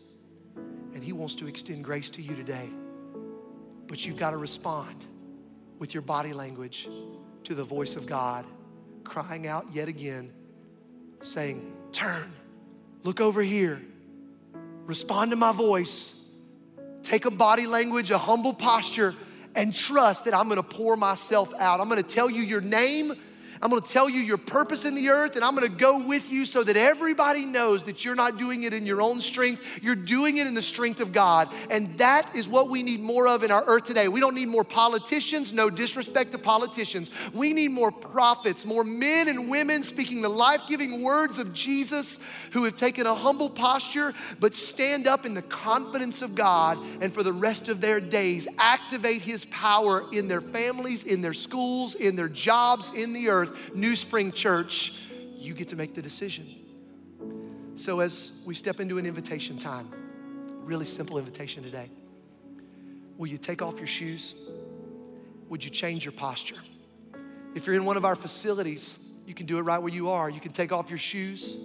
And 0.55 1.03
he 1.03 1.13
wants 1.13 1.35
to 1.35 1.47
extend 1.47 1.83
grace 1.83 2.09
to 2.11 2.21
you 2.21 2.35
today. 2.35 2.69
But 3.87 4.05
you've 4.05 4.17
got 4.17 4.31
to 4.31 4.37
respond 4.37 5.05
with 5.77 5.93
your 5.93 6.01
body 6.01 6.33
language 6.33 6.87
to 7.43 7.55
the 7.55 7.63
voice 7.63 7.95
of 7.95 8.07
God, 8.07 8.45
crying 9.03 9.47
out 9.47 9.65
yet 9.71 9.87
again, 9.87 10.31
saying, 11.21 11.73
Turn, 11.91 12.31
look 13.03 13.19
over 13.19 13.41
here, 13.41 13.81
respond 14.85 15.31
to 15.31 15.37
my 15.37 15.51
voice, 15.51 16.25
take 17.03 17.25
a 17.25 17.31
body 17.31 17.67
language, 17.67 18.11
a 18.11 18.17
humble 18.17 18.53
posture 18.53 19.13
and 19.55 19.73
trust 19.73 20.25
that 20.25 20.33
I'm 20.33 20.49
gonna 20.49 20.63
pour 20.63 20.95
myself 20.95 21.53
out. 21.59 21.79
I'm 21.79 21.89
gonna 21.89 22.03
tell 22.03 22.29
you 22.29 22.41
your 22.41 22.61
name. 22.61 23.13
I'm 23.61 23.69
gonna 23.69 23.81
tell 23.81 24.09
you 24.09 24.21
your 24.21 24.39
purpose 24.39 24.85
in 24.85 24.95
the 24.95 25.09
earth, 25.09 25.35
and 25.35 25.45
I'm 25.45 25.53
gonna 25.53 25.69
go 25.69 25.99
with 26.07 26.31
you 26.31 26.45
so 26.45 26.63
that 26.63 26.75
everybody 26.75 27.45
knows 27.45 27.83
that 27.83 28.03
you're 28.03 28.15
not 28.15 28.37
doing 28.37 28.63
it 28.63 28.73
in 28.73 28.87
your 28.87 29.03
own 29.03 29.21
strength, 29.21 29.61
you're 29.83 29.95
doing 29.95 30.37
it 30.37 30.47
in 30.47 30.55
the 30.55 30.63
strength 30.63 30.99
of 30.99 31.13
God. 31.13 31.53
And 31.69 31.95
that 31.99 32.35
is 32.35 32.47
what 32.47 32.69
we 32.69 32.81
need 32.81 33.01
more 33.01 33.27
of 33.27 33.43
in 33.43 33.51
our 33.51 33.63
earth 33.67 33.83
today. 33.83 34.07
We 34.07 34.19
don't 34.19 34.33
need 34.33 34.47
more 34.47 34.63
politicians, 34.63 35.53
no 35.53 35.69
disrespect 35.69 36.31
to 36.31 36.39
politicians. 36.39 37.11
We 37.33 37.53
need 37.53 37.69
more 37.69 37.91
prophets, 37.91 38.65
more 38.65 38.83
men 38.83 39.27
and 39.27 39.47
women 39.47 39.83
speaking 39.83 40.21
the 40.21 40.29
life 40.29 40.61
giving 40.67 41.03
words 41.03 41.37
of 41.37 41.53
Jesus 41.53 42.19
who 42.53 42.63
have 42.63 42.75
taken 42.75 43.05
a 43.05 43.13
humble 43.13 43.49
posture 43.49 44.13
but 44.39 44.55
stand 44.55 45.05
up 45.05 45.23
in 45.23 45.35
the 45.35 45.41
confidence 45.43 46.23
of 46.23 46.33
God 46.33 46.79
and 46.99 47.13
for 47.13 47.21
the 47.21 47.33
rest 47.33 47.69
of 47.69 47.79
their 47.79 47.99
days 47.99 48.47
activate 48.57 49.21
His 49.21 49.45
power 49.45 50.05
in 50.11 50.27
their 50.27 50.41
families, 50.41 51.03
in 51.03 51.21
their 51.21 51.35
schools, 51.35 51.93
in 51.93 52.15
their 52.15 52.27
jobs, 52.27 52.91
in 52.93 53.13
the 53.13 53.29
earth 53.29 53.50
NewSpring 53.75 54.33
Church, 54.33 54.93
you 55.35 55.53
get 55.53 55.69
to 55.69 55.75
make 55.75 55.95
the 55.95 56.01
decision. 56.01 56.47
So, 57.75 57.99
as 57.99 58.41
we 58.45 58.53
step 58.53 58.79
into 58.79 58.97
an 58.97 59.05
invitation 59.05 59.57
time, 59.57 59.89
really 60.63 60.85
simple 60.85 61.17
invitation 61.17 61.63
today. 61.63 61.89
Will 63.17 63.27
you 63.27 63.37
take 63.37 63.61
off 63.61 63.77
your 63.77 63.87
shoes? 63.87 64.35
Would 65.49 65.63
you 65.63 65.69
change 65.69 66.05
your 66.05 66.11
posture? 66.11 66.57
If 67.55 67.67
you're 67.67 67.75
in 67.75 67.85
one 67.85 67.97
of 67.97 68.05
our 68.05 68.15
facilities, 68.15 69.09
you 69.25 69.33
can 69.33 69.45
do 69.45 69.57
it 69.57 69.61
right 69.61 69.79
where 69.79 69.91
you 69.91 70.09
are. 70.09 70.29
You 70.29 70.39
can 70.39 70.51
take 70.51 70.71
off 70.71 70.89
your 70.89 70.99
shoes 70.99 71.55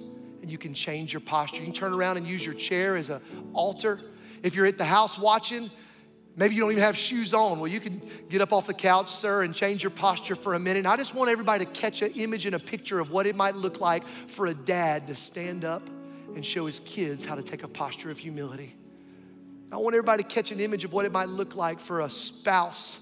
and 0.42 0.50
you 0.50 0.58
can 0.58 0.74
change 0.74 1.12
your 1.12 1.20
posture. 1.20 1.58
You 1.58 1.64
can 1.64 1.72
turn 1.72 1.92
around 1.92 2.16
and 2.16 2.26
use 2.26 2.44
your 2.44 2.54
chair 2.54 2.96
as 2.96 3.10
an 3.10 3.20
altar. 3.52 4.00
If 4.42 4.54
you're 4.54 4.66
at 4.66 4.78
the 4.78 4.84
house 4.84 5.18
watching, 5.18 5.70
Maybe 6.38 6.54
you 6.54 6.60
don't 6.60 6.72
even 6.72 6.82
have 6.82 6.96
shoes 6.96 7.32
on. 7.32 7.58
Well, 7.58 7.70
you 7.70 7.80
can 7.80 8.02
get 8.28 8.42
up 8.42 8.52
off 8.52 8.66
the 8.66 8.74
couch, 8.74 9.10
sir, 9.10 9.42
and 9.42 9.54
change 9.54 9.82
your 9.82 9.90
posture 9.90 10.36
for 10.36 10.52
a 10.52 10.58
minute. 10.58 10.80
And 10.80 10.86
I 10.86 10.98
just 10.98 11.14
want 11.14 11.30
everybody 11.30 11.64
to 11.64 11.70
catch 11.70 12.02
an 12.02 12.12
image 12.12 12.44
and 12.44 12.54
a 12.54 12.58
picture 12.58 13.00
of 13.00 13.10
what 13.10 13.26
it 13.26 13.34
might 13.34 13.54
look 13.54 13.80
like 13.80 14.06
for 14.06 14.46
a 14.46 14.54
dad 14.54 15.06
to 15.06 15.14
stand 15.14 15.64
up 15.64 15.88
and 16.34 16.44
show 16.44 16.66
his 16.66 16.80
kids 16.80 17.24
how 17.24 17.36
to 17.36 17.42
take 17.42 17.62
a 17.62 17.68
posture 17.68 18.10
of 18.10 18.18
humility. 18.18 18.76
I 19.72 19.78
want 19.78 19.94
everybody 19.94 20.22
to 20.22 20.28
catch 20.28 20.52
an 20.52 20.60
image 20.60 20.84
of 20.84 20.92
what 20.92 21.06
it 21.06 21.12
might 21.12 21.30
look 21.30 21.56
like 21.56 21.80
for 21.80 22.02
a 22.02 22.10
spouse 22.10 23.00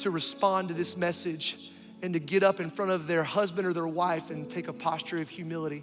to 0.00 0.10
respond 0.10 0.68
to 0.68 0.74
this 0.74 0.94
message 0.94 1.72
and 2.02 2.12
to 2.12 2.20
get 2.20 2.42
up 2.42 2.60
in 2.60 2.70
front 2.70 2.90
of 2.90 3.06
their 3.06 3.24
husband 3.24 3.66
or 3.66 3.72
their 3.72 3.88
wife 3.88 4.30
and 4.30 4.48
take 4.48 4.68
a 4.68 4.72
posture 4.74 5.18
of 5.18 5.30
humility. 5.30 5.82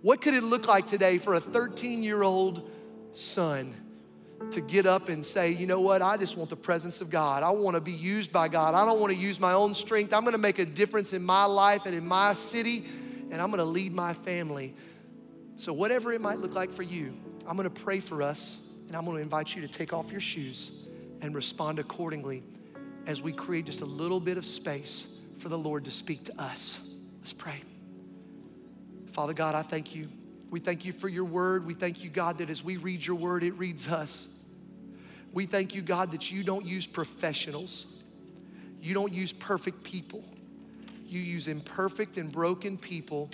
What 0.00 0.20
could 0.20 0.34
it 0.34 0.44
look 0.44 0.68
like 0.68 0.86
today 0.86 1.18
for 1.18 1.34
a 1.34 1.40
13 1.40 2.04
year 2.04 2.22
old 2.22 2.70
son? 3.12 3.74
To 4.50 4.60
get 4.60 4.86
up 4.86 5.08
and 5.08 5.24
say, 5.24 5.50
you 5.50 5.66
know 5.66 5.80
what, 5.80 6.02
I 6.02 6.16
just 6.16 6.36
want 6.36 6.50
the 6.50 6.56
presence 6.56 7.00
of 7.00 7.10
God. 7.10 7.42
I 7.42 7.50
want 7.50 7.76
to 7.76 7.80
be 7.80 7.92
used 7.92 8.32
by 8.32 8.48
God. 8.48 8.74
I 8.74 8.84
don't 8.84 8.98
want 8.98 9.12
to 9.12 9.18
use 9.18 9.38
my 9.38 9.52
own 9.52 9.74
strength. 9.74 10.12
I'm 10.12 10.22
going 10.22 10.32
to 10.32 10.38
make 10.38 10.58
a 10.58 10.64
difference 10.64 11.12
in 11.12 11.22
my 11.22 11.44
life 11.44 11.86
and 11.86 11.94
in 11.94 12.06
my 12.06 12.34
city, 12.34 12.84
and 13.30 13.40
I'm 13.40 13.48
going 13.48 13.58
to 13.58 13.64
lead 13.64 13.92
my 13.92 14.12
family. 14.12 14.74
So, 15.56 15.72
whatever 15.72 16.12
it 16.12 16.20
might 16.20 16.38
look 16.38 16.54
like 16.54 16.72
for 16.72 16.82
you, 16.82 17.14
I'm 17.46 17.56
going 17.56 17.68
to 17.68 17.82
pray 17.82 18.00
for 18.00 18.22
us, 18.22 18.72
and 18.88 18.96
I'm 18.96 19.04
going 19.04 19.16
to 19.16 19.22
invite 19.22 19.54
you 19.54 19.62
to 19.62 19.68
take 19.68 19.92
off 19.92 20.10
your 20.10 20.20
shoes 20.20 20.88
and 21.20 21.34
respond 21.34 21.78
accordingly 21.78 22.42
as 23.06 23.22
we 23.22 23.32
create 23.32 23.66
just 23.66 23.82
a 23.82 23.86
little 23.86 24.20
bit 24.20 24.38
of 24.38 24.44
space 24.44 25.20
for 25.38 25.48
the 25.48 25.58
Lord 25.58 25.84
to 25.84 25.90
speak 25.90 26.24
to 26.24 26.40
us. 26.40 26.90
Let's 27.20 27.32
pray. 27.32 27.62
Father 29.12 29.34
God, 29.34 29.54
I 29.54 29.62
thank 29.62 29.94
you. 29.94 30.08
We 30.50 30.60
thank 30.60 30.84
you 30.84 30.92
for 30.92 31.08
your 31.08 31.24
word. 31.24 31.64
We 31.64 31.74
thank 31.74 32.02
you, 32.02 32.10
God, 32.10 32.38
that 32.38 32.50
as 32.50 32.62
we 32.64 32.76
read 32.76 33.04
your 33.04 33.16
word, 33.16 33.44
it 33.44 33.52
reads 33.52 33.88
us. 33.88 34.28
We 35.32 35.46
thank 35.46 35.74
you, 35.74 35.82
God, 35.82 36.10
that 36.10 36.30
you 36.32 36.42
don't 36.42 36.66
use 36.66 36.86
professionals, 36.86 37.86
you 38.82 38.94
don't 38.94 39.12
use 39.12 39.32
perfect 39.32 39.84
people. 39.84 40.24
You 41.06 41.18
use 41.18 41.48
imperfect 41.48 42.18
and 42.18 42.30
broken 42.30 42.78
people 42.78 43.30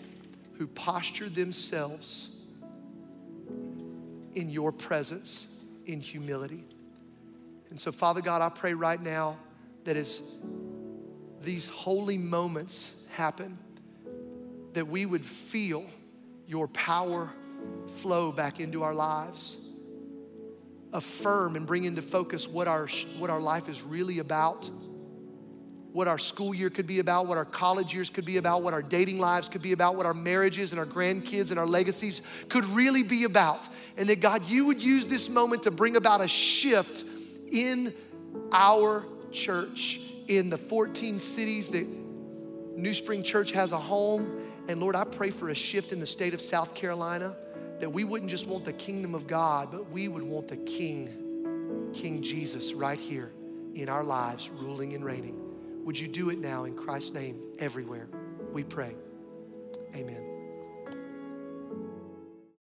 who 0.55 0.67
posture 0.67 1.29
themselves 1.29 2.31
in 4.35 4.49
your 4.49 4.73
presence 4.73 5.47
in 5.85 6.01
humility. 6.01 6.65
And 7.69 7.79
so, 7.79 7.93
Father 7.93 8.23
God, 8.23 8.41
I 8.41 8.49
pray 8.49 8.73
right 8.73 9.01
now 9.01 9.37
that 9.85 9.95
as 9.95 10.23
these 11.43 11.69
holy 11.69 12.17
moments 12.17 12.99
happen, 13.11 13.59
that 14.73 14.89
we 14.89 15.05
would 15.05 15.25
feel 15.25 15.85
your 16.47 16.69
power 16.69 17.31
flow 17.97 18.33
back 18.33 18.61
into 18.61 18.83
our 18.83 18.95
lives. 18.95 19.59
Affirm 20.93 21.57
and 21.57 21.67
bring 21.67 21.85
into 21.85 22.03
focus 22.03 22.49
what 22.49 22.69
our, 22.69 22.89
what 23.19 23.31
our 23.31 23.41
life 23.41 23.69
is 23.69 23.83
really 23.83 24.19
about, 24.21 24.71
what 25.93 26.09
our 26.09 26.19
school 26.19 26.55
year 26.55 26.71
could 26.71 26.87
be 26.87 27.01
about, 27.01 27.27
what 27.27 27.39
our 27.39 27.45
college 27.45 27.93
years 27.93 28.11
could 28.11 28.25
be 28.25 28.37
about, 28.37 28.63
what 28.63 28.73
our 28.73 28.83
dating 28.83 29.19
lives 29.19 29.49
could 29.49 29.63
be 29.63 29.73
about, 29.73 29.97
what 29.97 30.07
our 30.07 30.15
marriages 30.15 30.73
and 30.73 30.79
our 30.79 30.87
grandkids 30.87 31.51
and 31.51 31.59
our 31.59 31.67
legacies 31.67 32.23
could 32.49 32.65
really 32.67 33.03
be 33.03 33.25
about. 33.25 33.69
And 33.97 34.09
that 34.09 34.21
God, 34.21 34.49
you 34.49 34.67
would 34.67 34.83
use 34.83 35.07
this 35.07 35.29
moment 35.29 35.65
to 35.65 35.71
bring 35.71 35.97
about 35.97 36.21
a 36.21 36.29
shift 36.29 37.05
in 37.51 37.93
our 38.53 39.05
church, 39.33 40.01
in 40.29 40.51
the 40.51 40.59
14 40.59 41.19
cities 41.19 41.71
that 41.71 41.87
NewSpring 42.77 43.25
Church 43.25 43.53
has 43.53 43.73
a 43.73 43.79
home. 43.79 44.46
And 44.69 44.81
Lord, 44.81 44.97
I 44.97 45.05
pray 45.05 45.31
for 45.31 45.49
a 45.51 45.55
shift 45.55 45.93
in 45.93 46.01
the 46.01 46.07
state 46.07 46.35
of 46.35 46.41
South 46.41 46.75
Carolina 46.75 47.37
that 47.81 47.91
we 47.91 48.05
wouldn't 48.05 48.31
just 48.31 48.47
want 48.47 48.65
the 48.65 48.73
kingdom 48.73 49.15
of 49.15 49.27
God, 49.27 49.71
but 49.71 49.91
we 49.91 50.09
would 50.09 50.23
want 50.23 50.49
the 50.49 50.57
King, 50.57 51.91
King 51.93 52.23
Jesus, 52.23 52.75
right 52.75 52.99
here 52.99 53.31
in 53.75 53.89
our 53.89 54.03
lives, 54.03 54.51
ruling 54.51 54.95
and 54.95 55.05
reigning. 55.05 55.41
Would 55.85 55.99
you 55.99 56.09
do 56.09 56.31
it 56.31 56.39
now 56.39 56.65
in 56.65 56.75
Christ's 56.75 57.13
name 57.13 57.41
everywhere? 57.59 58.09
We 58.53 58.65
pray. 58.65 58.97
Amen. 59.95 60.36